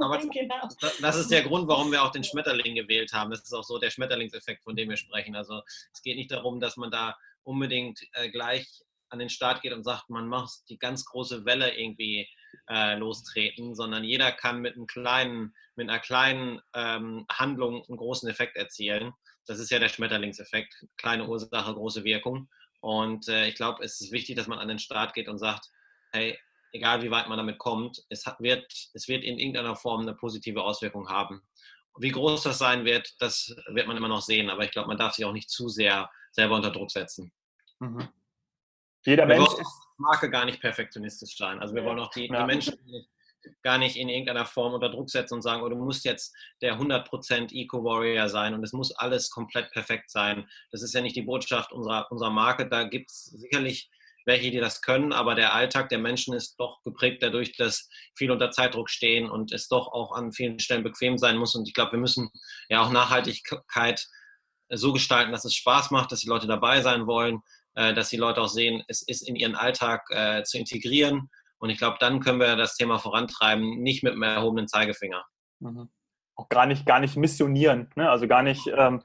Aber 0.00 0.18
genau. 0.32 0.68
das 1.00 1.16
ist 1.16 1.30
der 1.30 1.42
Grund, 1.42 1.68
warum 1.68 1.90
wir 1.90 2.02
auch 2.02 2.12
den 2.12 2.24
Schmetterling 2.24 2.74
gewählt 2.74 3.12
haben. 3.12 3.30
Das 3.30 3.42
ist 3.42 3.52
auch 3.52 3.64
so 3.64 3.78
der 3.78 3.90
Schmetterlingseffekt, 3.90 4.62
von 4.62 4.76
dem 4.76 4.88
wir 4.90 4.96
sprechen. 4.96 5.34
Also 5.34 5.62
es 5.92 6.02
geht 6.02 6.16
nicht 6.16 6.30
darum, 6.30 6.60
dass 6.60 6.76
man 6.76 6.90
da 6.90 7.16
unbedingt 7.42 8.00
äh, 8.12 8.30
gleich 8.30 8.66
an 9.10 9.18
den 9.18 9.30
Start 9.30 9.62
geht 9.62 9.72
und 9.72 9.84
sagt, 9.84 10.10
man 10.10 10.28
muss 10.28 10.64
die 10.66 10.78
ganz 10.78 11.04
große 11.06 11.46
Welle 11.46 11.74
irgendwie 11.76 12.28
äh, 12.68 12.96
lostreten, 12.96 13.74
sondern 13.74 14.04
jeder 14.04 14.32
kann 14.32 14.60
mit 14.60 14.76
einem 14.76 14.86
kleinen, 14.86 15.54
mit 15.76 15.88
einer 15.88 15.98
kleinen 15.98 16.60
ähm, 16.74 17.24
Handlung 17.30 17.84
einen 17.88 17.96
großen 17.96 18.28
Effekt 18.28 18.56
erzielen. 18.56 19.14
Das 19.46 19.58
ist 19.58 19.70
ja 19.70 19.78
der 19.78 19.88
Schmetterlingseffekt. 19.88 20.86
Kleine 20.98 21.26
Ursache, 21.26 21.72
große 21.72 22.04
Wirkung. 22.04 22.50
Und 22.80 23.28
äh, 23.28 23.48
ich 23.48 23.54
glaube, 23.54 23.82
es 23.82 24.00
ist 24.00 24.12
wichtig, 24.12 24.36
dass 24.36 24.46
man 24.46 24.58
an 24.58 24.68
den 24.68 24.78
Start 24.78 25.14
geht 25.14 25.28
und 25.28 25.38
sagt, 25.38 25.70
hey, 26.12 26.38
egal 26.72 27.02
wie 27.02 27.10
weit 27.10 27.28
man 27.28 27.38
damit 27.38 27.58
kommt, 27.58 28.04
es, 28.08 28.26
hat, 28.26 28.40
wird, 28.40 28.66
es 28.94 29.08
wird 29.08 29.24
in 29.24 29.38
irgendeiner 29.38 29.76
Form 29.76 30.02
eine 30.02 30.14
positive 30.14 30.62
Auswirkung 30.62 31.08
haben. 31.08 31.42
Wie 31.98 32.10
groß 32.10 32.42
das 32.44 32.58
sein 32.58 32.84
wird, 32.84 33.14
das 33.20 33.54
wird 33.68 33.86
man 33.86 33.96
immer 33.96 34.08
noch 34.08 34.22
sehen. 34.22 34.50
Aber 34.50 34.64
ich 34.64 34.70
glaube, 34.70 34.88
man 34.88 34.98
darf 34.98 35.14
sich 35.14 35.24
auch 35.24 35.32
nicht 35.32 35.50
zu 35.50 35.68
sehr 35.68 36.10
selber 36.30 36.56
unter 36.56 36.70
Druck 36.70 36.90
setzen. 36.90 37.32
Mhm. 37.80 38.08
Jeder 39.04 39.26
wir 39.28 39.36
Mensch 39.36 39.54
ist 39.58 39.88
Marke 39.96 40.30
gar 40.30 40.44
nicht 40.44 40.60
perfektionistisch 40.60 41.36
sein. 41.36 41.58
Also 41.60 41.74
wir 41.74 41.84
wollen 41.84 41.98
auch 41.98 42.10
die, 42.10 42.26
ja. 42.26 42.40
die 42.40 42.46
Menschen 42.46 42.78
gar 43.62 43.78
nicht 43.78 43.96
in 43.96 44.08
irgendeiner 44.08 44.46
Form 44.46 44.74
unter 44.74 44.90
Druck 44.90 45.10
setzen 45.10 45.34
und 45.34 45.42
sagen, 45.42 45.62
oh, 45.62 45.68
du 45.68 45.76
musst 45.76 46.04
jetzt 46.04 46.34
der 46.60 46.78
100% 46.78 47.52
Eco-Warrior 47.52 48.28
sein 48.28 48.54
und 48.54 48.62
es 48.62 48.72
muss 48.72 48.92
alles 48.92 49.30
komplett 49.30 49.70
perfekt 49.72 50.10
sein. 50.10 50.48
Das 50.70 50.82
ist 50.82 50.94
ja 50.94 51.00
nicht 51.00 51.16
die 51.16 51.22
Botschaft 51.22 51.72
unserer, 51.72 52.10
unserer 52.10 52.30
Marke. 52.30 52.68
Da 52.68 52.84
gibt 52.84 53.10
es 53.10 53.24
sicherlich 53.24 53.90
welche, 54.24 54.50
die 54.50 54.58
das 54.58 54.82
können, 54.82 55.12
aber 55.12 55.34
der 55.34 55.54
Alltag 55.54 55.88
der 55.88 55.98
Menschen 55.98 56.34
ist 56.34 56.56
doch 56.58 56.82
geprägt 56.82 57.22
dadurch, 57.22 57.56
dass 57.56 57.88
viele 58.16 58.32
unter 58.32 58.50
Zeitdruck 58.50 58.90
stehen 58.90 59.30
und 59.30 59.52
es 59.52 59.68
doch 59.68 59.88
auch 59.88 60.12
an 60.12 60.32
vielen 60.32 60.58
Stellen 60.58 60.82
bequem 60.82 61.16
sein 61.18 61.36
muss. 61.36 61.54
Und 61.54 61.66
ich 61.66 61.74
glaube, 61.74 61.92
wir 61.92 61.98
müssen 61.98 62.30
ja 62.68 62.82
auch 62.82 62.90
Nachhaltigkeit 62.90 64.06
so 64.70 64.92
gestalten, 64.92 65.32
dass 65.32 65.44
es 65.44 65.54
Spaß 65.54 65.90
macht, 65.90 66.12
dass 66.12 66.20
die 66.20 66.28
Leute 66.28 66.46
dabei 66.46 66.82
sein 66.82 67.06
wollen, 67.06 67.40
äh, 67.74 67.94
dass 67.94 68.10
die 68.10 68.18
Leute 68.18 68.42
auch 68.42 68.48
sehen, 68.48 68.82
es 68.88 69.02
ist 69.02 69.26
in 69.26 69.36
ihren 69.36 69.54
Alltag 69.54 70.04
äh, 70.10 70.42
zu 70.42 70.58
integrieren 70.58 71.30
und 71.58 71.70
ich 71.70 71.78
glaube, 71.78 71.96
dann 72.00 72.20
können 72.20 72.40
wir 72.40 72.56
das 72.56 72.76
Thema 72.76 72.98
vorantreiben, 72.98 73.82
nicht 73.82 74.02
mit 74.02 74.12
einem 74.12 74.22
erhobenen 74.22 74.68
Zeigefinger. 74.68 75.24
Mhm. 75.60 75.88
Auch 76.36 76.48
gar 76.48 76.66
nicht, 76.66 76.86
gar 76.86 77.00
nicht 77.00 77.16
missionieren, 77.16 77.90
ne? 77.96 78.08
also 78.08 78.28
gar 78.28 78.42
nicht 78.42 78.66
ähm, 78.68 79.02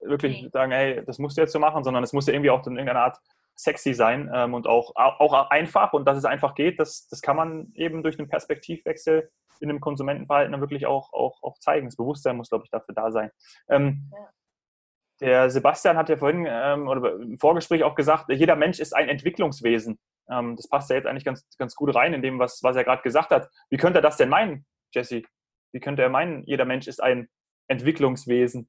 wirklich 0.00 0.38
okay. 0.38 0.50
sagen, 0.52 0.72
hey, 0.72 1.02
das 1.06 1.18
musst 1.18 1.36
du 1.36 1.40
jetzt 1.40 1.52
so 1.52 1.58
machen, 1.58 1.82
sondern 1.82 2.04
es 2.04 2.12
muss 2.12 2.26
ja 2.26 2.34
irgendwie 2.34 2.50
auch 2.50 2.66
in 2.66 2.76
irgendeiner 2.76 3.04
Art 3.04 3.18
sexy 3.56 3.94
sein 3.94 4.30
ähm, 4.34 4.54
und 4.54 4.66
auch, 4.66 4.94
auch 4.96 5.50
einfach 5.50 5.92
und 5.92 6.06
dass 6.06 6.18
es 6.18 6.24
einfach 6.24 6.54
geht, 6.54 6.80
das, 6.80 7.06
das 7.08 7.22
kann 7.22 7.36
man 7.36 7.72
eben 7.74 8.02
durch 8.02 8.18
einen 8.18 8.28
Perspektivwechsel 8.28 9.30
in 9.60 9.70
einem 9.70 9.80
Konsumentenverhalten 9.80 10.52
dann 10.52 10.60
wirklich 10.60 10.86
auch, 10.86 11.12
auch, 11.12 11.42
auch 11.42 11.58
zeigen. 11.58 11.86
Das 11.86 11.96
Bewusstsein 11.96 12.36
muss, 12.36 12.48
glaube 12.48 12.64
ich, 12.64 12.70
dafür 12.70 12.94
da 12.94 13.12
sein. 13.12 13.30
Ähm, 13.68 14.10
ja. 14.12 14.28
Der 15.20 15.50
Sebastian 15.50 15.96
hat 15.96 16.08
ja 16.08 16.16
vorhin 16.16 16.44
ähm, 16.48 16.88
oder 16.88 17.14
im 17.14 17.38
Vorgespräch 17.38 17.84
auch 17.84 17.94
gesagt, 17.94 18.26
jeder 18.30 18.56
Mensch 18.56 18.80
ist 18.80 18.94
ein 18.94 19.08
Entwicklungswesen. 19.08 19.98
Ähm, 20.28 20.56
das 20.56 20.68
passt 20.68 20.90
ja 20.90 20.96
jetzt 20.96 21.06
eigentlich 21.06 21.24
ganz, 21.24 21.46
ganz 21.56 21.74
gut 21.76 21.94
rein 21.94 22.14
in 22.14 22.22
dem, 22.22 22.38
was, 22.38 22.62
was 22.62 22.76
er 22.76 22.84
gerade 22.84 23.02
gesagt 23.02 23.30
hat. 23.30 23.48
Wie 23.70 23.76
könnte 23.76 24.00
er 24.00 24.02
das 24.02 24.16
denn 24.16 24.28
meinen, 24.28 24.66
Jesse? 24.92 25.22
Wie 25.72 25.80
könnte 25.80 26.02
er 26.02 26.08
meinen, 26.08 26.42
jeder 26.44 26.64
Mensch 26.64 26.88
ist 26.88 27.02
ein 27.02 27.28
Entwicklungswesen? 27.68 28.68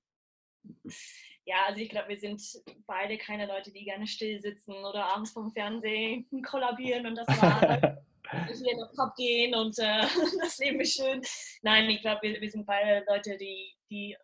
Ja, 1.45 1.65
also 1.67 1.79
ich 1.79 1.89
glaube, 1.89 2.09
wir 2.09 2.17
sind 2.17 2.41
beide 2.87 3.17
keine 3.17 3.45
Leute, 3.45 3.71
die 3.71 3.85
gerne 3.85 4.07
still 4.07 4.41
sitzen 4.41 4.73
oder 4.73 5.05
abends 5.05 5.31
vom 5.31 5.51
Fernsehen 5.51 6.27
kollabieren 6.43 7.05
und 7.05 7.15
das 7.15 7.27
war 7.41 8.01
hier 8.47 8.71
in 8.71 8.77
den 8.79 8.95
Pub 8.95 9.15
gehen 9.15 9.53
und 9.53 9.77
äh, 9.77 10.01
das 10.41 10.57
Leben 10.57 10.79
ist 10.79 10.95
schön. 10.95 11.21
Nein, 11.61 11.89
ich 11.89 12.01
glaube, 12.01 12.21
wir, 12.23 12.41
wir 12.41 12.49
sind 12.49 12.65
beide 12.65 13.05
Leute, 13.07 13.37
die, 13.37 13.73
die 13.91 14.17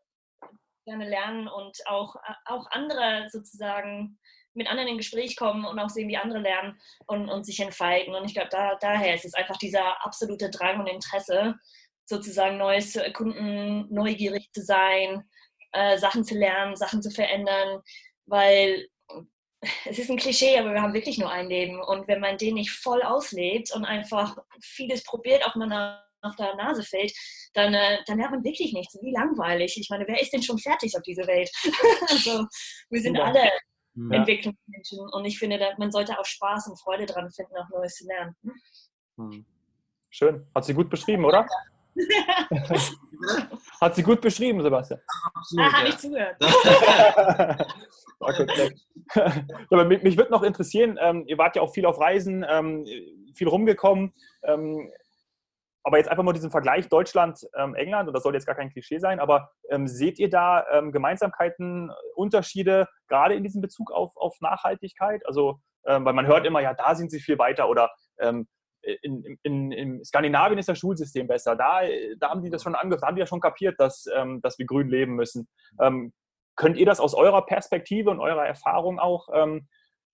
gerne 0.86 1.08
lernen 1.08 1.48
und 1.48 1.78
auch, 1.86 2.16
auch 2.46 2.66
andere 2.72 3.28
sozusagen 3.30 4.18
mit 4.54 4.68
anderen 4.68 4.90
in 4.90 4.98
Gespräch 4.98 5.36
kommen 5.36 5.64
und 5.64 5.80
auch 5.80 5.90
sehen, 5.90 6.10
wie 6.10 6.18
andere 6.18 6.40
lernen 6.40 6.80
und, 7.06 7.30
und 7.30 7.46
sich 7.46 7.60
entfalten. 7.60 8.16
Und 8.16 8.26
ich 8.26 8.34
glaube, 8.34 8.50
da, 8.50 8.76
daher 8.76 9.14
ist 9.14 9.26
es 9.26 9.34
einfach 9.34 9.58
dieser 9.58 10.04
absolute 10.06 10.50
Drang 10.50 10.80
und 10.80 10.88
Interesse, 10.88 11.56
sozusagen 12.06 12.58
Neues 12.58 12.92
zu 12.92 13.04
erkunden, 13.04 13.88
neugierig 13.94 14.52
zu 14.52 14.62
sein, 14.62 15.24
äh, 15.72 15.98
Sachen 15.98 16.24
zu 16.24 16.36
lernen, 16.36 16.76
Sachen 16.76 17.02
zu 17.02 17.12
verändern, 17.12 17.82
weil 18.26 18.88
es 19.86 20.00
ist 20.00 20.10
ein 20.10 20.18
Klischee, 20.18 20.58
aber 20.58 20.74
wir 20.74 20.82
haben 20.82 20.94
wirklich 20.94 21.18
nur 21.18 21.30
ein 21.30 21.48
Leben. 21.48 21.82
Und 21.82 22.08
wenn 22.08 22.20
man 22.20 22.38
den 22.38 22.56
nicht 22.56 22.72
voll 22.72 23.02
auslebt 23.04 23.72
und 23.74 23.86
einfach 23.86 24.36
vieles 24.62 25.04
probiert, 25.04 25.46
auch 25.46 25.56
man 25.56 25.72
auf 26.22 26.36
der 26.36 26.56
Nase 26.56 26.84
fällt, 26.84 27.14
dann, 27.54 27.74
äh, 27.74 28.00
dann 28.06 28.18
lernt 28.18 28.32
man 28.32 28.44
wirklich 28.44 28.74
nichts. 28.74 28.98
Wie 29.02 29.12
langweilig. 29.12 29.78
Ich 29.78 29.90
meine, 29.90 30.08
wer 30.08 30.22
ist 30.22 30.34
denn 30.34 30.44
schon 30.44 30.58
fertig 30.58 30.96
auf 30.96 31.04
dieser 31.04 31.28
Welt? 31.28 31.50
also, 32.10 32.46
wir 32.90 33.02
sind 33.02 33.16
ja. 33.16 33.26
alle 33.26 33.44
ja. 33.44 34.18
Entwicklungsmenschen. 34.18 35.00
Und 35.12 35.26
ich 35.26 35.38
finde, 35.38 35.60
man 35.78 35.92
sollte 35.92 36.18
auch 36.18 36.26
Spaß 36.26 36.68
und 36.68 36.80
Freude 36.80 37.06
dran 37.06 37.32
finden, 37.32 37.56
auch 37.58 37.70
Neues 37.70 37.96
zu 37.96 38.08
lernen. 38.08 38.36
Hm. 39.18 39.46
Schön. 40.10 40.48
Hat 40.54 40.66
sie 40.66 40.74
gut 40.74 40.90
beschrieben, 40.90 41.26
oder? 41.26 41.48
Hat 43.82 43.96
sie 43.96 44.04
gut 44.04 44.22
beschrieben, 44.22 44.62
Sebastian. 44.62 45.00
Absolut, 45.34 45.66
ah, 45.66 45.74
habe 45.74 45.90
ich 45.90 45.98
zugehört. 45.98 46.38
Aber 49.70 49.86
mich, 49.86 50.04
mich 50.04 50.18
würde 50.18 50.32
noch 50.32 50.44
interessieren, 50.44 50.98
ähm, 51.02 51.24
ihr 51.28 51.38
wart 51.38 51.56
ja 51.56 51.62
auch 51.62 51.74
viel 51.74 51.86
auf 51.86 52.00
Reisen, 52.00 52.46
ähm, 52.48 52.86
viel 53.34 53.48
rumgekommen. 53.48 54.14
Ähm, 54.44 54.92
aber 55.84 55.98
jetzt 55.98 56.10
einfach 56.10 56.24
mal 56.24 56.34
diesen 56.34 56.52
Vergleich 56.52 56.90
Deutschland-England, 56.90 58.04
ähm, 58.04 58.08
und 58.08 58.14
das 58.14 58.24
soll 58.24 58.36
jetzt 58.36 58.46
gar 58.46 58.56
kein 58.56 58.70
Klischee 58.70 59.00
sein, 59.00 59.20
aber 59.20 59.50
ähm, 59.70 59.88
seht 59.88 60.20
ihr 60.20 60.30
da 60.30 60.64
ähm, 60.72 60.92
Gemeinsamkeiten, 60.92 61.92
Unterschiede, 62.16 62.88
gerade 63.08 63.34
in 63.34 63.44
diesem 63.44 63.62
Bezug 63.62 63.92
auf, 63.92 64.16
auf 64.16 64.40
Nachhaltigkeit? 64.42 65.26
Also, 65.26 65.60
ähm, 65.88 66.06
weil 66.06 66.14
man 66.14 66.28
hört 66.28 66.46
immer, 66.46 66.62
ja, 66.62 66.76
da 66.76 66.94
sind 66.94 67.10
sie 67.10 67.20
viel 67.20 67.40
weiter 67.40 67.68
oder 67.68 67.90
ähm, 68.20 68.48
in, 69.02 69.38
in, 69.44 69.72
in, 69.72 70.04
Skandinavien 70.04 70.60
ist 70.60 70.70
das 70.70 70.80
Schulsystem 70.80 71.28
besser. 71.28 71.56
Da, 71.56 71.82
da 72.18 72.30
haben 72.30 72.44
die 72.44 72.50
das 72.50 72.64
schon 72.64 72.76
angefangen, 72.76 73.10
haben 73.10 73.16
die 73.16 73.22
ja 73.22 73.28
schon 73.28 73.42
kapiert, 73.42 73.80
dass, 73.80 74.06
ähm, 74.16 74.42
dass 74.42 74.58
wir 74.60 74.66
grün 74.66 74.90
leben 74.90 75.16
müssen. 75.16 75.48
könnt 76.56 76.78
ihr 76.78 76.86
das 76.86 77.00
aus 77.00 77.14
eurer 77.14 77.46
Perspektive 77.46 78.10
und 78.10 78.20
eurer 78.20 78.46
Erfahrung 78.46 79.00
auch 79.00 79.30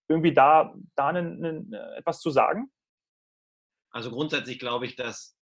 irgendwie 0.08 0.34
da, 0.34 0.74
da 0.96 1.08
einen, 1.08 1.44
einen, 1.44 1.74
etwas 1.98 2.20
zu 2.20 2.30
sagen? 2.30 2.72
Also 3.92 4.12
grundsätzlich 4.12 4.60
glaube 4.60 4.86
ich, 4.86 4.96
dass 4.96 5.38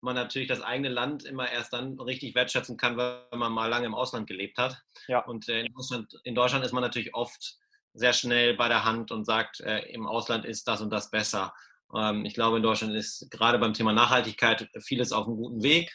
man 0.00 0.14
natürlich 0.14 0.48
das 0.48 0.60
eigene 0.60 0.88
Land 0.88 1.24
immer 1.24 1.50
erst 1.50 1.72
dann 1.72 1.98
richtig 2.00 2.34
wertschätzen 2.34 2.76
kann, 2.76 2.96
wenn 2.96 3.38
man 3.38 3.52
mal 3.52 3.68
lange 3.68 3.86
im 3.86 3.94
Ausland 3.94 4.26
gelebt 4.26 4.58
hat. 4.58 4.82
Ja. 5.08 5.24
Und 5.24 5.48
äh, 5.48 5.62
in, 5.62 5.72
Deutschland, 5.72 6.20
in 6.24 6.34
Deutschland 6.34 6.64
ist 6.64 6.72
man 6.72 6.82
natürlich 6.82 7.14
oft 7.14 7.58
sehr 7.94 8.12
schnell 8.12 8.54
bei 8.54 8.68
der 8.68 8.84
Hand 8.84 9.10
und 9.10 9.24
sagt, 9.24 9.60
äh, 9.60 9.80
im 9.90 10.06
Ausland 10.06 10.44
ist 10.44 10.68
das 10.68 10.80
und 10.80 10.90
das 10.90 11.10
besser. 11.10 11.52
Ähm, 11.94 12.24
ich 12.24 12.34
glaube, 12.34 12.58
in 12.58 12.62
Deutschland 12.62 12.94
ist 12.94 13.30
gerade 13.30 13.58
beim 13.58 13.74
Thema 13.74 13.92
Nachhaltigkeit 13.92 14.68
vieles 14.80 15.12
auf 15.12 15.26
einem 15.26 15.36
guten 15.36 15.62
Weg. 15.62 15.92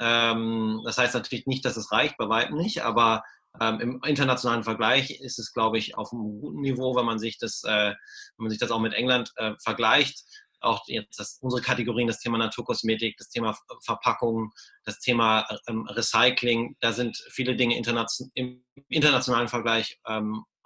Ähm, 0.00 0.80
das 0.84 0.98
heißt 0.98 1.14
natürlich 1.14 1.46
nicht, 1.46 1.64
dass 1.64 1.76
es 1.76 1.90
reicht, 1.92 2.16
bei 2.16 2.28
weitem 2.28 2.56
nicht, 2.56 2.82
aber 2.82 3.22
ähm, 3.60 3.80
im 3.80 4.02
internationalen 4.04 4.62
Vergleich 4.62 5.10
ist 5.10 5.38
es, 5.38 5.52
glaube 5.52 5.78
ich, 5.78 5.96
auf 5.96 6.12
einem 6.12 6.40
guten 6.40 6.60
Niveau, 6.60 6.94
wenn 6.94 7.06
man 7.06 7.18
sich 7.18 7.38
das, 7.38 7.64
äh, 7.64 7.90
wenn 7.90 8.44
man 8.44 8.50
sich 8.50 8.60
das 8.60 8.70
auch 8.70 8.80
mit 8.80 8.94
England 8.94 9.32
äh, 9.36 9.54
vergleicht 9.62 10.22
auch 10.60 10.82
jetzt 10.86 11.18
das, 11.18 11.38
unsere 11.40 11.62
Kategorien, 11.62 12.08
das 12.08 12.20
Thema 12.20 12.38
Naturkosmetik, 12.38 13.16
das 13.16 13.28
Thema 13.28 13.56
Verpackung, 13.84 14.52
das 14.84 14.98
Thema 14.98 15.46
Recycling, 15.68 16.76
da 16.80 16.92
sind 16.92 17.16
viele 17.30 17.56
Dinge 17.56 17.76
internation 17.76 18.30
im 18.34 18.64
internationalen 18.88 19.48
Vergleich 19.48 20.00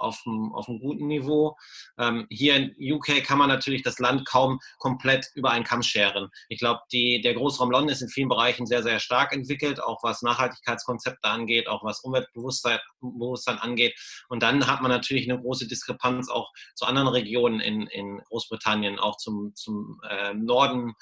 auf 0.02 0.22
einem, 0.26 0.52
auf 0.52 0.68
einem 0.68 0.80
guten 0.80 1.06
Niveau. 1.06 1.56
Ähm, 1.98 2.26
hier 2.30 2.56
in 2.56 2.74
UK 2.78 3.24
kann 3.24 3.38
man 3.38 3.48
natürlich 3.48 3.82
das 3.82 3.98
Land 3.98 4.26
kaum 4.26 4.60
komplett 4.78 5.30
über 5.34 5.50
einen 5.50 5.64
Kamm 5.64 5.82
scheren. 5.82 6.28
Ich 6.48 6.58
glaube, 6.58 6.80
der 6.92 7.34
Großraum 7.34 7.70
London 7.70 7.90
ist 7.90 8.02
in 8.02 8.08
vielen 8.08 8.28
Bereichen 8.28 8.66
sehr, 8.66 8.82
sehr 8.82 8.98
stark 8.98 9.32
entwickelt, 9.32 9.82
auch 9.82 10.02
was 10.02 10.22
Nachhaltigkeitskonzepte 10.22 11.28
angeht, 11.28 11.68
auch 11.68 11.84
was 11.84 12.00
Umweltbewusstsein 12.00 12.78
Bewusstsein 13.00 13.58
angeht. 13.58 13.94
Und 14.28 14.42
dann 14.42 14.66
hat 14.66 14.82
man 14.82 14.90
natürlich 14.90 15.28
eine 15.30 15.40
große 15.40 15.66
Diskrepanz 15.66 16.28
auch 16.28 16.50
zu 16.74 16.84
anderen 16.86 17.08
Regionen 17.08 17.60
in, 17.60 17.86
in 17.86 18.18
Großbritannien, 18.28 18.98
auch 18.98 19.16
zum, 19.16 19.54
zum 19.54 20.00
äh, 20.08 20.34
Norden. 20.34 20.94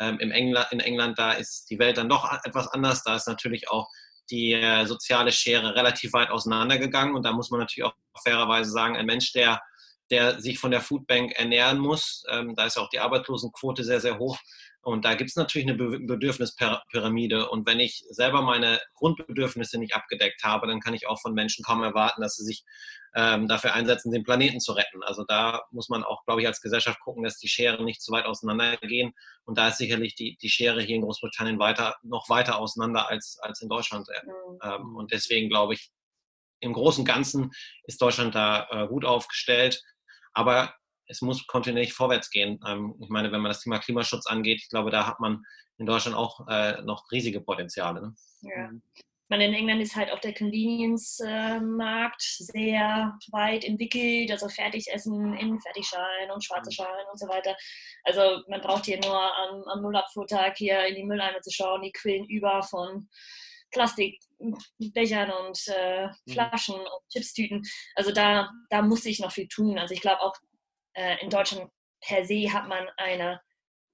Ähm, 0.00 0.18
im 0.20 0.30
England, 0.30 0.68
in 0.70 0.80
England, 0.80 1.18
da 1.18 1.32
ist 1.32 1.70
die 1.70 1.78
Welt 1.78 1.98
dann 1.98 2.08
doch 2.08 2.30
etwas 2.44 2.68
anders. 2.68 3.02
Da 3.02 3.16
ist 3.16 3.26
natürlich 3.26 3.68
auch 3.68 3.88
die 4.30 4.52
äh, 4.52 4.84
soziale 4.86 5.32
Schere 5.32 5.74
relativ 5.74 6.12
weit 6.12 6.30
auseinandergegangen. 6.30 7.14
Und 7.14 7.24
da 7.24 7.32
muss 7.32 7.50
man 7.50 7.60
natürlich 7.60 7.84
auch 7.84 7.94
fairerweise 8.22 8.70
sagen, 8.70 8.96
ein 8.96 9.06
Mensch, 9.06 9.32
der, 9.32 9.60
der 10.10 10.40
sich 10.40 10.58
von 10.58 10.70
der 10.70 10.80
Foodbank 10.80 11.32
ernähren 11.32 11.78
muss, 11.78 12.24
ähm, 12.30 12.54
da 12.54 12.66
ist 12.66 12.78
auch 12.78 12.88
die 12.88 13.00
Arbeitslosenquote 13.00 13.84
sehr, 13.84 14.00
sehr 14.00 14.18
hoch. 14.18 14.38
Und 14.88 15.04
da 15.04 15.12
gibt 15.12 15.28
es 15.28 15.36
natürlich 15.36 15.68
eine 15.68 15.76
Bedürfnispyramide. 15.76 17.50
Und 17.50 17.66
wenn 17.66 17.78
ich 17.78 18.06
selber 18.08 18.40
meine 18.40 18.80
Grundbedürfnisse 18.94 19.78
nicht 19.78 19.94
abgedeckt 19.94 20.44
habe, 20.44 20.66
dann 20.66 20.80
kann 20.80 20.94
ich 20.94 21.06
auch 21.06 21.20
von 21.20 21.34
Menschen 21.34 21.62
kaum 21.62 21.82
erwarten, 21.82 22.22
dass 22.22 22.36
sie 22.36 22.44
sich 22.46 22.64
ähm, 23.14 23.48
dafür 23.48 23.74
einsetzen, 23.74 24.12
den 24.12 24.24
Planeten 24.24 24.60
zu 24.60 24.72
retten. 24.72 25.02
Also 25.02 25.24
da 25.28 25.60
muss 25.72 25.90
man 25.90 26.04
auch, 26.04 26.24
glaube 26.24 26.40
ich, 26.40 26.46
als 26.46 26.62
Gesellschaft 26.62 27.00
gucken, 27.00 27.22
dass 27.22 27.36
die 27.36 27.48
Scheren 27.48 27.84
nicht 27.84 28.00
zu 28.00 28.12
weit 28.12 28.24
auseinandergehen. 28.24 29.12
Und 29.44 29.58
da 29.58 29.68
ist 29.68 29.76
sicherlich 29.76 30.14
die, 30.14 30.38
die 30.40 30.48
Schere 30.48 30.80
hier 30.80 30.96
in 30.96 31.02
Großbritannien 31.02 31.58
weiter, 31.58 31.96
noch 32.02 32.30
weiter 32.30 32.58
auseinander 32.58 33.10
als, 33.10 33.38
als 33.42 33.60
in 33.60 33.68
Deutschland. 33.68 34.08
Mhm. 34.08 34.58
Ähm, 34.62 34.96
und 34.96 35.12
deswegen 35.12 35.50
glaube 35.50 35.74
ich, 35.74 35.90
im 36.60 36.72
Großen 36.72 37.02
und 37.02 37.06
Ganzen 37.06 37.50
ist 37.84 38.00
Deutschland 38.00 38.34
da 38.34 38.66
äh, 38.70 38.88
gut 38.88 39.04
aufgestellt. 39.04 39.82
Aber 40.32 40.72
es 41.08 41.22
muss 41.22 41.46
kontinuierlich 41.46 41.94
vorwärts 41.94 42.30
gehen. 42.30 42.60
Ähm, 42.66 42.94
ich 43.00 43.08
meine, 43.08 43.32
wenn 43.32 43.40
man 43.40 43.50
das 43.50 43.62
Thema 43.62 43.78
Klimaschutz 43.78 44.26
angeht, 44.26 44.60
ich 44.62 44.68
glaube, 44.68 44.90
da 44.90 45.06
hat 45.06 45.20
man 45.20 45.42
in 45.78 45.86
Deutschland 45.86 46.16
auch 46.16 46.46
äh, 46.48 46.82
noch 46.82 47.10
riesige 47.10 47.40
Potenziale. 47.40 48.02
Ne? 48.02 48.14
Ja. 48.42 48.70
meine, 49.28 49.46
in 49.46 49.54
England 49.54 49.80
ist 49.82 49.96
halt 49.96 50.10
auch 50.12 50.20
der 50.20 50.34
Convenience-Markt 50.34 52.22
sehr 52.22 53.16
weit 53.30 53.64
entwickelt, 53.64 54.30
also 54.30 54.48
Fertigessen 54.48 55.34
in 55.34 55.60
Fertigschalen 55.60 56.30
und 56.32 56.44
schwarze 56.44 56.72
Schalen 56.72 57.06
und 57.10 57.18
so 57.18 57.28
weiter. 57.28 57.56
Also 58.04 58.42
man 58.48 58.60
braucht 58.60 58.86
hier 58.86 59.00
nur 59.00 59.18
am, 59.18 59.62
am 59.64 59.82
Nullabfuhrtag 59.82 60.56
hier 60.58 60.86
in 60.86 60.96
die 60.96 61.04
Mülleimer 61.04 61.40
zu 61.40 61.50
schauen, 61.50 61.82
die 61.82 61.92
quillen 61.92 62.26
über 62.26 62.62
von 62.62 63.08
Plastikbechern 63.70 65.30
und 65.30 65.58
äh, 65.68 66.06
mhm. 66.06 66.32
Flaschen 66.32 66.76
mhm. 66.76 66.80
und 66.80 67.08
Chipstüten. 67.10 67.62
Also 67.94 68.12
da, 68.12 68.50
da 68.70 68.82
muss 68.82 69.04
ich 69.04 69.20
noch 69.20 69.32
viel 69.32 69.48
tun. 69.48 69.78
Also 69.78 69.94
ich 69.94 70.00
glaube 70.00 70.22
auch 70.22 70.34
äh, 70.34 70.47
in 71.20 71.30
Deutschland 71.30 71.70
per 72.00 72.24
se 72.24 72.52
hat 72.52 72.68
man 72.68 72.88
eine 72.96 73.40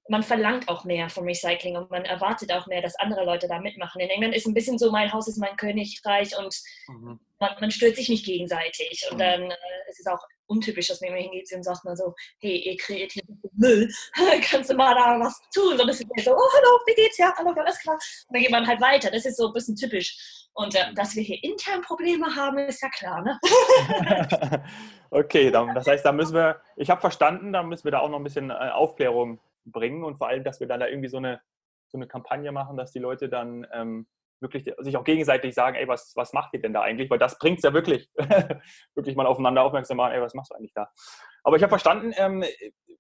man 0.09 0.23
verlangt 0.23 0.69
auch 0.69 0.85
mehr 0.85 1.09
vom 1.09 1.25
Recycling 1.25 1.77
und 1.77 1.91
man 1.91 2.05
erwartet 2.05 2.53
auch 2.53 2.67
mehr, 2.67 2.83
dass 2.83 2.97
andere 2.97 3.25
Leute 3.25 3.49
da 3.49 3.59
mitmachen. 3.59 4.01
In 4.01 4.11
England 4.11 4.35
ist 4.35 4.47
ein 4.47 4.55
bisschen 4.55 4.79
so, 4.79 4.91
mein 4.91 5.13
Haus 5.13 5.29
ist 5.29 5.39
mein 5.39 5.57
Königreich 5.57 6.37
und 6.37 6.55
mhm. 6.89 7.19
man, 7.39 7.51
man, 7.61 7.71
stört 7.71 7.97
sich 7.97 8.11
nicht 8.11 8.27
gegenseitig. 8.27 9.07
Und 9.11 9.17
mhm. 9.17 9.21
dann 9.21 9.43
äh, 9.51 9.57
ist 9.89 10.01
es 10.01 10.07
auch 10.07 10.21
untypisch, 10.47 10.89
dass 10.89 11.01
man 11.01 11.11
immer 11.11 11.21
hingeht 11.21 11.51
und 11.55 11.63
sagt 11.63 11.85
mal 11.85 11.97
so, 11.97 12.15
hey, 12.41 12.57
ihr 12.57 12.77
kreiert 12.77 13.13
hier 13.13 13.23
Müll, 13.57 13.91
kannst 14.51 14.71
du 14.71 14.75
mal 14.75 14.95
da 14.95 15.19
was 15.19 15.41
tun? 15.55 15.81
Und 15.81 15.89
es 15.89 16.01
ist 16.01 16.25
so, 16.25 16.33
oh, 16.33 16.51
hallo, 16.55 16.81
wie 16.87 16.95
geht's? 16.95 17.17
Ja, 17.17 17.33
hallo, 17.39 17.53
alles 17.57 17.79
klar. 17.79 17.95
Und 17.95 18.35
dann 18.35 18.43
geht 18.43 18.51
man 18.51 18.67
halt 18.67 18.83
weiter. 18.83 19.11
Das 19.11 19.25
ist 19.25 19.39
so 19.39 19.47
ein 19.47 19.53
bisschen 19.55 19.77
typisch. 19.77 20.49
Und 20.53 20.75
äh, 20.75 20.93
dass 20.95 21.17
wir 21.17 21.23
hier 21.23 21.43
intern 21.43 21.81
Probleme 21.81 22.35
haben, 22.37 22.59
ist 22.59 22.83
ja 22.83 22.91
klar, 22.91 23.23
ne? 23.23 23.41
okay, 25.11 25.51
dann, 25.51 25.75
das 25.75 25.87
heißt, 25.87 26.05
da 26.05 26.13
müssen 26.13 26.35
wir, 26.35 26.61
ich 26.77 26.91
habe 26.91 27.01
verstanden, 27.01 27.55
da 27.55 27.63
müssen 27.63 27.85
wir 27.85 27.93
da 27.93 28.01
auch 28.01 28.11
noch 28.11 28.19
ein 28.19 28.25
bisschen 28.25 28.51
äh, 28.51 28.71
Aufklärung 28.71 29.41
bringen 29.65 30.05
und 30.05 30.17
vor 30.17 30.29
allem, 30.29 30.45
dass 30.45 30.61
wir 30.61 30.67
dann 30.67 30.81
da 30.81 30.89
irgendwie 30.89 31.09
so 31.09 31.19
eine, 31.19 31.41
so 31.89 31.99
eine 31.99 32.07
Kampagne 32.07 32.53
machen, 32.53 32.77
dass 32.77 32.93
die 32.93 32.99
Leute 32.99 33.29
dann 33.29 33.67
ähm, 33.73 34.07
wirklich 34.41 34.71
sich 34.79 34.97
auch 34.97 35.05
gegenseitig 35.05 35.55
sagen, 35.55 35.77
ey, 35.77 35.89
was, 35.89 36.13
was 36.17 36.33
macht 36.33 36.53
ihr 36.55 36.61
denn 36.61 36.73
da 36.73 36.83
eigentlich? 36.83 37.11
Weil 37.11 37.19
das 37.19 37.39
bringt 37.39 37.59
es 37.59 37.65
ja 37.65 37.73
wirklich, 37.73 38.11
wirklich 38.95 39.17
mal 39.17 39.27
aufeinander 39.27 39.63
aufmerksam 39.63 39.97
machen, 39.97 40.13
ey, 40.13 40.21
was 40.21 40.35
machst 40.35 40.51
du 40.51 40.57
eigentlich 40.57 40.75
da? 40.75 40.89
Aber 41.43 41.57
ich 41.57 41.63
habe 41.63 41.71
verstanden, 41.71 42.13
ähm, 42.17 42.45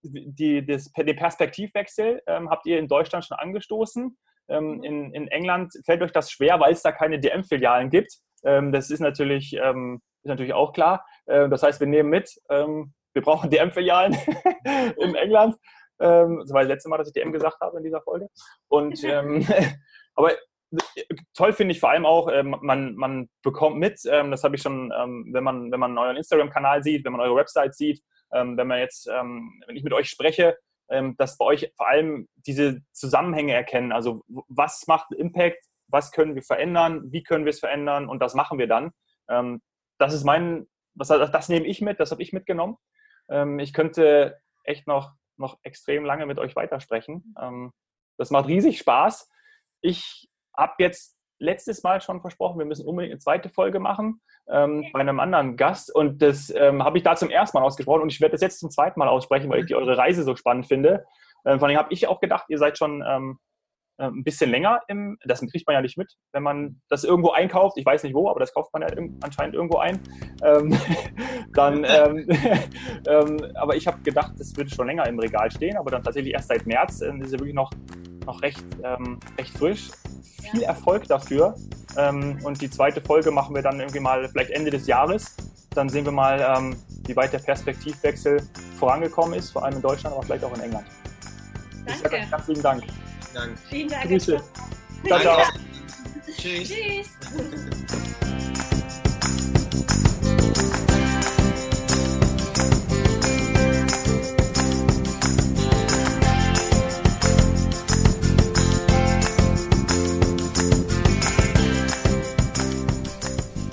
die, 0.02 0.64
das, 0.64 0.90
den 0.92 1.16
Perspektivwechsel 1.16 2.22
ähm, 2.26 2.50
habt 2.50 2.66
ihr 2.66 2.78
in 2.78 2.88
Deutschland 2.88 3.24
schon 3.24 3.38
angestoßen. 3.38 4.16
Ähm, 4.48 4.82
in, 4.82 5.14
in 5.14 5.28
England 5.28 5.74
fällt 5.84 6.02
euch 6.02 6.12
das 6.12 6.30
schwer, 6.30 6.60
weil 6.60 6.72
es 6.72 6.82
da 6.82 6.92
keine 6.92 7.18
DM-Filialen 7.18 7.90
gibt. 7.90 8.18
Ähm, 8.44 8.72
das 8.72 8.90
ist 8.90 9.00
natürlich, 9.00 9.54
ähm, 9.54 10.02
ist 10.22 10.28
natürlich 10.28 10.52
auch 10.52 10.72
klar. 10.72 11.04
Äh, 11.26 11.48
das 11.48 11.62
heißt, 11.62 11.80
wir 11.80 11.86
nehmen 11.86 12.10
mit, 12.10 12.30
ähm, 12.50 12.92
wir 13.14 13.22
brauchen 13.22 13.50
DM-Filialen 13.50 14.16
in 14.98 15.14
England. 15.14 15.56
Ähm, 16.00 16.40
das 16.40 16.52
war 16.52 16.62
das 16.62 16.68
letzte 16.68 16.88
Mal, 16.88 16.98
dass 16.98 17.08
ich 17.08 17.14
DM 17.14 17.32
gesagt 17.32 17.60
habe 17.60 17.78
in 17.78 17.84
dieser 17.84 18.02
Folge. 18.02 18.28
Und 18.68 19.02
ähm, 19.04 19.46
aber 20.14 20.32
toll 21.34 21.52
finde 21.52 21.72
ich 21.72 21.80
vor 21.80 21.90
allem 21.90 22.06
auch, 22.06 22.28
äh, 22.28 22.42
man, 22.42 22.94
man 22.94 23.28
bekommt 23.42 23.76
mit, 23.76 24.00
ähm, 24.06 24.30
das 24.30 24.44
habe 24.44 24.56
ich 24.56 24.62
schon, 24.62 24.92
ähm, 24.96 25.28
wenn, 25.32 25.44
man, 25.44 25.70
wenn 25.70 25.80
man 25.80 25.96
euren 25.98 26.16
Instagram-Kanal 26.16 26.82
sieht, 26.82 27.04
wenn 27.04 27.12
man 27.12 27.20
eure 27.20 27.36
Website 27.36 27.74
sieht, 27.74 28.02
ähm, 28.32 28.56
wenn 28.56 28.66
man 28.66 28.78
jetzt, 28.78 29.06
wenn 29.06 29.76
ich 29.76 29.84
mit 29.84 29.92
euch 29.92 30.08
spreche, 30.08 30.56
dass 30.88 31.38
bei 31.38 31.44
euch 31.44 31.72
vor 31.76 31.88
allem 31.88 32.28
diese 32.34 32.80
Zusammenhänge 32.92 33.54
erkennen. 33.54 33.92
Also 33.92 34.22
was 34.26 34.86
macht 34.86 35.12
Impact, 35.12 35.64
was 35.86 36.10
können 36.10 36.34
wir 36.34 36.42
verändern, 36.42 37.12
wie 37.12 37.22
können 37.22 37.44
wir 37.44 37.50
es 37.50 37.60
verändern 37.60 38.08
und 38.08 38.20
das 38.20 38.34
machen 38.34 38.58
wir 38.58 38.66
dann. 38.66 38.90
das 39.98 40.12
ist 40.12 40.24
mein, 40.24 40.66
was, 40.94 41.08
das 41.08 41.48
nehme 41.48 41.66
ich 41.66 41.80
mit, 41.80 42.00
das 42.00 42.10
habe 42.10 42.22
ich 42.22 42.32
mitgenommen. 42.32 42.76
ich 43.60 43.72
könnte 43.72 44.36
echt 44.64 44.88
noch 44.88 45.12
noch 45.36 45.58
extrem 45.62 46.04
lange 46.04 46.26
mit 46.26 46.38
euch 46.38 46.56
weitersprechen. 46.56 47.34
Ähm, 47.40 47.72
das 48.16 48.30
macht 48.30 48.48
riesig 48.48 48.78
Spaß. 48.78 49.28
Ich 49.80 50.28
habe 50.56 50.74
jetzt 50.78 51.16
letztes 51.38 51.82
Mal 51.82 52.00
schon 52.00 52.20
versprochen, 52.20 52.58
wir 52.58 52.66
müssen 52.66 52.86
unbedingt 52.86 53.12
eine 53.12 53.20
zweite 53.20 53.48
Folge 53.48 53.80
machen 53.80 54.20
ähm, 54.48 54.86
bei 54.92 55.00
einem 55.00 55.20
anderen 55.20 55.56
Gast. 55.56 55.94
Und 55.94 56.22
das 56.22 56.50
ähm, 56.50 56.82
habe 56.82 56.98
ich 56.98 57.04
da 57.04 57.16
zum 57.16 57.30
ersten 57.30 57.58
Mal 57.58 57.64
ausgesprochen 57.64 58.02
und 58.02 58.12
ich 58.12 58.20
werde 58.20 58.32
das 58.32 58.40
jetzt 58.40 58.60
zum 58.60 58.70
zweiten 58.70 58.98
Mal 58.98 59.08
aussprechen, 59.08 59.50
weil 59.50 59.60
ich 59.60 59.66
die, 59.66 59.74
eure 59.74 59.96
Reise 59.96 60.22
so 60.22 60.36
spannend 60.36 60.66
finde. 60.66 61.04
Ähm, 61.44 61.58
vor 61.58 61.68
allem 61.68 61.76
habe 61.76 61.92
ich 61.92 62.06
auch 62.06 62.20
gedacht, 62.20 62.46
ihr 62.48 62.58
seid 62.58 62.78
schon 62.78 63.04
ähm, 63.06 63.38
äh, 63.40 63.53
ein 63.98 64.24
bisschen 64.24 64.50
länger 64.50 64.80
im, 64.88 65.18
das 65.24 65.40
kriegt 65.40 65.66
man 65.66 65.74
ja 65.74 65.80
nicht 65.80 65.96
mit, 65.96 66.14
wenn 66.32 66.42
man 66.42 66.80
das 66.88 67.04
irgendwo 67.04 67.30
einkauft, 67.30 67.76
ich 67.78 67.86
weiß 67.86 68.02
nicht 68.02 68.14
wo, 68.14 68.28
aber 68.28 68.40
das 68.40 68.52
kauft 68.52 68.72
man 68.72 68.82
ja 68.82 68.88
anscheinend 69.22 69.54
irgendwo 69.54 69.78
ein, 69.78 70.00
ähm, 70.42 70.76
dann, 71.52 71.84
ähm, 71.84 72.28
ähm, 73.06 73.52
aber 73.54 73.76
ich 73.76 73.86
habe 73.86 74.00
gedacht, 74.02 74.32
das 74.38 74.56
würde 74.56 74.70
schon 74.70 74.86
länger 74.86 75.06
im 75.06 75.18
Regal 75.18 75.50
stehen, 75.50 75.76
aber 75.76 75.90
dann 75.90 76.02
tatsächlich 76.02 76.34
erst 76.34 76.48
seit 76.48 76.66
März, 76.66 77.02
äh, 77.02 77.12
ist 77.18 77.32
ja 77.32 77.38
wirklich 77.38 77.54
noch, 77.54 77.70
noch 78.26 78.42
recht, 78.42 78.64
ähm, 78.82 79.20
recht 79.38 79.56
frisch. 79.56 79.90
Viel 80.50 80.62
Erfolg 80.62 81.08
dafür 81.08 81.54
ähm, 81.96 82.38
und 82.42 82.60
die 82.60 82.68
zweite 82.68 83.00
Folge 83.00 83.30
machen 83.30 83.54
wir 83.54 83.62
dann 83.62 83.80
irgendwie 83.80 84.00
mal 84.00 84.28
vielleicht 84.28 84.50
Ende 84.50 84.70
des 84.70 84.86
Jahres, 84.86 85.36
dann 85.70 85.88
sehen 85.88 86.04
wir 86.04 86.12
mal, 86.12 86.40
ähm, 86.56 86.76
wie 87.06 87.16
weit 87.16 87.32
der 87.32 87.38
Perspektivwechsel 87.38 88.42
vorangekommen 88.78 89.38
ist, 89.38 89.50
vor 89.50 89.64
allem 89.64 89.76
in 89.76 89.82
Deutschland, 89.82 90.14
aber 90.14 90.24
vielleicht 90.24 90.44
auch 90.44 90.54
in 90.54 90.60
England. 90.60 90.86
Danke. 91.86 91.92
Ich 91.92 91.98
sage 91.98 92.16
herzlichen 92.16 92.62
Dank. 92.62 92.84
Dank. 93.34 93.58
Vielen 93.68 93.88
Dank. 93.88 94.08
Grüße. 94.08 94.40
Ciao, 95.06 95.20
ciao. 95.20 95.42
Tschüss. 96.38 96.68
Tschüss. 96.68 97.08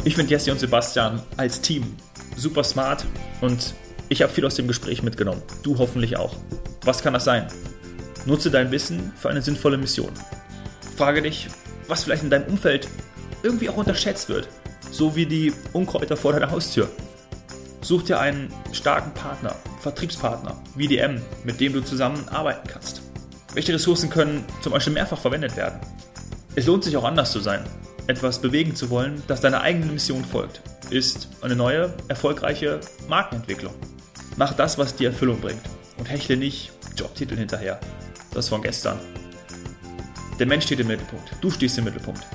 Ich 0.03 0.15
finde 0.15 0.31
Jesse 0.31 0.51
und 0.51 0.59
Sebastian 0.59 1.21
als 1.37 1.61
Team 1.61 1.95
super 2.35 2.63
smart 2.63 3.05
und 3.39 3.75
ich 4.09 4.21
habe 4.21 4.33
viel 4.33 4.45
aus 4.45 4.55
dem 4.55 4.67
Gespräch 4.67 5.03
mitgenommen. 5.03 5.41
Du 5.63 5.77
hoffentlich 5.77 6.17
auch. 6.17 6.35
Was 6.83 7.01
kann 7.01 7.13
das 7.13 7.23
sein? 7.23 7.47
Nutze 8.25 8.51
dein 8.51 8.71
Wissen 8.71 9.11
für 9.15 9.29
eine 9.29 9.41
sinnvolle 9.41 9.77
Mission. 9.77 10.11
Frage 10.95 11.21
dich, 11.21 11.47
was 11.87 12.03
vielleicht 12.03 12.23
in 12.23 12.29
deinem 12.29 12.47
Umfeld 12.47 12.87
irgendwie 13.43 13.69
auch 13.69 13.77
unterschätzt 13.77 14.29
wird, 14.29 14.47
so 14.91 15.15
wie 15.15 15.25
die 15.25 15.53
Unkräuter 15.73 16.15
vor 16.15 16.33
deiner 16.33 16.51
Haustür. 16.51 16.89
Such 17.81 18.03
dir 18.03 18.19
einen 18.19 18.53
starken 18.71 19.11
Partner, 19.13 19.55
Vertriebspartner, 19.79 20.61
wie 20.75 20.87
DM, 20.87 21.21
mit 21.43 21.59
dem 21.59 21.73
du 21.73 21.81
zusammen 21.81 22.29
arbeiten 22.29 22.67
kannst. 22.67 23.01
Welche 23.53 23.73
Ressourcen 23.73 24.09
können 24.09 24.45
zum 24.61 24.71
Beispiel 24.71 24.93
mehrfach 24.93 25.19
verwendet 25.19 25.57
werden? 25.57 25.79
Es 26.55 26.67
lohnt 26.67 26.83
sich 26.83 26.95
auch 26.95 27.03
anders 27.03 27.31
zu 27.31 27.39
sein. 27.39 27.63
Etwas 28.05 28.39
bewegen 28.39 28.75
zu 28.75 28.89
wollen, 28.89 29.23
das 29.27 29.41
deiner 29.41 29.61
eigenen 29.61 29.93
Mission 29.93 30.23
folgt, 30.23 30.61
ist 30.91 31.29
eine 31.41 31.55
neue, 31.55 31.93
erfolgreiche 32.07 32.79
Markenentwicklung. 33.07 33.73
Mach 34.37 34.53
das, 34.53 34.77
was 34.77 34.95
dir 34.95 35.09
Erfüllung 35.09 35.41
bringt 35.41 35.61
und 35.97 36.09
hechle 36.09 36.37
nicht 36.37 36.71
Jobtitel 36.95 37.35
hinterher 37.35 37.79
das 38.33 38.49
von 38.49 38.61
gestern. 38.61 38.99
Der 40.39 40.47
Mensch 40.47 40.65
steht 40.65 40.79
im 40.79 40.87
Mittelpunkt, 40.87 41.31
du 41.41 41.51
stehst 41.51 41.77
im 41.77 41.85
Mittelpunkt. 41.85 42.25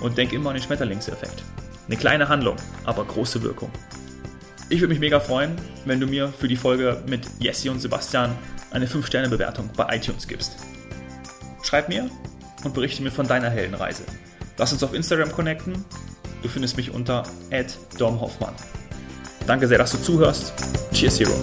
Und 0.00 0.16
denk 0.16 0.32
immer 0.32 0.50
an 0.50 0.56
den 0.56 0.62
Schmetterlingseffekt. 0.62 1.42
Eine 1.86 1.96
kleine 1.96 2.28
Handlung, 2.28 2.56
aber 2.84 3.04
große 3.04 3.42
Wirkung. 3.42 3.70
Ich 4.70 4.80
würde 4.80 4.92
mich 4.92 5.00
mega 5.00 5.20
freuen, 5.20 5.56
wenn 5.84 6.00
du 6.00 6.06
mir 6.06 6.28
für 6.28 6.48
die 6.48 6.56
Folge 6.56 7.02
mit 7.06 7.26
Jesse 7.38 7.70
und 7.70 7.80
Sebastian 7.80 8.36
eine 8.70 8.86
5-Sterne-Bewertung 8.86 9.68
bei 9.76 9.96
iTunes 9.96 10.26
gibst. 10.28 10.56
Schreib 11.62 11.88
mir 11.88 12.08
und 12.64 12.72
berichte 12.72 13.02
mir 13.02 13.10
von 13.10 13.26
deiner 13.26 13.50
Heldenreise. 13.50 14.04
Lass 14.56 14.72
uns 14.72 14.82
auf 14.82 14.94
Instagram 14.94 15.32
connecten. 15.32 15.84
Du 16.42 16.48
findest 16.48 16.76
mich 16.76 16.90
unter 16.90 17.24
@domhoffmann. 17.98 18.54
Danke 19.46 19.66
sehr, 19.66 19.78
dass 19.78 19.92
du 19.92 19.98
zuhörst. 19.98 20.52
Cheers, 20.92 21.20
Hero. 21.20 21.34